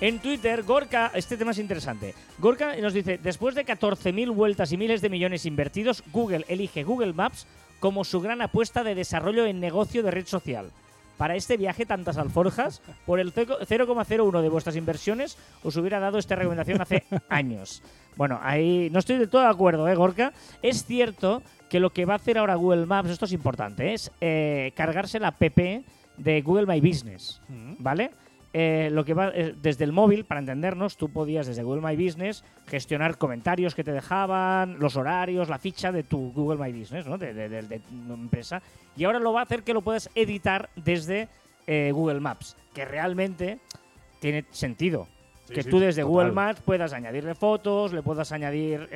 En 0.00 0.18
Twitter, 0.18 0.62
Gorka, 0.62 1.10
este 1.14 1.36
tema 1.36 1.50
es 1.50 1.58
interesante. 1.58 2.14
Gorka 2.38 2.74
nos 2.76 2.94
dice, 2.94 3.18
después 3.22 3.54
de 3.54 3.66
14.000 3.66 4.32
vueltas 4.34 4.72
y 4.72 4.78
miles 4.78 5.02
de 5.02 5.10
millones 5.10 5.44
invertidos, 5.44 6.02
Google 6.10 6.44
elige 6.48 6.84
Google 6.84 7.12
Maps 7.12 7.46
como 7.80 8.04
su 8.04 8.20
gran 8.20 8.40
apuesta 8.40 8.82
de 8.82 8.94
desarrollo 8.94 9.44
en 9.44 9.60
negocio 9.60 10.02
de 10.02 10.10
red 10.10 10.26
social. 10.26 10.70
Para 11.20 11.36
este 11.36 11.58
viaje, 11.58 11.84
tantas 11.84 12.16
alforjas, 12.16 12.80
por 13.04 13.20
el 13.20 13.34
ceco- 13.34 13.58
0,01 13.60 14.40
de 14.40 14.48
vuestras 14.48 14.74
inversiones, 14.74 15.36
os 15.62 15.76
hubiera 15.76 16.00
dado 16.00 16.16
esta 16.16 16.34
recomendación 16.34 16.80
hace 16.80 17.04
años. 17.28 17.82
Bueno, 18.16 18.38
ahí 18.42 18.88
no 18.90 19.00
estoy 19.00 19.18
del 19.18 19.28
todo 19.28 19.42
de 19.42 19.48
acuerdo, 19.48 19.86
¿eh, 19.86 19.94
Gorka? 19.94 20.32
Es 20.62 20.86
cierto 20.86 21.42
que 21.68 21.78
lo 21.78 21.90
que 21.90 22.06
va 22.06 22.14
a 22.14 22.16
hacer 22.16 22.38
ahora 22.38 22.54
Google 22.54 22.86
Maps, 22.86 23.10
esto 23.10 23.26
es 23.26 23.32
importante, 23.32 23.92
es 23.92 24.10
eh, 24.22 24.72
cargarse 24.74 25.20
la 25.20 25.28
app 25.28 25.42
de 26.16 26.40
Google 26.40 26.64
My 26.64 26.80
Business. 26.80 27.42
¿vale? 27.78 28.12
Eh, 28.52 28.88
lo 28.90 29.04
que 29.04 29.14
va 29.14 29.28
eh, 29.32 29.54
desde 29.62 29.84
el 29.84 29.92
móvil, 29.92 30.24
para 30.24 30.40
entendernos, 30.40 30.96
tú 30.96 31.08
podías 31.08 31.46
desde 31.46 31.62
Google 31.62 31.82
My 31.88 31.94
Business 31.94 32.42
gestionar 32.66 33.16
comentarios 33.16 33.76
que 33.76 33.84
te 33.84 33.92
dejaban, 33.92 34.80
los 34.80 34.96
horarios, 34.96 35.48
la 35.48 35.58
ficha 35.60 35.92
de 35.92 36.02
tu 36.02 36.32
Google 36.32 36.58
My 36.58 36.72
Business, 36.76 37.06
¿no? 37.06 37.16
De, 37.16 37.32
de- 37.32 37.48
de- 37.48 37.62
de 37.62 37.78
tu 37.78 38.12
empresa. 38.12 38.60
Y 38.96 39.04
ahora 39.04 39.20
lo 39.20 39.32
va 39.32 39.40
a 39.40 39.42
hacer 39.44 39.62
que 39.62 39.72
lo 39.72 39.82
puedas 39.82 40.10
editar 40.16 40.68
desde 40.74 41.28
eh, 41.68 41.92
Google 41.94 42.18
Maps, 42.18 42.56
que 42.74 42.84
realmente 42.84 43.60
tiene 44.18 44.44
sentido. 44.50 45.06
Sí, 45.46 45.54
que 45.54 45.62
sí, 45.62 45.70
tú 45.70 45.78
desde 45.78 46.02
total. 46.02 46.10
Google 46.12 46.32
Maps 46.32 46.60
puedas 46.60 46.92
añadirle 46.92 47.36
fotos, 47.36 47.92
le 47.92 48.02
puedas 48.02 48.32
añadir, 48.32 48.88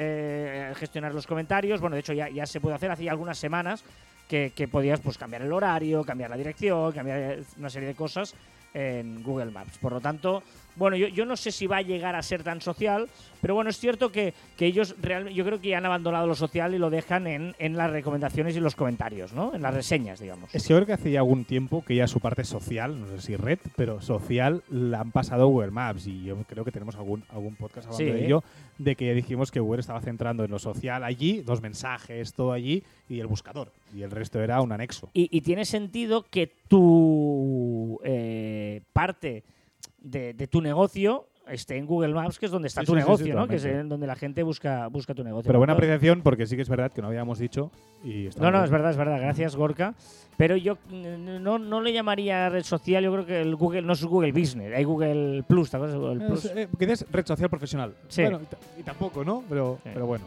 gestionar 0.74 1.14
los 1.14 1.28
comentarios. 1.28 1.80
Bueno, 1.80 1.94
de 1.94 2.00
hecho 2.00 2.12
ya, 2.12 2.28
ya 2.28 2.46
se 2.46 2.60
puede 2.60 2.74
hacer 2.74 2.90
hace 2.90 3.08
algunas 3.08 3.38
semanas 3.38 3.84
que, 4.28 4.52
que 4.54 4.66
podías 4.66 4.98
pues, 5.00 5.16
cambiar 5.16 5.42
el 5.42 5.52
horario, 5.52 6.02
cambiar 6.04 6.30
la 6.30 6.36
dirección, 6.36 6.90
cambiar 6.92 7.38
una 7.58 7.70
serie 7.70 7.88
de 7.88 7.94
cosas 7.94 8.34
en 8.74 9.22
Google 9.22 9.50
Maps. 9.50 9.78
Por 9.78 9.92
lo 9.92 10.00
tanto, 10.00 10.42
bueno, 10.76 10.96
yo, 10.96 11.08
yo 11.08 11.24
no 11.24 11.36
sé 11.36 11.50
si 11.52 11.66
va 11.66 11.78
a 11.78 11.82
llegar 11.82 12.14
a 12.14 12.22
ser 12.22 12.42
tan 12.42 12.60
social, 12.60 13.08
pero 13.40 13.54
bueno, 13.54 13.70
es 13.70 13.78
cierto 13.78 14.10
que, 14.10 14.34
que 14.56 14.66
ellos 14.66 14.94
realmente, 15.00 15.34
yo 15.36 15.44
creo 15.44 15.60
que 15.60 15.68
ya 15.68 15.78
han 15.78 15.86
abandonado 15.86 16.26
lo 16.26 16.34
social 16.34 16.74
y 16.74 16.78
lo 16.78 16.90
dejan 16.90 17.26
en, 17.26 17.54
en 17.58 17.76
las 17.76 17.90
recomendaciones 17.90 18.56
y 18.56 18.60
los 18.60 18.74
comentarios, 18.74 19.32
¿no? 19.32 19.54
En 19.54 19.62
las 19.62 19.74
reseñas, 19.74 20.20
digamos. 20.20 20.54
Es 20.54 20.62
que 20.66 20.70
yo 20.70 20.76
creo 20.76 20.86
que 20.86 20.92
hace 20.94 21.10
ya 21.10 21.20
algún 21.20 21.44
tiempo 21.44 21.84
que 21.84 21.94
ya 21.94 22.06
su 22.08 22.20
parte 22.20 22.44
social, 22.44 22.98
no 22.98 23.06
sé 23.08 23.20
si 23.20 23.36
red, 23.36 23.58
pero 23.76 24.00
social 24.00 24.62
la 24.70 25.00
han 25.00 25.12
pasado 25.12 25.46
Google 25.48 25.70
Maps 25.70 26.06
y 26.06 26.24
yo 26.24 26.36
creo 26.48 26.64
que 26.64 26.72
tenemos 26.72 26.96
algún, 26.96 27.24
algún 27.28 27.54
podcast 27.56 27.88
hablando 27.88 28.12
Sí. 28.14 28.18
de 28.18 28.24
ello, 28.26 28.42
de 28.78 28.96
que 28.96 29.14
dijimos 29.14 29.50
que 29.50 29.60
Google 29.60 29.80
estaba 29.80 30.00
centrando 30.00 30.44
en 30.44 30.50
lo 30.50 30.58
social 30.58 31.04
allí, 31.04 31.42
dos 31.42 31.60
mensajes, 31.62 32.32
todo 32.34 32.52
allí 32.52 32.82
y 33.08 33.20
el 33.20 33.26
buscador 33.26 33.70
y 33.94 34.02
el 34.02 34.10
resto 34.10 34.40
era 34.42 34.60
un 34.60 34.72
anexo. 34.72 35.10
Y, 35.12 35.28
y 35.30 35.42
tiene 35.42 35.64
sentido 35.64 36.24
que 36.28 36.50
tu 36.68 38.00
eh, 38.04 38.80
parte 38.92 39.42
de, 40.04 40.34
de 40.34 40.46
tu 40.46 40.60
negocio 40.60 41.26
esté 41.48 41.76
en 41.76 41.86
Google 41.86 42.14
Maps, 42.14 42.38
que 42.38 42.46
es 42.46 42.52
donde 42.52 42.68
está 42.68 42.80
Sí, 42.82 42.86
tu 42.86 42.92
sí, 42.92 42.98
sí, 42.98 43.02
sí, 43.02 43.06
negocio, 43.06 43.34
¿no? 43.34 43.46
Que 43.48 43.56
es 43.56 43.88
donde 43.88 44.06
la 44.06 44.16
gente 44.16 44.42
busca, 44.42 44.86
busca 44.88 45.14
tu 45.14 45.22
negocio. 45.24 45.46
Pero 45.46 45.58
buena 45.58 45.74
apreciación 45.74 46.22
porque 46.22 46.46
sí 46.46 46.56
que 46.56 46.62
es 46.62 46.68
verdad 46.68 46.90
que 46.92 47.02
no 47.02 47.08
habíamos 47.08 47.38
dicho 47.38 47.70
y 48.02 48.28
No, 48.36 48.46
no, 48.46 48.52
bien. 48.52 48.64
es 48.64 48.70
verdad, 48.70 48.90
es 48.92 48.96
verdad. 48.96 49.20
Gracias, 49.20 49.56
Gorka. 49.56 49.94
Pero 50.36 50.56
yo 50.56 50.76
mm, 50.88 51.42
no, 51.42 51.58
no 51.58 51.80
le 51.80 51.92
llamaría 51.92 52.48
red 52.48 52.62
social. 52.62 53.04
Yo 53.04 53.12
creo 53.12 53.26
que 53.26 53.40
el 53.40 53.56
Google 53.56 53.82
no 53.82 53.92
es 53.92 54.04
Google 54.04 54.32
Business. 54.32 54.72
Hay 54.74 54.84
Google 54.84 55.42
Plus, 55.46 55.70
¿te 55.70 55.76
acuerdas? 55.76 55.98
Google 55.98 56.26
Plus? 56.26 56.44
Es, 56.46 56.56
eh, 56.56 56.68
porque 56.70 56.90
es 56.90 57.06
red 57.10 57.26
social 57.26 57.50
profesional. 57.50 57.94
Sí. 58.08 58.22
Bueno, 58.22 58.40
y, 58.76 58.80
y 58.80 58.82
tampoco, 58.82 59.24
¿no? 59.24 59.44
Pero, 59.48 59.78
pero 59.84 60.06
bueno. 60.06 60.24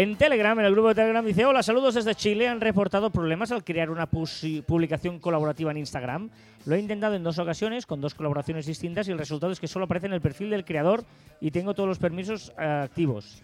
En 0.00 0.14
Telegram, 0.14 0.56
en 0.60 0.64
el 0.64 0.72
grupo 0.74 0.86
de 0.90 0.94
Telegram, 0.94 1.24
dice: 1.26 1.44
Hola, 1.44 1.60
saludos 1.60 1.94
desde 1.96 2.14
Chile. 2.14 2.46
Han 2.46 2.60
reportado 2.60 3.10
problemas 3.10 3.50
al 3.50 3.64
crear 3.64 3.90
una 3.90 4.06
publicación 4.06 5.18
colaborativa 5.18 5.72
en 5.72 5.78
Instagram. 5.78 6.30
Lo 6.66 6.76
he 6.76 6.78
intentado 6.78 7.16
en 7.16 7.24
dos 7.24 7.36
ocasiones 7.40 7.84
con 7.84 8.00
dos 8.00 8.14
colaboraciones 8.14 8.64
distintas 8.66 9.08
y 9.08 9.10
el 9.10 9.18
resultado 9.18 9.50
es 9.50 9.58
que 9.58 9.66
solo 9.66 9.86
aparece 9.86 10.06
en 10.06 10.12
el 10.12 10.20
perfil 10.20 10.50
del 10.50 10.64
creador 10.64 11.02
y 11.40 11.50
tengo 11.50 11.74
todos 11.74 11.88
los 11.88 11.98
permisos 11.98 12.52
eh, 12.60 12.64
activos. 12.84 13.42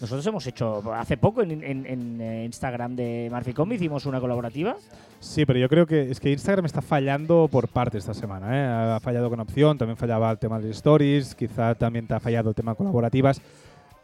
Nosotros 0.00 0.24
hemos 0.28 0.46
hecho 0.46 0.92
hace 0.94 1.16
poco 1.16 1.42
en, 1.42 1.50
en- 1.64 1.86
en, 1.86 2.20
eh, 2.20 2.44
Instagram 2.44 2.94
de 2.94 3.28
Marficom 3.32 3.72
hicimos 3.72 4.06
una 4.06 4.20
colaborativa. 4.20 4.76
Sí, 5.18 5.44
pero 5.44 5.58
yo 5.58 5.68
creo 5.68 5.86
que 5.86 6.08
es 6.10 6.20
que 6.20 6.30
Instagram 6.30 6.66
está 6.66 6.82
fallando 6.82 7.48
por 7.50 7.66
parte 7.66 7.98
esta 7.98 8.14
semana. 8.14 8.46
¿eh? 8.54 8.94
Ha 8.94 9.00
fallado 9.00 9.28
con 9.28 9.40
opción, 9.40 9.76
también 9.76 9.96
fallaba 9.96 10.30
el 10.30 10.38
tema 10.38 10.60
de 10.60 10.70
stories, 10.70 11.34
quizá 11.34 11.74
también 11.74 12.06
te 12.06 12.14
ha 12.14 12.20
fallado 12.20 12.50
el 12.50 12.54
tema 12.54 12.76
colaborativas. 12.76 13.40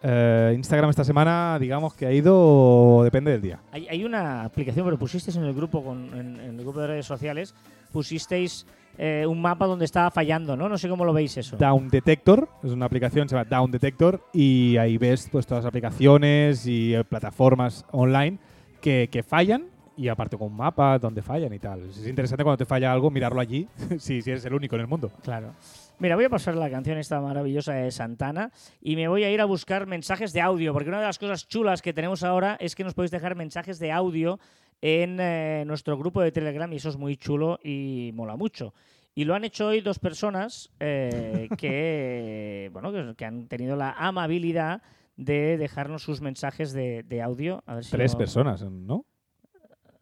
Eh, 0.02 0.52
Instagram 0.56 0.90
esta 0.90 1.04
semana, 1.04 1.58
digamos 1.60 1.94
que 1.94 2.06
ha 2.06 2.12
ido, 2.12 3.02
depende 3.04 3.30
del 3.30 3.40
día. 3.40 3.60
Hay, 3.70 3.86
hay 3.88 4.04
una 4.04 4.44
aplicación, 4.44 4.84
pero 4.84 4.98
pusisteis 4.98 5.36
en 5.36 5.44
el 5.44 5.54
grupo 5.54 5.84
con, 5.84 6.08
en, 6.18 6.40
en 6.40 6.58
el 6.58 6.62
grupo 6.62 6.80
de 6.80 6.88
redes 6.88 7.06
sociales, 7.06 7.54
pusisteis 7.92 8.66
eh, 8.98 9.24
un 9.26 9.40
mapa 9.40 9.66
donde 9.66 9.84
estaba 9.84 10.10
fallando, 10.10 10.56
¿no? 10.56 10.68
No 10.68 10.76
sé 10.76 10.88
cómo 10.88 11.04
lo 11.04 11.12
veis 11.12 11.36
eso. 11.36 11.56
Down 11.56 11.88
Detector, 11.88 12.48
es 12.62 12.72
una 12.72 12.86
aplicación, 12.86 13.28
se 13.28 13.36
llama 13.36 13.48
Down 13.48 13.70
Detector, 13.70 14.22
y 14.32 14.76
ahí 14.76 14.98
ves 14.98 15.28
pues, 15.32 15.46
todas 15.46 15.64
las 15.64 15.68
aplicaciones 15.68 16.66
y 16.66 16.94
eh, 16.94 17.04
plataformas 17.04 17.86
online 17.92 18.38
que, 18.80 19.08
que 19.10 19.22
fallan, 19.22 19.64
y 19.96 20.08
aparte 20.08 20.36
con 20.36 20.48
un 20.48 20.56
mapa 20.56 20.98
donde 20.98 21.22
fallan 21.22 21.52
y 21.52 21.58
tal. 21.58 21.88
Es 21.88 22.06
interesante 22.06 22.44
cuando 22.44 22.58
te 22.58 22.66
falla 22.66 22.92
algo, 22.92 23.10
mirarlo 23.10 23.40
allí, 23.40 23.66
si, 23.98 24.20
si 24.20 24.30
eres 24.30 24.44
el 24.44 24.54
único 24.54 24.74
en 24.74 24.82
el 24.82 24.88
mundo. 24.88 25.10
Claro. 25.22 25.52
Mira, 25.98 26.16
voy 26.16 26.24
a 26.24 26.30
pasar 26.30 26.56
la 26.56 26.68
canción 26.70 26.98
esta 26.98 27.20
maravillosa 27.20 27.74
de 27.74 27.90
Santana 27.92 28.50
y 28.80 28.96
me 28.96 29.06
voy 29.08 29.22
a 29.24 29.30
ir 29.30 29.40
a 29.40 29.44
buscar 29.44 29.86
mensajes 29.86 30.32
de 30.32 30.40
audio, 30.40 30.72
porque 30.72 30.88
una 30.88 30.98
de 31.00 31.06
las 31.06 31.18
cosas 31.18 31.46
chulas 31.46 31.80
que 31.80 31.92
tenemos 31.92 32.24
ahora 32.24 32.56
es 32.60 32.74
que 32.74 32.82
nos 32.82 32.94
podéis 32.94 33.12
dejar 33.12 33.36
mensajes 33.36 33.78
de 33.78 33.92
audio 33.92 34.40
en 34.80 35.18
eh, 35.20 35.62
nuestro 35.66 35.96
grupo 35.96 36.20
de 36.20 36.32
Telegram 36.32 36.72
y 36.72 36.76
eso 36.76 36.88
es 36.88 36.96
muy 36.96 37.16
chulo 37.16 37.60
y 37.62 38.10
mola 38.14 38.36
mucho. 38.36 38.74
Y 39.14 39.24
lo 39.24 39.34
han 39.34 39.44
hecho 39.44 39.68
hoy 39.68 39.80
dos 39.80 39.98
personas 40.00 40.70
eh, 40.80 41.48
que, 41.58 42.68
bueno, 42.72 42.90
que, 42.92 43.14
que 43.16 43.24
han 43.24 43.46
tenido 43.46 43.76
la 43.76 43.92
amabilidad 43.92 44.82
de 45.16 45.56
dejarnos 45.56 46.02
sus 46.02 46.20
mensajes 46.20 46.72
de, 46.72 47.04
de 47.04 47.22
audio. 47.22 47.62
A 47.66 47.74
ver 47.76 47.84
si 47.84 47.92
Tres 47.92 48.12
no- 48.14 48.18
personas, 48.18 48.62
¿no? 48.64 49.04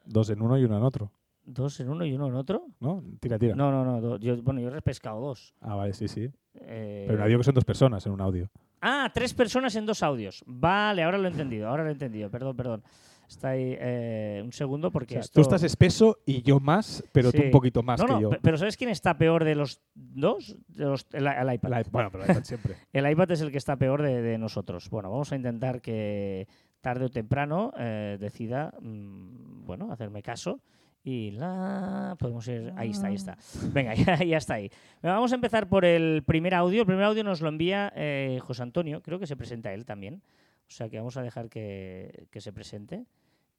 Dos 0.06 0.30
en 0.30 0.40
uno 0.40 0.56
y 0.58 0.64
uno 0.64 0.78
en 0.78 0.82
otro, 0.82 1.12
¿Dos 1.44 1.80
en 1.80 1.88
uno 1.88 2.04
y 2.04 2.12
uno 2.12 2.28
en 2.28 2.34
otro? 2.34 2.66
¿no? 2.80 3.02
Tira, 3.20 3.38
tira. 3.38 3.54
No, 3.54 3.70
no, 3.72 4.00
no. 4.00 4.16
yo, 4.18 4.40
bueno, 4.42 4.60
yo 4.60 4.68
he 4.68 4.70
repescado 4.70 5.20
dos. 5.20 5.54
Ah, 5.60 5.74
vale, 5.74 5.92
sí, 5.94 6.06
sí. 6.08 6.28
Eh, 6.54 7.04
Pero 7.08 7.18
no 7.18 7.26
digo 7.26 7.38
que 7.40 7.44
son 7.44 7.54
dos 7.54 7.64
personas 7.64 8.04
en 8.06 8.12
un 8.12 8.20
audio. 8.20 8.50
Ah, 8.82 9.10
tres 9.12 9.34
personas 9.34 9.74
en 9.76 9.84
dos 9.86 10.02
audios. 10.02 10.42
Vale, 10.46 11.02
ahora 11.02 11.18
lo 11.18 11.26
he 11.28 11.30
entendido, 11.30 11.68
ahora 11.68 11.82
lo 11.82 11.88
he 11.90 11.92
entendido. 11.92 12.30
Perdón, 12.30 12.56
perdón. 12.56 12.82
Está 13.28 13.50
ahí 13.50 13.76
eh, 13.78 14.40
un 14.44 14.52
segundo 14.52 14.90
porque 14.90 15.14
O 15.14 15.16
sea, 15.16 15.20
esto... 15.20 15.34
Tú 15.34 15.40
estás 15.42 15.62
espeso 15.62 16.18
y 16.26 16.42
yo 16.42 16.58
más, 16.58 17.04
pero 17.12 17.30
tú 17.30 17.38
Sí. 17.38 17.44
un 17.44 17.50
poquito 17.52 17.80
más 17.82 18.00
no, 18.00 18.06
que 18.06 18.12
no, 18.14 18.20
yo. 18.20 18.30
pe- 18.30 18.40
pero 18.42 18.58
¿sabes 18.58 18.76
quién 18.76 18.90
está 18.90 19.16
peor 19.18 19.44
de 19.44 19.54
los 19.54 19.80
dos? 19.94 20.56
De 20.66 20.84
los, 20.84 21.06
el, 21.12 21.26
el 21.28 21.54
iPad. 21.54 21.86
Bueno, 21.92 22.10
pero 22.10 22.24
el 22.24 22.30
iPad 22.30 22.42
siempre. 22.44 22.74
El 22.92 23.08
iPad 23.08 23.30
es 23.30 23.40
el 23.40 23.52
que 23.52 23.58
está 23.58 23.76
peor 23.76 24.02
de, 24.02 24.20
de 24.20 24.36
nosotros. 24.38 24.90
Bueno, 24.90 25.10
vamos 25.12 25.30
a 25.32 25.36
intentar 25.36 25.80
que 25.80 26.48
tarde 26.80 27.04
o 27.04 27.08
temprano 27.10 27.72
eh, 27.78 28.16
decida, 28.18 28.74
mm, 28.80 29.64
bueno, 29.64 29.92
hacerme 29.92 30.22
caso. 30.22 30.60
Y 31.02 31.30
la... 31.30 32.14
Podemos 32.18 32.46
ir... 32.48 32.72
Ahí 32.76 32.90
está, 32.90 33.06
ahí 33.08 33.14
está. 33.14 33.38
Venga, 33.72 33.94
ya, 33.94 34.16
ya 34.22 34.36
está 34.36 34.54
ahí. 34.54 34.70
Vamos 35.02 35.32
a 35.32 35.34
empezar 35.34 35.68
por 35.68 35.84
el 35.84 36.22
primer 36.26 36.54
audio. 36.54 36.80
El 36.82 36.86
primer 36.86 37.04
audio 37.04 37.24
nos 37.24 37.40
lo 37.40 37.48
envía 37.48 37.92
eh, 37.96 38.38
José 38.42 38.62
Antonio. 38.62 39.00
Creo 39.02 39.18
que 39.18 39.26
se 39.26 39.36
presenta 39.36 39.72
él 39.72 39.84
también. 39.86 40.22
O 40.68 40.72
sea 40.72 40.88
que 40.88 40.98
vamos 40.98 41.16
a 41.16 41.22
dejar 41.22 41.48
que, 41.48 42.26
que 42.30 42.40
se 42.40 42.52
presente. 42.52 43.06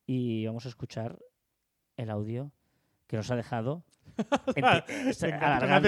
Y 0.05 0.45
vamos 0.45 0.65
a 0.65 0.69
escuchar 0.69 1.17
el 1.97 2.09
audio 2.09 2.51
que 3.07 3.17
nos 3.17 3.29
ha 3.31 3.35
dejado. 3.35 3.83
en- 4.55 4.63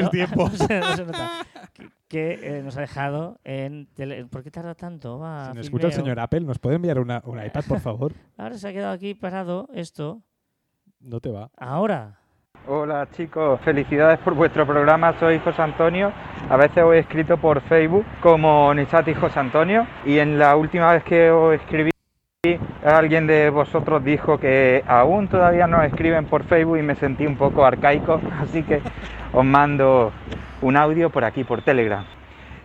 tiempo. 0.09 0.49
No 0.49 0.57
se- 0.57 0.79
no 0.79 0.95
se 0.95 1.05
nota. 1.05 1.31
Que, 1.73 1.89
que, 2.07 2.57
eh, 2.59 2.63
nos 2.63 2.77
ha 2.77 2.81
dejado 2.81 3.39
en 3.43 3.87
tele- 3.95 4.25
¿Por 4.25 4.43
qué 4.43 4.51
tarda 4.51 4.75
tanto? 4.75 5.19
Va, 5.19 5.49
Si 5.51 5.57
nos 5.57 5.65
escucha 5.67 5.87
el 5.87 5.93
señor 5.93 6.19
Apple, 6.19 6.41
¿nos 6.41 6.59
puede 6.59 6.75
enviar 6.77 6.99
una, 6.99 7.21
un 7.25 7.43
iPad, 7.43 7.63
por 7.67 7.79
favor? 7.79 8.13
Ahora 8.37 8.57
se 8.57 8.67
ha 8.67 8.73
quedado 8.73 8.93
aquí 8.93 9.13
parado 9.13 9.69
esto. 9.73 10.21
No 11.03 11.19
te 11.19 11.29
va. 11.29 11.49
Ahora. 11.57 12.13
Hola 12.65 13.09
chicos, 13.11 13.59
felicidades 13.61 14.19
por 14.19 14.35
vuestro 14.35 14.65
programa, 14.65 15.13
soy 15.19 15.37
José 15.39 15.61
Antonio. 15.61 16.13
A 16.49 16.55
veces 16.55 16.81
os 16.81 16.93
he 16.93 16.99
escrito 16.99 17.35
por 17.35 17.59
Facebook 17.61 18.05
como 18.21 18.73
Nisati 18.73 19.13
José 19.13 19.41
Antonio 19.41 19.85
y 20.05 20.19
en 20.19 20.39
la 20.39 20.55
última 20.55 20.93
vez 20.93 21.03
que 21.03 21.29
os 21.29 21.55
escribí 21.55 21.91
alguien 22.85 23.27
de 23.27 23.49
vosotros 23.49 24.01
dijo 24.05 24.37
que 24.37 24.81
aún 24.87 25.27
todavía 25.27 25.67
nos 25.67 25.83
escriben 25.83 26.23
por 26.25 26.45
Facebook 26.45 26.77
y 26.77 26.83
me 26.83 26.95
sentí 26.95 27.25
un 27.25 27.35
poco 27.35 27.65
arcaico, 27.65 28.21
así 28.41 28.63
que 28.63 28.81
os 29.33 29.43
mando 29.43 30.13
un 30.61 30.77
audio 30.77 31.09
por 31.09 31.25
aquí, 31.25 31.43
por 31.43 31.63
Telegram. 31.63 32.05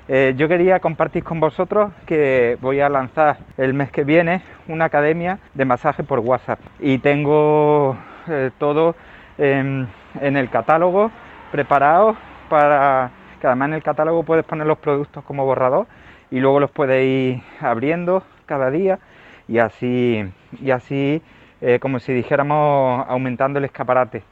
Eh, 0.07 0.35
yo 0.37 0.49
quería 0.49 0.79
compartir 0.79 1.25
con 1.25 1.41
vosotros 1.41 1.93
que 2.07 2.57
voy 2.61 2.81
a 2.81 2.89
lanzar 2.89 3.39
el 3.57 3.75
mes 3.75 3.91
que 3.91 4.05
viene 4.05 4.43
una 4.69 4.87
academia 4.87 5.41
de 5.55 5.65
masaje 5.65 6.03
por 6.03 6.21
WhatsApp 6.21 6.61
y 6.81 6.99
tengo 6.99 7.97
eh, 8.29 8.51
todo 8.59 8.95
en, 9.39 9.89
el 10.21 10.51
catálogo 10.51 11.11
preparado 11.53 12.17
para 12.49 13.11
que 13.41 13.47
además 13.47 13.69
en 13.69 13.75
el 13.75 13.83
catálogo 13.83 14.23
puedes 14.25 14.45
poner 14.45 14.67
los 14.67 14.79
productos 14.79 15.25
como 15.25 15.45
borrador 15.45 15.87
y 16.31 16.41
luego 16.41 16.61
los 16.61 16.71
puedes 16.71 17.05
ir 17.05 17.43
abriendo 17.61 18.23
cada 18.47 18.71
día 18.71 18.99
y 19.47 19.59
así 19.59 20.25
y 20.61 20.71
así 20.71 21.23
eh, 21.61 21.79
como 21.79 21.99
si 21.99 22.13
dijéramos 22.13 23.05
aumentando 23.09 23.59
el 23.59 23.65
escaparate. 23.65 24.23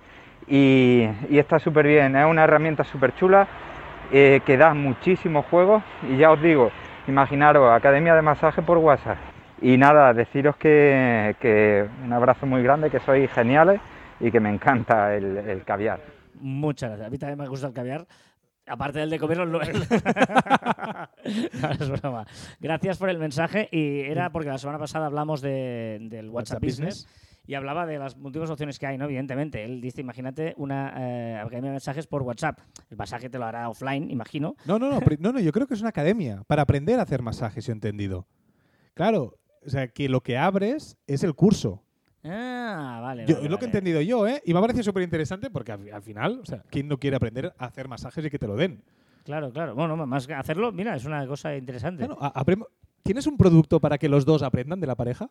Y, 0.48 1.08
y 1.28 1.38
está 1.38 1.58
súper 1.58 1.86
bien 1.86 2.14
es 2.16 2.26
una 2.26 2.44
herramienta 2.44 2.84
súper 2.84 3.14
chula 3.14 3.48
eh, 4.12 4.40
que 4.46 4.56
da 4.56 4.74
muchísimos 4.74 5.44
juegos 5.46 5.82
y 6.08 6.16
ya 6.16 6.30
os 6.30 6.40
digo 6.40 6.70
imaginaros 7.08 7.72
academia 7.72 8.14
de 8.14 8.22
masaje 8.22 8.62
por 8.62 8.78
WhatsApp 8.78 9.35
y 9.62 9.76
nada 9.76 10.12
deciros 10.12 10.56
que, 10.56 11.34
que 11.40 11.88
un 12.04 12.12
abrazo 12.12 12.46
muy 12.46 12.62
grande 12.62 12.90
que 12.90 13.00
sois 13.00 13.30
geniales 13.32 13.80
y 14.20 14.30
que 14.30 14.40
me 14.40 14.50
encanta 14.50 15.14
el, 15.14 15.36
el 15.38 15.64
caviar 15.64 16.00
Muchas 16.40 16.90
gracias. 16.90 17.06
A 17.06 17.10
mí 17.10 17.18
también 17.18 17.38
me 17.38 17.48
gusta 17.48 17.66
el 17.68 17.72
caviar. 17.72 18.06
Aparte 18.66 18.98
del 18.98 19.08
de 19.10 19.18
comerlo. 19.18 19.46
no, 19.60 19.60
es 21.70 21.88
broma. 22.00 22.26
Gracias 22.60 22.98
por 22.98 23.08
el 23.10 23.18
mensaje. 23.18 23.68
Y 23.72 24.00
era 24.00 24.30
porque 24.30 24.48
la 24.50 24.58
semana 24.58 24.78
pasada 24.78 25.06
hablamos 25.06 25.40
de- 25.40 25.98
del 26.02 26.28
WhatsApp, 26.28 26.62
WhatsApp 26.62 26.62
Business. 26.62 27.08
Y 27.46 27.54
hablaba 27.54 27.86
de 27.86 27.98
las 27.98 28.16
múltiples 28.16 28.50
opciones 28.50 28.78
que 28.78 28.86
hay, 28.86 28.98
¿no? 28.98 29.04
Evidentemente. 29.04 29.64
Él 29.64 29.80
dice, 29.80 30.00
imagínate 30.00 30.52
una 30.56 30.92
eh, 30.98 31.36
academia 31.36 31.70
de 31.70 31.74
mensajes 31.76 32.06
por 32.08 32.22
WhatsApp. 32.22 32.58
El 32.90 32.96
masaje 32.96 33.30
te 33.30 33.38
lo 33.38 33.44
hará 33.44 33.68
offline, 33.68 34.10
imagino. 34.10 34.56
No, 34.66 34.78
no, 34.80 34.90
no, 34.90 35.00
no, 35.20 35.32
no, 35.32 35.40
yo 35.40 35.52
creo 35.52 35.66
que 35.68 35.74
es 35.74 35.80
una 35.80 35.90
academia 35.90 36.42
para 36.48 36.62
aprender 36.62 36.98
a 36.98 37.02
hacer 37.02 37.22
masajes, 37.22 37.64
yo 37.66 37.72
he 37.72 37.74
entendido. 37.74 38.26
Claro, 38.94 39.34
o 39.66 39.70
sea, 39.70 39.88
que 39.88 40.08
lo 40.08 40.20
que 40.22 40.38
abres 40.38 40.96
es 41.06 41.22
el 41.24 41.34
curso. 41.34 41.82
Ah, 42.24 43.00
vale. 43.02 43.24
Yo- 43.26 43.34
vale, 43.34 43.44
es 43.46 43.50
lo 43.50 43.58
que 43.58 43.64
he 43.64 43.68
entendido 43.68 44.00
yo, 44.00 44.26
¿eh? 44.26 44.42
Y 44.44 44.52
me 44.52 44.58
ha 44.58 44.62
parecido 44.62 44.82
súper 44.84 45.02
interesante 45.02 45.50
porque 45.50 45.72
al, 45.72 45.92
al 45.92 46.02
final, 46.02 46.40
o 46.42 46.46
sea, 46.46 46.62
¿quién 46.70 46.88
no 46.88 46.98
quiere 46.98 47.16
aprender 47.16 47.54
a 47.58 47.66
hacer 47.66 47.88
masajes 47.88 48.24
y 48.24 48.30
que 48.30 48.38
te 48.38 48.46
lo 48.46 48.56
den? 48.56 48.82
Claro, 49.24 49.52
claro. 49.52 49.74
Bueno, 49.74 49.96
más 50.06 50.26
que 50.26 50.34
hacerlo, 50.34 50.72
mira, 50.72 50.94
es 50.96 51.04
una 51.04 51.26
cosa 51.26 51.56
interesante. 51.56 52.06
Claro, 52.06 52.18
¿Tienes 53.02 53.26
un 53.28 53.36
producto 53.36 53.78
para 53.80 53.98
que 53.98 54.08
los 54.08 54.24
dos 54.24 54.42
aprendan 54.42 54.80
de 54.80 54.86
la 54.88 54.96
pareja? 54.96 55.30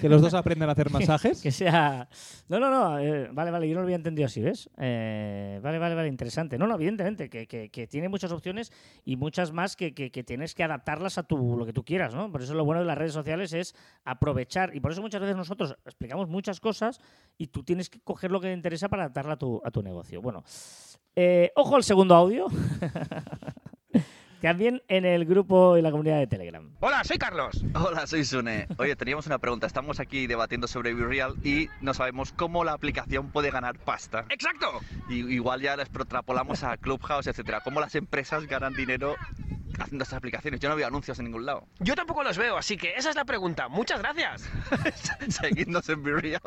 ¿Que 0.00 0.08
los 0.08 0.20
dos 0.22 0.34
aprendan 0.34 0.68
a 0.68 0.72
hacer 0.72 0.90
masajes? 0.92 1.40
Que 1.42 1.50
sea. 1.50 2.08
No, 2.48 2.60
no, 2.60 2.70
no. 2.70 2.98
eh, 2.98 3.28
vale, 3.32 3.50
vale, 3.50 3.68
yo 3.68 3.74
no 3.74 3.80
lo 3.80 3.86
había 3.86 3.96
entendido 3.96 4.26
así, 4.26 4.40
¿ves? 4.40 4.70
Eh, 4.78 5.58
vale, 5.62 5.78
vale, 5.78 5.94
vale, 5.94 6.08
interesante. 6.08 6.56
No, 6.58 6.66
no, 6.66 6.74
evidentemente, 6.76 7.28
que, 7.28 7.46
que- 7.46 7.68
que 7.70 7.86
tiene 7.86 8.08
muchas 8.08 8.30
opciones 8.30 8.72
y 9.04 9.16
muchas 9.16 9.52
más 9.52 9.74
que, 9.76 9.94
que- 9.94 10.10
tienes 10.22 10.54
que 10.54 10.62
adaptarlas 10.62 11.18
a 11.18 11.22
tu, 11.24 11.56
lo 11.56 11.66
que 11.66 11.72
tú 11.72 11.84
quieras, 11.84 12.14
¿no? 12.14 12.30
Por 12.30 12.42
eso 12.42 12.54
lo 12.54 12.64
bueno 12.64 12.80
de 12.80 12.86
las 12.86 12.98
redes 12.98 13.12
sociales 13.12 13.52
es 13.52 13.74
aprovechar. 14.04 14.74
Y 14.76 14.80
por 14.80 14.92
eso 14.92 15.00
muchas 15.02 15.20
veces 15.20 15.36
nosotros 15.36 15.76
explicamos 15.84 16.28
muchas 16.28 16.60
cosas 16.60 17.00
y 17.36 17.48
tú 17.48 17.62
tienes 17.64 17.90
que 17.90 18.00
coger 18.00 18.30
lo 18.30 18.40
que 18.40 18.48
te 18.48 18.54
interesa 18.54 18.88
para 18.88 19.04
adaptarla 19.04 19.32
a 19.34 19.38
tu, 19.38 19.60
a 19.64 19.70
tu 19.70 19.82
negocio. 19.82 20.20
Bueno, 20.22 20.44
eh, 21.16 21.50
ojo 21.56 21.74
al 21.76 21.82
segundo 21.82 22.14
audio. 22.14 22.46
También 24.40 24.82
en 24.88 25.04
el 25.04 25.24
grupo 25.24 25.76
y 25.76 25.82
la 25.82 25.90
comunidad 25.90 26.18
de 26.18 26.26
Telegram. 26.26 26.70
Hola, 26.80 27.02
soy 27.02 27.18
Carlos. 27.18 27.64
Hola, 27.74 28.06
soy 28.06 28.24
Sune. 28.24 28.68
Oye, 28.78 28.94
teníamos 28.94 29.26
una 29.26 29.38
pregunta. 29.38 29.66
Estamos 29.66 29.98
aquí 29.98 30.26
debatiendo 30.26 30.68
sobre 30.68 30.94
BeReal 30.94 31.34
y 31.44 31.68
no 31.80 31.92
sabemos 31.92 32.32
cómo 32.32 32.62
la 32.62 32.72
aplicación 32.72 33.30
puede 33.32 33.50
ganar 33.50 33.78
pasta. 33.78 34.24
Exacto. 34.28 34.80
Y 35.08 35.26
igual 35.32 35.60
ya 35.60 35.76
la 35.76 35.82
extrapolamos 35.82 36.62
a 36.62 36.76
Clubhouse, 36.76 37.26
etcétera. 37.26 37.60
¿Cómo 37.62 37.80
las 37.80 37.94
empresas 37.96 38.46
ganan 38.46 38.74
dinero 38.74 39.16
haciendo 39.80 40.04
estas 40.04 40.18
aplicaciones? 40.18 40.60
Yo 40.60 40.68
no 40.68 40.76
veo 40.76 40.86
anuncios 40.86 41.18
en 41.18 41.24
ningún 41.24 41.44
lado. 41.44 41.66
Yo 41.80 41.96
tampoco 41.96 42.22
los 42.22 42.38
veo, 42.38 42.56
así 42.56 42.76
que 42.76 42.94
esa 42.94 43.10
es 43.10 43.16
la 43.16 43.24
pregunta. 43.24 43.68
Muchas 43.68 43.98
gracias. 43.98 44.48
Seguidnos 45.28 45.88
en 45.88 46.02
BeReal. 46.02 46.40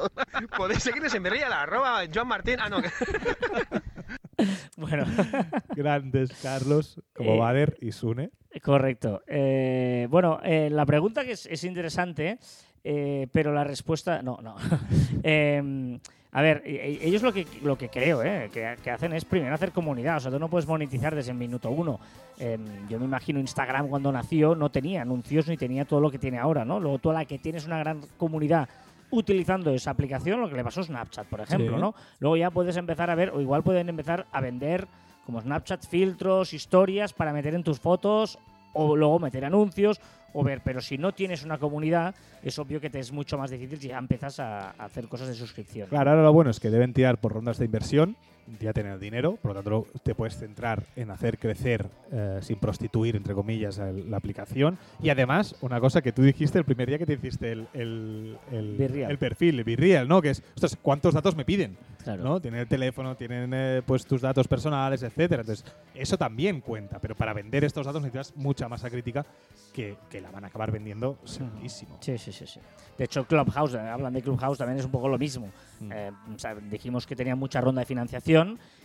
Podéis 0.56 0.84
seguirnos 0.84 1.14
en 1.14 1.24
mi 1.24 1.30
real, 1.30 1.52
arroba 1.52 2.04
Joan 2.14 2.28
Martín. 2.28 2.60
Ah, 2.62 2.70
no. 2.70 2.78
Bueno. 4.78 5.06
Grandes 5.76 6.32
Carlos, 6.42 7.02
como 7.16 7.36
Eh, 7.36 7.40
Bader 7.40 7.78
y 7.82 7.92
Sune. 7.92 8.30
Correcto. 8.64 9.22
Eh, 9.28 10.08
bueno, 10.10 10.40
eh, 10.44 10.70
la 10.70 10.86
pregunta 10.86 11.24
que 11.24 11.32
es, 11.34 11.46
es 11.46 11.64
interesante, 11.64 12.38
eh, 12.84 13.28
pero 13.32 13.54
la 13.54 13.64
respuesta. 13.64 14.22
No, 14.22 14.40
no. 14.42 14.56
Eh, 15.24 16.00
a 16.34 16.42
ver, 16.42 16.64
e- 16.66 16.76
e- 17.02 17.08
ellos 17.08 17.22
lo 17.24 17.34
que, 17.34 17.46
lo 17.62 17.78
que 17.78 17.90
creo 17.90 18.24
eh, 18.24 18.50
que, 18.54 18.76
que 18.82 18.90
hacen 18.90 19.12
es 19.14 19.26
primero 19.26 19.54
hacer 19.54 19.72
comunidad. 19.74 20.16
O 20.18 20.20
sea, 20.22 20.32
tú 20.32 20.40
no 20.40 20.50
puedes 20.50 20.66
monetizar 20.66 21.14
desde 21.14 21.32
el 21.32 21.38
minuto 21.38 21.70
uno. 21.70 22.00
Eh, 22.40 22.58
yo 22.90 22.98
me 23.00 23.06
imagino 23.06 23.40
Instagram 23.40 23.90
cuando 23.90 24.12
nació 24.14 24.56
no 24.56 24.72
tenía 24.72 25.02
anuncios 25.02 25.48
ni 25.50 25.58
tenía 25.58 25.84
todo 25.86 26.00
lo 26.00 26.10
que 26.10 26.18
tiene 26.20 26.38
ahora, 26.40 26.64
¿no? 26.64 26.80
Luego 26.80 27.00
tú 27.00 27.10
a 27.12 27.14
la 27.14 27.26
que 27.26 27.38
tienes 27.38 27.66
una 27.66 27.80
gran 27.80 28.00
comunidad 28.18 28.70
utilizando 29.12 29.72
esa 29.74 29.92
aplicación, 29.92 30.42
lo 30.42 30.50
que 30.50 30.56
le 30.56 30.64
pasó 30.64 30.82
a 30.82 30.84
Snapchat, 30.84 31.28
por 31.28 31.42
ejemplo, 31.42 31.76
Sí. 31.76 31.82
¿no? 31.82 31.94
Luego 32.20 32.38
ya 32.38 32.50
puedes 32.52 32.76
empezar 32.78 33.10
a 33.10 33.16
ver, 33.16 33.30
o 33.32 33.42
igual 33.42 33.64
pueden 33.64 33.90
empezar 33.90 34.26
a 34.32 34.42
vender 34.42 34.88
como 35.26 35.40
Snapchat 35.42 35.86
filtros, 35.88 36.54
historias 36.54 37.14
para 37.14 37.32
meter 37.34 37.54
en 37.54 37.64
tus 37.64 37.80
fotos 37.80 38.40
o 38.74 38.96
luego 38.96 39.20
meter 39.20 39.46
anuncios 39.46 40.00
o 40.34 40.44
ver, 40.44 40.62
pero 40.64 40.80
si 40.82 40.98
no 40.98 41.12
tienes 41.12 41.44
una 41.44 41.58
comunidad, 41.58 42.16
es 42.42 42.58
obvio 42.58 42.80
que 42.80 42.90
te 42.90 43.00
es 43.00 43.12
mucho 43.12 43.38
más 43.38 43.52
difícil 43.52 43.80
si 43.80 43.90
ya 43.90 43.98
empiezas 43.98 44.40
a, 44.40 44.70
a 44.72 44.86
hacer 44.86 45.08
cosas 45.10 45.28
de 45.28 45.34
suscripción. 45.34 45.90
Claro, 45.90 46.10
ahora 46.12 46.24
lo 46.24 46.32
bueno 46.34 46.50
es 46.52 46.60
que 46.62 46.70
deben 46.70 46.94
tirar 46.94 47.20
por 47.20 47.34
rondas 47.34 47.58
de 47.58 47.66
inversión, 47.66 48.16
ya 48.60 48.74
tener 48.74 49.00
dinero, 49.00 49.38
por 49.42 49.52
lo 49.56 49.64
tanto 49.64 49.88
te 50.04 50.16
puedes 50.16 50.38
centrar 50.38 50.84
en 50.96 51.12
hacer 51.12 51.38
crecer 51.38 51.86
eh, 52.12 52.40
sin 52.42 52.58
prostituir, 52.58 53.16
entre 53.16 53.34
comillas, 53.34 53.78
el- 53.80 54.10
la 54.10 54.18
aplicación. 54.18 54.78
Y 55.02 55.10
además, 55.10 55.56
una 55.62 55.80
cosa 55.80 56.02
que 56.02 56.12
tú 56.12 56.22
dijiste 56.24 56.58
el 56.58 56.66
primer 56.66 56.88
día 56.90 56.98
que 56.98 57.06
te 57.06 57.14
hiciste 57.14 57.52
el, 57.52 57.68
el, 57.74 58.38
el, 58.52 58.82
el 58.82 59.18
perfil, 59.18 59.60
el 59.60 59.64
Virreal, 59.64 60.08
¿no? 60.08 60.22
Que 60.22 60.32
es, 60.32 60.44
ostras, 60.56 60.78
¿cuántos 60.82 61.14
datos 61.14 61.36
me 61.36 61.46
piden? 61.46 61.78
Claro. 62.04 62.24
¿no? 62.24 62.42
Tienen 62.42 62.60
el 62.62 62.68
teléfono, 62.68 63.16
tienen 63.16 63.52
eh, 63.54 63.82
pues 63.86 64.06
tus 64.06 64.22
datos 64.22 64.48
personales, 64.48 65.04
etcétera. 65.04 65.42
Entonces, 65.42 65.64
eso 65.94 66.18
también 66.18 66.60
cuenta, 66.62 66.98
pero 67.00 67.16
para 67.16 67.32
vender 67.34 67.64
estos 67.64 67.86
datos 67.86 68.02
necesitas 68.02 68.36
mucha 68.36 68.68
masa 68.68 68.90
crítica 68.90 69.24
que, 69.72 69.96
que 70.10 70.20
la 70.20 70.32
van 70.32 70.44
a 70.44 70.48
acabar 70.48 70.72
vendiendo 70.72 71.20
segurísimo. 71.26 71.98
Sí, 72.02 72.18
sí, 72.18 72.32
sí, 72.32 72.48
sí. 72.48 72.60
De 72.98 73.06
hecho, 73.06 73.26
Clubhouse, 73.26 73.76
eh, 73.76 73.80
hablan 73.80 74.14
de 74.14 74.22
Clubhouse, 74.24 74.58
también 74.58 74.80
es 74.80 74.86
un 74.86 74.92
poco 74.92 75.08
lo 75.08 75.18
mismo. 75.20 75.52
Mm. 75.80 75.92
Eh, 75.94 76.12
o 76.36 76.40
sea, 76.40 76.56
dijimos 76.56 77.06
que 77.06 77.16
tenía 77.16 77.36
mucha 77.36 77.62
ronda 77.62 77.82
de 77.82 77.86
financiación 77.86 78.41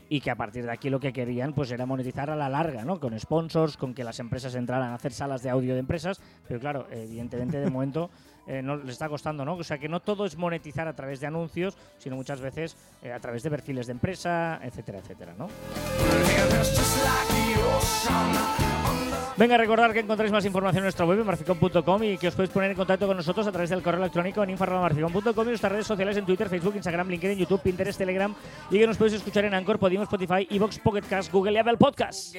y 0.08 0.20
que 0.20 0.30
a 0.30 0.36
partir 0.36 0.64
de 0.64 0.72
aquí 0.72 0.90
lo 0.90 1.00
que 1.00 1.12
querían 1.12 1.52
pues 1.52 1.70
era 1.70 1.86
monetizar 1.86 2.30
a 2.30 2.36
la 2.36 2.48
larga, 2.48 2.84
¿no? 2.84 3.00
Con 3.00 3.18
sponsors, 3.18 3.76
con 3.76 3.94
que 3.94 4.04
las 4.04 4.20
empresas 4.20 4.54
entraran 4.54 4.90
a 4.90 4.94
hacer 4.94 5.12
salas 5.12 5.42
de 5.42 5.50
audio 5.50 5.74
de 5.74 5.80
empresas, 5.80 6.20
pero 6.46 6.60
claro, 6.60 6.86
evidentemente 6.90 7.58
de 7.58 7.70
momento 7.70 8.10
eh, 8.46 8.62
no 8.62 8.76
les 8.76 8.90
está 8.90 9.08
costando, 9.08 9.44
¿no? 9.44 9.54
O 9.54 9.64
sea, 9.64 9.78
que 9.78 9.88
no 9.88 10.00
todo 10.00 10.24
es 10.24 10.36
monetizar 10.36 10.88
a 10.88 10.94
través 10.94 11.20
de 11.20 11.26
anuncios, 11.26 11.76
sino 11.98 12.16
muchas 12.16 12.40
veces 12.40 12.76
eh, 13.02 13.12
a 13.12 13.18
través 13.18 13.42
de 13.42 13.50
perfiles 13.50 13.86
de 13.86 13.92
empresa, 13.92 14.60
etcétera, 14.62 14.98
etcétera, 14.98 15.34
¿no? 15.36 15.48
Venga, 19.36 19.58
recordar 19.58 19.92
que 19.92 20.00
encontráis 20.00 20.32
más 20.32 20.44
información 20.46 20.78
en 20.78 20.84
nuestra 20.84 21.04
web 21.04 21.20
en 21.20 21.26
marficon.com 21.26 22.02
y 22.04 22.16
que 22.16 22.28
os 22.28 22.34
podéis 22.34 22.50
poner 22.50 22.70
en 22.70 22.76
contacto 22.76 23.06
con 23.06 23.18
nosotros 23.18 23.46
a 23.46 23.52
través 23.52 23.68
del 23.68 23.82
correo 23.82 24.00
electrónico 24.00 24.42
en 24.42 24.50
info.marficon.com 24.50 25.44
y 25.44 25.48
nuestras 25.48 25.72
redes 25.72 25.86
sociales 25.86 26.16
en 26.16 26.24
Twitter, 26.24 26.48
Facebook, 26.48 26.74
Instagram, 26.74 27.08
LinkedIn, 27.08 27.38
YouTube, 27.38 27.60
Pinterest, 27.60 27.98
Telegram 27.98 28.34
y 28.70 28.78
que 28.78 28.86
nos 28.86 28.96
podéis 28.96 29.16
escuchar 29.16 29.44
en 29.44 29.52
Anchor, 29.52 29.78
Podimo, 29.78 30.04
Spotify, 30.04 30.46
Evox, 30.50 30.78
Pocket 30.78 31.04
Cast, 31.06 31.30
Google 31.30 31.52
y 31.52 31.58
Apple 31.58 31.76
Podcasts. 31.76 32.32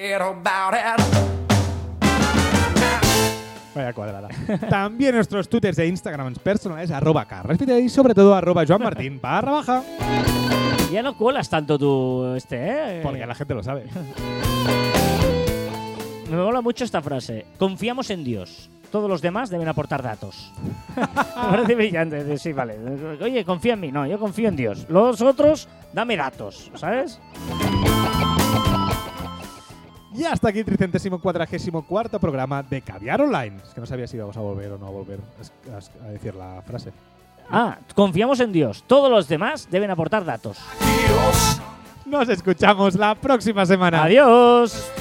Vaya 3.77 3.93
cuadrada. 3.93 4.27
También 4.69 5.13
nuestros 5.13 5.47
twitters 5.47 5.77
e 5.77 5.85
instagrams 5.85 6.39
personales, 6.39 6.89
arroba 6.89 7.25
carrespite 7.25 7.79
y 7.79 7.89
sobre 7.89 8.15
todo 8.15 8.33
arroba 8.33 8.65
joanmartin 8.65 9.21
barra 9.21 9.51
baja. 9.51 9.83
Ya 10.91 11.03
no 11.03 11.15
cuelas 11.15 11.47
tanto 11.47 11.77
tú 11.77 12.33
este, 12.35 12.57
¿eh? 12.57 13.01
Porque 13.03 13.23
la 13.23 13.35
gente 13.35 13.53
lo 13.53 13.61
sabe. 13.61 13.85
Me 16.31 16.37
mola 16.37 16.61
mucho 16.61 16.83
esta 16.83 17.01
frase. 17.03 17.45
Confiamos 17.59 18.09
en 18.09 18.23
Dios. 18.23 18.69
Todos 18.91 19.07
los 19.09 19.21
demás 19.21 19.51
deben 19.51 19.67
aportar 19.67 20.01
datos. 20.01 20.51
Me 20.95 21.05
parece 21.05 21.75
brillante. 21.75 22.37
Sí, 22.39 22.51
vale. 22.51 22.77
Oye, 23.21 23.45
confía 23.45 23.73
en 23.73 23.81
mí. 23.81 23.91
No, 23.91 24.07
yo 24.07 24.17
confío 24.17 24.49
en 24.49 24.55
Dios. 24.55 24.87
Los 24.89 25.21
otros, 25.21 25.67
dame 25.93 26.17
datos, 26.17 26.71
¿sabes? 26.75 27.19
Y 30.17 30.25
hasta 30.25 30.49
aquí 30.49 30.59
el 30.59 30.65
tricentésimo 30.65 31.19
cuadragésimo 31.19 31.85
cuarto 31.85 32.19
programa 32.19 32.63
de 32.63 32.81
Caviar 32.81 33.21
Online. 33.21 33.57
Es 33.63 33.73
que 33.73 33.79
no 33.79 33.85
sabía 33.85 34.07
si 34.07 34.17
íbamos 34.17 34.35
a 34.35 34.39
volver 34.39 34.71
o 34.71 34.77
no 34.79 34.87
a 34.87 34.89
volver 34.89 35.19
a, 36.03 36.07
decir 36.09 36.33
la 36.33 36.61
frase. 36.63 36.91
Ah, 37.51 37.77
confiamos 37.93 38.39
en 38.39 38.51
Dios. 38.51 38.83
Todos 38.87 39.11
los 39.11 39.27
demás 39.27 39.67
deben 39.69 39.91
aportar 39.91 40.25
datos. 40.25 40.57
Nos 42.05 42.29
escuchamos 42.29 42.95
la 42.95 43.13
próxima 43.13 43.65
semana. 43.65 44.05
Adiós. 44.05 44.91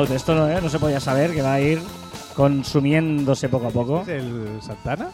Out. 0.00 0.10
Esto 0.10 0.34
no, 0.34 0.48
¿eh? 0.48 0.60
no 0.60 0.68
se 0.68 0.78
podía 0.78 1.00
saber 1.00 1.32
que 1.32 1.42
va 1.42 1.54
a 1.54 1.60
ir 1.60 1.78
consumiéndose 2.34 3.48
poco 3.48 3.68
a 3.68 3.70
poco. 3.70 4.02
¿Es 4.02 4.08
el 4.08 4.58
Santana? 4.62 5.10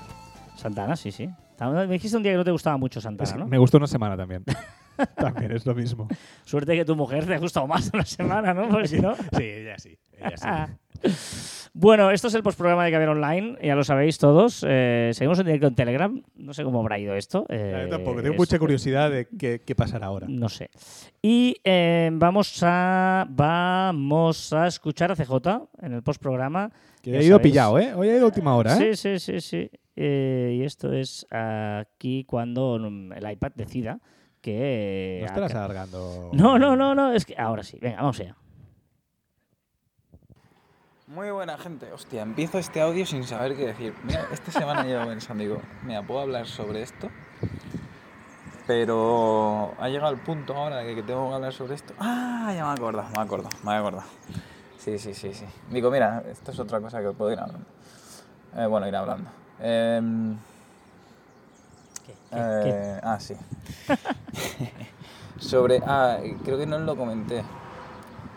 Santana, 0.56 0.96
sí, 0.96 1.10
sí. 1.10 1.28
Me 1.58 1.86
dijiste 1.86 2.16
un 2.16 2.22
día 2.22 2.32
que 2.32 2.38
no 2.38 2.44
te 2.44 2.50
gustaba 2.50 2.76
mucho 2.76 3.00
Santana, 3.00 3.30
Es 3.30 3.36
¿no? 3.36 3.46
Me 3.46 3.58
gustó 3.58 3.78
una 3.78 3.86
semana 3.86 4.16
también. 4.16 4.44
también 5.16 5.52
es 5.52 5.66
lo 5.66 5.74
mismo. 5.74 6.08
Suerte 6.44 6.74
que 6.76 6.84
tu 6.84 6.94
mujer 6.94 7.26
te 7.26 7.34
ha 7.34 7.38
gustado 7.38 7.66
más 7.66 7.90
una 7.92 8.04
semana, 8.04 8.54
¿no? 8.54 8.68
Porque 8.68 8.88
si 8.88 9.00
no. 9.00 9.14
Sí, 9.16 9.42
ella 9.42 9.78
sí. 9.78 9.98
Ella 10.18 10.68
sí. 11.02 11.08
Bueno, 11.78 12.10
esto 12.10 12.28
es 12.28 12.34
el 12.34 12.42
postprograma 12.42 12.86
de 12.86 12.90
Caber 12.90 13.10
Online, 13.10 13.58
ya 13.62 13.74
lo 13.74 13.84
sabéis 13.84 14.16
todos. 14.16 14.64
Eh, 14.66 15.10
seguimos 15.12 15.38
en 15.40 15.44
directo 15.44 15.66
en 15.66 15.74
Telegram. 15.74 16.22
No 16.34 16.54
sé 16.54 16.64
cómo 16.64 16.80
habrá 16.80 16.98
ido 16.98 17.14
esto. 17.14 17.44
eh, 17.50 17.82
Yo 17.84 17.90
tampoco. 17.90 18.22
Tengo 18.22 18.32
es- 18.32 18.38
mucha 18.38 18.58
curiosidad 18.58 19.10
de 19.10 19.28
qué, 19.38 19.60
qué 19.62 19.74
pasará 19.74 20.06
ahora. 20.06 20.26
No 20.26 20.48
sé. 20.48 20.70
Y 21.20 21.56
eh, 21.64 22.08
vamos 22.14 22.58
a 22.62 23.26
vamos 23.28 24.54
a 24.54 24.66
escuchar 24.68 25.12
a 25.12 25.16
CJ 25.16 25.68
en 25.82 25.92
el 25.92 26.02
postprograma. 26.02 26.70
Que 27.02 27.10
he 27.10 27.24
ido 27.24 27.36
sabéis. 27.36 27.52
pillado, 27.52 27.78
¿eh? 27.78 27.92
Hoy 27.94 28.08
he 28.08 28.16
ido 28.16 28.22
a 28.24 28.28
última 28.28 28.56
hora, 28.56 28.74
¿eh? 28.78 28.96
Sí, 28.96 29.18
sí, 29.18 29.18
sí, 29.18 29.40
sí. 29.42 29.70
Y 29.94 30.62
esto 30.62 30.92
es 30.94 31.26
aquí 31.30 32.24
cuando 32.24 32.76
el 32.76 33.30
iPad 33.32 33.52
decida 33.54 34.00
que. 34.40 35.18
No 35.20 35.26
estarás 35.26 35.54
alargando. 35.54 36.30
No, 36.32 36.58
no, 36.58 36.74
no, 36.74 36.94
no. 36.94 37.12
Es 37.12 37.26
que 37.26 37.34
ahora 37.36 37.62
sí. 37.62 37.76
Venga, 37.82 37.96
vamos 37.98 38.18
allá. 38.20 38.34
Muy 41.08 41.30
buena 41.30 41.56
gente. 41.56 41.92
Hostia, 41.92 42.22
empiezo 42.22 42.58
este 42.58 42.80
audio 42.80 43.06
sin 43.06 43.22
saber 43.22 43.54
qué 43.54 43.66
decir. 43.66 43.94
Mira, 44.02 44.26
esta 44.32 44.50
semana 44.50 44.82
llevo 44.82 45.06
pensando, 45.06 45.44
digo, 45.44 45.62
mira, 45.84 46.02
puedo 46.02 46.18
hablar 46.18 46.48
sobre 46.48 46.82
esto, 46.82 47.10
pero 48.66 49.72
ha 49.78 49.88
llegado 49.88 50.12
el 50.12 50.18
punto 50.18 50.56
ahora 50.56 50.78
de 50.78 50.96
que 50.96 51.04
tengo 51.04 51.28
que 51.28 51.34
hablar 51.36 51.52
sobre 51.52 51.76
esto. 51.76 51.94
Ah, 52.00 52.52
ya 52.56 52.64
me 52.66 52.72
acuerdo, 52.72 53.04
me 53.14 53.22
acuerdo, 53.22 53.48
me 53.62 53.74
acuerdo. 53.76 54.02
Sí, 54.78 54.98
sí, 54.98 55.14
sí, 55.14 55.32
sí. 55.32 55.46
Digo, 55.70 55.92
mira, 55.92 56.24
esto 56.28 56.50
es 56.50 56.58
otra 56.58 56.80
cosa 56.80 57.00
que 57.00 57.12
puedo 57.12 57.30
ir 57.30 57.38
hablando. 57.38 57.66
Eh, 58.56 58.66
bueno, 58.66 58.88
ir 58.88 58.96
hablando. 58.96 59.30
Em, 59.60 60.36
eh, 62.32 63.00
ah, 63.04 63.20
sí. 63.20 63.36
Sobre. 65.38 65.80
Ah, 65.86 66.18
creo 66.44 66.58
que 66.58 66.66
no 66.66 66.80
lo 66.80 66.96
comenté. 66.96 67.44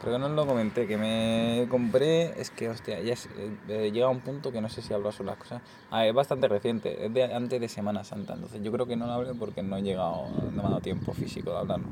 Creo 0.01 0.13
que 0.13 0.19
no 0.19 0.27
os 0.27 0.31
lo 0.31 0.45
comenté. 0.47 0.87
Que 0.87 0.97
me 0.97 1.67
compré. 1.69 2.39
Es 2.39 2.49
que, 2.51 2.69
hostia, 2.69 3.01
ya 3.01 3.13
es- 3.13 3.27
eh, 3.37 3.55
eh, 3.67 3.91
llega 3.91 4.07
un 4.09 4.19
punto 4.21 4.51
que 4.51 4.61
no 4.61 4.69
sé 4.69 4.81
si 4.81 4.93
hablo 4.93 5.11
sobre 5.11 5.31
las 5.31 5.37
cosas. 5.37 5.61
Ah, 5.91 6.05
es 6.05 6.13
bastante 6.13 6.47
reciente. 6.47 7.05
Es 7.05 7.13
de 7.13 7.23
antes 7.33 7.59
de 7.59 7.67
Semana 7.69 8.03
Santa. 8.03 8.33
Entonces 8.33 8.61
yo 8.63 8.71
creo 8.71 8.85
que 8.85 8.95
no 8.95 9.05
lo 9.07 9.13
hablé 9.13 9.33
porque 9.33 9.61
no 9.63 9.77
he 9.77 9.81
llegado. 9.81 10.27
No 10.51 10.61
me 10.61 10.67
ha 10.67 10.69
dado 10.69 10.81
tiempo 10.81 11.13
físico 11.13 11.51
de 11.51 11.57
hablarlo. 11.57 11.87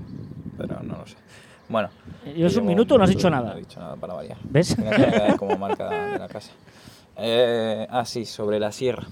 Pero 0.57 0.81
no 0.83 0.97
lo 0.99 1.05
sé. 1.07 1.15
Bueno. 1.69 1.89
¿Llevas 2.23 2.53
un 2.53 2.59
llevo 2.61 2.65
minuto? 2.67 2.97
No 2.97 3.03
has 3.03 3.09
dicho 3.09 3.29
nada. 3.29 3.51
No 3.51 3.57
he 3.57 3.59
dicho 3.59 3.79
nada 3.79 3.95
para 3.97 4.13
variar. 4.13 4.37
¿Ves? 4.45 4.75
Como 5.37 5.57
marca 5.57 5.89
de 6.13 6.19
la 6.19 6.27
casa. 6.29 6.51
Eh, 7.17 7.85
ah, 7.89 8.05
sí, 8.05 8.25
sobre 8.25 8.59
la 8.59 8.71
sierra. 8.71 9.03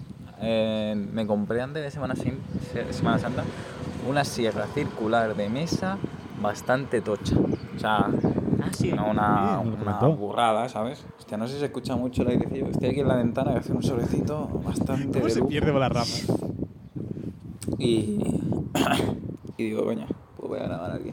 Eh, 0.41 0.93
me 0.95 1.25
compré 1.27 1.61
antes 1.61 1.83
de 1.83 1.91
Semana, 1.91 2.15
Sin- 2.15 2.39
Semana 2.91 3.17
Santa 3.19 3.43
una 4.07 4.23
sierra 4.23 4.67
circular 4.73 5.35
de 5.35 5.49
mesa 5.49 5.97
bastante 6.41 7.01
tocha. 7.01 7.35
O 7.75 7.79
sea, 7.79 8.07
sí. 8.71 8.91
no 8.91 9.09
una, 9.09 9.61
Sí, 9.63 10.07
burrada, 10.17 10.67
¿sabes? 10.69 11.05
Hostia, 11.17 11.37
no 11.37 11.47
sé 11.47 11.53
si 11.53 11.59
se 11.59 11.65
escucha 11.65 11.95
mucho 11.95 12.21
el 12.23 12.29
airecillo. 12.29 12.67
Estoy 12.67 12.89
aquí 12.89 12.99
en 13.01 13.07
la 13.07 13.15
ventana 13.15 13.53
y 13.53 13.57
hace 13.57 13.73
un 13.73 13.83
solecito 13.83 14.47
bastante 14.65 15.11
¿Cómo 15.19 15.25
de 15.25 15.31
se 15.31 15.39
lujo. 15.39 15.49
pierde 15.49 15.71
por 15.71 15.81
las 15.81 15.91
ramas? 15.91 16.27
Y, 17.79 18.19
y 19.57 19.63
digo, 19.63 19.83
coño, 19.85 20.05
pues 20.37 20.49
voy 20.49 20.59
a 20.59 20.63
grabar 20.63 20.91
aquí. 20.91 21.11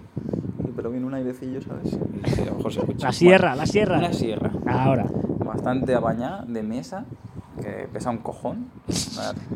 Pero 0.76 0.90
viene 0.90 1.06
un 1.06 1.14
airecillo, 1.14 1.60
¿sabes? 1.62 1.92
Y 2.36 2.40
a 2.42 2.46
lo 2.46 2.54
mejor 2.56 2.72
se 2.72 2.80
escucha. 2.84 3.06
La 3.06 3.12
sierra, 3.12 3.48
Bueno, 3.50 3.62
la 3.62 3.66
sierra. 3.66 3.98
Una 3.98 4.12
sierra 4.12 4.52
Ahora. 4.66 5.06
bastante 5.44 5.94
apañada 5.94 6.44
de 6.46 6.62
mesa, 6.62 7.04
que 7.60 7.88
pesa 7.92 8.10
un 8.10 8.18
cojón. 8.18 8.68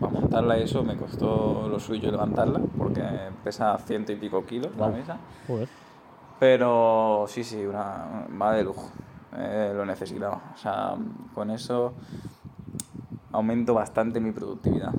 Para 0.01 0.13
montarla 0.13 0.59
eso 0.59 0.85
me 0.85 0.97
costó 0.97 1.69
lo 1.69 1.81
suyo 1.81 2.11
levantarla, 2.11 2.61
porque 2.77 3.03
pesa 3.43 3.77
ciento 3.79 4.13
y 4.13 4.17
pico 4.17 4.45
kilos 4.45 4.71
la 4.79 4.89
mesa. 4.89 5.17
Joder. 5.47 5.69
Pero 6.39 7.25
sí, 7.29 7.45
sí, 7.45 7.65
una, 7.65 8.27
va 8.41 8.53
de 8.53 8.65
lujo. 8.65 8.91
Eh, 9.37 9.73
lo 9.75 9.85
necesitaba. 9.85 10.41
O 10.55 10.57
sea, 10.57 10.95
con 11.35 11.51
eso 11.51 11.95
aumento 13.33 13.75
bastante 13.75 14.21
mi 14.21 14.33
productividad. 14.33 14.93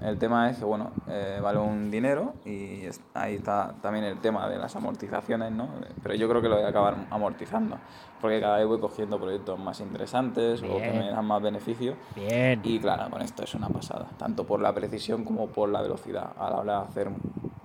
El 0.00 0.18
tema 0.18 0.50
es 0.50 0.58
que, 0.58 0.64
bueno, 0.64 0.90
eh, 1.08 1.40
vale 1.42 1.58
un 1.58 1.90
dinero 1.90 2.34
y 2.44 2.82
ahí 3.14 3.36
está 3.36 3.74
también 3.80 4.04
el 4.04 4.18
tema 4.18 4.48
de 4.48 4.58
las 4.58 4.76
amortizaciones, 4.76 5.50
¿no? 5.50 5.68
Pero 6.02 6.14
yo 6.14 6.28
creo 6.28 6.42
que 6.42 6.48
lo 6.48 6.56
voy 6.56 6.64
a 6.64 6.68
acabar 6.68 7.06
amortizando, 7.10 7.78
porque 8.24 8.40
cada 8.40 8.56
vez 8.56 8.66
voy 8.66 8.80
cogiendo 8.80 9.20
proyectos 9.20 9.58
más 9.58 9.80
interesantes 9.80 10.62
o 10.62 10.78
que 10.78 10.90
Bien. 10.90 10.98
me 10.98 11.10
dan 11.10 11.26
más 11.26 11.42
beneficio. 11.42 11.94
Bien. 12.16 12.58
Y 12.64 12.78
claro, 12.78 13.10
con 13.10 13.20
esto 13.20 13.42
es 13.44 13.54
una 13.54 13.68
pasada, 13.68 14.06
tanto 14.16 14.46
por 14.46 14.62
la 14.62 14.72
precisión 14.72 15.24
como 15.24 15.48
por 15.48 15.68
la 15.68 15.82
velocidad 15.82 16.30
a 16.38 16.48
la 16.48 16.56
hora 16.56 16.78
de 16.78 16.84
hacer 16.86 17.10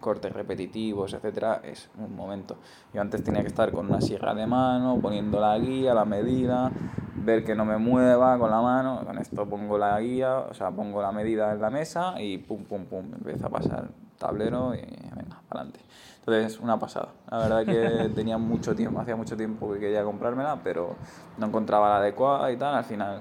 cortes 0.01 0.34
repetitivos, 0.34 1.14
etcétera, 1.14 1.62
es 1.64 1.89
un 1.97 2.14
momento. 2.14 2.57
Yo 2.93 2.99
antes 2.99 3.24
tenía 3.24 3.39
que 3.39 3.47
estar 3.47 3.72
con 3.72 3.86
una 3.86 4.01
sierra 4.01 4.36
de 4.36 4.47
mano, 4.47 4.99
poniendo 5.01 5.39
la 5.39 5.57
guía, 5.57 5.93
la 5.93 6.03
medida, 6.03 6.70
ver 7.16 7.45
que 7.45 7.55
no 7.55 7.64
me 7.64 7.78
mueva 7.78 8.38
con 8.38 8.51
la 8.51 8.62
mano. 8.62 9.03
Con 9.05 9.18
esto 9.18 9.45
pongo 9.45 9.78
la 9.78 9.97
guía, 10.01 10.39
o 10.39 10.53
sea, 10.53 10.72
pongo 10.72 11.01
la 11.01 11.14
medida 11.14 11.53
en 11.53 11.62
la 11.62 11.70
mesa 11.70 12.22
y 12.22 12.38
pum, 12.38 12.66
pum, 12.66 12.84
pum, 12.84 13.14
empieza 13.14 13.47
a 13.47 13.49
pasar 13.49 13.88
tablero 14.20 14.76
y 14.76 14.82
venga, 14.82 15.41
para 15.47 15.61
adelante. 15.61 15.80
Entonces, 16.20 16.59
una 16.59 16.78
pasada. 16.78 17.09
La 17.32 17.39
verdad 17.39 17.65
que 17.65 18.09
tenía 18.15 18.38
mucho 18.38 18.76
tiempo, 18.76 18.99
hacía 18.99 19.15
mucho 19.15 19.36
tiempo 19.36 19.74
que 19.74 19.80
quería 19.80 20.03
comprármela, 20.03 20.59
pero 20.63 20.95
no 21.38 21.47
encontraba 21.47 21.89
la 21.89 21.97
adecuada 21.97 22.51
y 22.51 22.57
tal. 22.57 22.76
Al 22.76 22.84
final, 22.84 23.20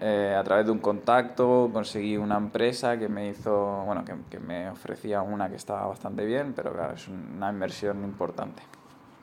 eh, 0.00 0.36
a 0.38 0.44
través 0.44 0.66
de 0.66 0.72
un 0.72 0.80
contacto, 0.80 1.70
conseguí 1.72 2.16
una 2.16 2.36
empresa 2.36 2.98
que 2.98 3.08
me 3.08 3.28
hizo, 3.28 3.84
bueno, 3.86 4.04
que, 4.04 4.14
que 4.28 4.38
me 4.38 4.68
ofrecía 4.68 5.22
una 5.22 5.48
que 5.48 5.56
estaba 5.56 5.86
bastante 5.86 6.26
bien, 6.26 6.52
pero 6.54 6.72
claro, 6.72 6.94
es 6.94 7.08
una 7.08 7.50
inversión 7.50 8.04
importante. 8.04 8.62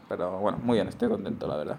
Pero 0.09 0.39
bueno, 0.39 0.57
muy 0.63 0.77
bien, 0.77 0.87
estoy 0.87 1.09
contento, 1.09 1.47
la 1.47 1.57
verdad. 1.57 1.77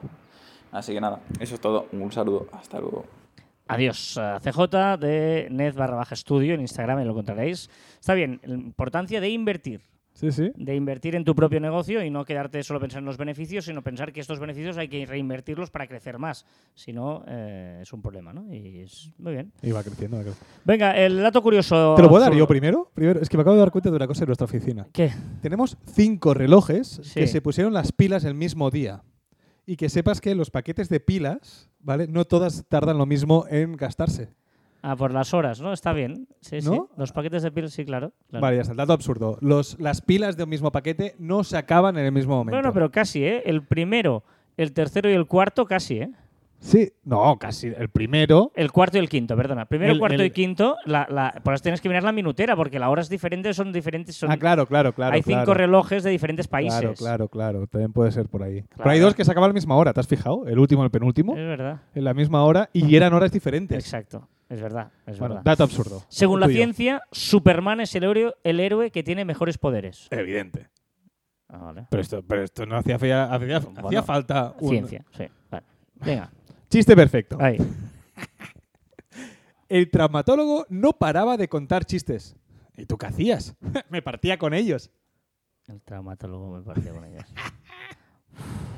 Así 0.73 0.93
que 0.93 1.01
nada, 1.01 1.21
eso 1.41 1.55
es 1.55 1.61
todo. 1.61 1.87
Un 1.93 2.13
saludo, 2.13 2.47
hasta 2.53 2.79
luego. 2.79 3.26
Adiós, 3.69 4.17
eh, 4.21 4.39
CJ 4.43 4.97
de 4.99 5.49
Net 5.51 5.75
barra 5.75 5.97
baja 5.97 6.15
estudio 6.15 6.55
en 6.55 6.61
Instagram, 6.61 7.01
y 7.01 7.05
lo 7.05 7.11
encontraréis. 7.11 7.69
Está 7.99 8.15
bien, 8.15 8.41
la 8.45 8.55
importancia 8.55 9.21
de 9.21 9.29
invertir. 9.31 9.81
Sí, 10.13 10.33
sí. 10.33 10.51
De 10.57 10.75
invertir 10.75 11.15
en 11.15 11.25
tu 11.25 11.35
propio 11.35 11.61
negocio 11.61 12.03
y 12.03 12.09
no 12.09 12.25
quedarte 12.25 12.63
solo 12.63 12.81
pensando 12.81 13.01
en 13.01 13.07
los 13.09 13.19
beneficios, 13.19 13.67
sino 13.67 13.83
pensar 13.83 14.15
que 14.15 14.21
estos 14.21 14.39
beneficios 14.41 14.79
hay 14.79 14.89
que 14.89 15.05
reinvertirlos 15.05 15.69
para 15.71 15.87
crecer 15.87 16.19
más. 16.19 16.47
Si 16.75 16.95
no, 16.95 17.23
eh, 17.29 17.81
es 17.83 17.93
un 17.93 18.01
problema, 18.01 18.33
¿no? 18.33 18.51
Y 18.51 18.79
es 18.79 19.11
muy 19.19 19.35
bien. 19.35 19.53
Y 19.61 19.73
va 19.73 19.83
creciendo, 19.83 20.17
va 20.17 20.23
creciendo. 20.23 20.47
Venga, 20.65 20.97
el 20.97 21.21
dato 21.21 21.43
curioso. 21.43 21.95
¿Te 21.97 22.03
lo 22.03 22.09
puedo 22.09 22.25
dar 22.25 22.33
yo 22.33 22.47
primero? 22.47 22.91
Primero, 22.95 23.21
es 23.21 23.29
que 23.29 23.37
me 23.37 23.43
acabo 23.43 23.57
de 23.57 23.61
dar 23.61 23.71
cuenta 23.71 23.91
de 23.91 23.97
una 23.97 24.07
cosa 24.07 24.25
en 24.25 24.29
nuestra 24.29 24.47
oficina. 24.47 24.87
¿Qué? 24.91 25.11
Tenemos 25.43 25.77
cinco 25.85 26.33
relojes 26.33 26.99
Sí. 27.03 27.21
que 27.21 27.27
se 27.27 27.43
pusieron 27.43 27.75
las 27.75 27.93
pilas 27.93 28.25
el 28.25 28.35
mismo 28.35 28.71
día. 28.71 29.03
Y 29.67 29.77
que 29.77 29.89
sepas 29.89 30.21
que 30.21 30.35
los 30.35 30.51
paquetes 30.51 30.89
de 30.89 31.01
pilas, 31.01 31.69
¿vale? 31.81 32.07
No 32.07 32.25
todas 32.25 32.65
tardan 32.69 32.99
lo 32.99 33.07
mismo 33.07 33.47
en 33.51 33.77
gastarse. 33.77 34.31
Ah, 34.83 34.95
por 34.95 35.13
las 35.13 35.35
horas, 35.35 35.61
¿no? 35.61 35.73
Está 35.73 35.93
bien. 35.93 36.29
Sí, 36.41 36.61
sí. 36.61 36.81
Los 36.97 37.11
paquetes 37.11 37.43
de 37.43 37.51
piel, 37.51 37.69
sí, 37.71 37.85
claro. 37.85 38.13
claro. 38.29 38.43
Vale, 38.43 38.57
ya 38.57 38.63
está. 38.63 38.73
El 38.73 38.77
dato 38.77 38.93
absurdo. 38.93 39.37
Los, 39.41 39.81
las 39.81 40.01
pilas 40.01 40.37
de 40.37 40.45
un 40.45 40.51
mismo 40.51 40.71
paquete 40.71 41.17
no 41.19 41.43
se 41.43 41.57
acaban 41.57 41.99
en 41.99 42.07
el 42.07 42.13
mismo 42.13 42.37
momento. 42.37 42.57
Bueno, 42.57 42.73
pero 42.73 42.93
casi, 42.93 43.25
¿eh? 43.25 43.43
El 43.47 43.65
primero, 43.65 44.23
el 44.57 44.73
tercero 44.73 45.11
y 45.11 45.15
el 45.15 45.27
cuarto, 45.27 45.67
casi, 45.67 45.99
¿eh? 45.99 46.11
Sí, 46.59 46.91
no, 47.05 47.39
casi. 47.39 47.69
El 47.69 47.91
primero. 47.91 48.51
El 48.55 48.73
cuarto 48.73 48.97
y 48.97 49.01
el 49.01 49.09
quinto, 49.09 49.37
perdona. 49.37 49.67
Primero, 49.67 49.93
El- 49.93 49.99
cuarto 49.99 50.15
el- 50.23 50.27
y 50.27 50.31
quinto, 50.31 50.77
la, 50.85 51.07
la, 51.11 51.41
por 51.45 51.55
eso 51.55 51.63
tienes 51.63 51.81
que 51.81 51.89
mirar 51.89 52.03
la 52.03 52.13
minutera, 52.13 52.57
porque 52.57 52.79
las 52.79 52.89
horas 52.89 53.09
diferentes 53.09 53.55
son 53.57 53.73
diferentes. 53.73 54.17
Son, 54.17 54.31
Ah, 54.33 54.37
claro, 54.37 54.67
claro, 54.67 54.93
claro. 54.93 55.15
hay 55.15 55.23
cinco 55.23 55.55
relojes 55.55 56.03
de 56.03 56.11
diferentes 56.11 56.49
países. 56.49 56.81
Claro, 56.81 56.95
claro, 56.95 57.29
claro. 57.29 57.67
También 57.67 57.93
puede 57.93 58.11
ser 58.11 58.29
por 58.29 58.43
ahí. 58.43 58.65
Pero 58.77 58.91
hay 58.91 58.99
dos 59.01 59.15
que 59.15 59.25
se 59.25 59.31
acaban 59.31 59.49
a 59.49 59.51
la 59.51 59.55
misma 59.55 59.77
hora, 59.77 59.93
¿te 59.93 60.01
has 60.01 60.09
fijado? 60.09 60.47
El 60.49 60.59
último 60.59 60.83
y 60.83 60.87
el 60.87 60.91
penúltimo. 60.91 61.33
Es 61.37 61.47
verdad. 61.47 61.83
En 61.95 62.05
la 62.05 62.15
misma 62.15 62.43
hora 62.45 62.69
y 62.73 62.97
eran 62.97 63.13
horas 63.13 63.31
diferentes. 63.31 63.79
Exacto. 63.79 64.29
Es 64.49 64.61
verdad. 64.61 64.93
Es 65.07 65.19
Bueno, 65.19 65.35
verdad. 65.37 65.45
dato 65.45 65.65
absurdo. 65.65 66.03
Según 66.09 66.41
la 66.41 66.47
ciencia, 66.49 67.03
Superman 67.13 67.81
es 67.81 67.95
el 67.97 68.05
héroe, 68.05 68.35
el 68.45 68.61
héroe 68.61 68.91
que 68.93 69.03
tiene 69.03 69.25
mejores 69.25 69.59
poderes. 69.59 70.07
Evidente. 70.11 70.69
Ah, 71.49 71.59
vale. 71.59 71.87
Pero 71.91 72.01
esto, 72.01 72.23
pero 72.27 72.43
esto 72.43 72.65
no 72.67 72.77
hacía, 72.77 72.99
fea- 72.99 73.25
hacía, 73.33 73.57
hacía 73.59 73.81
Bueno, 73.83 74.03
falta 74.03 74.55
un 74.61 74.69
Ciencia, 74.71 75.05
sí. 75.17 75.25
Vale. 75.51 75.65
Venga. 75.97 76.31
Chiste 76.77 76.95
perfecto. 76.95 77.39
Ahí. 77.41 77.57
El 79.67 79.91
traumatólogo 79.91 80.67
no 80.69 80.93
paraba 80.93 81.39
de 81.39 81.49
contar 81.49 81.87
chistes. 81.87 82.37
¿Y 82.77 82.85
tú 82.85 82.99
qué 82.99 83.07
hacías? 83.07 83.57
Me 83.89 84.03
partía 84.03 84.39
con 84.39 84.53
ellos. 84.53 84.91
El 85.69 85.81
traumatólogo 85.81 86.59
me 86.59 86.63
pareció 86.63 86.95
con 86.95 87.05
ellas. 87.05 87.27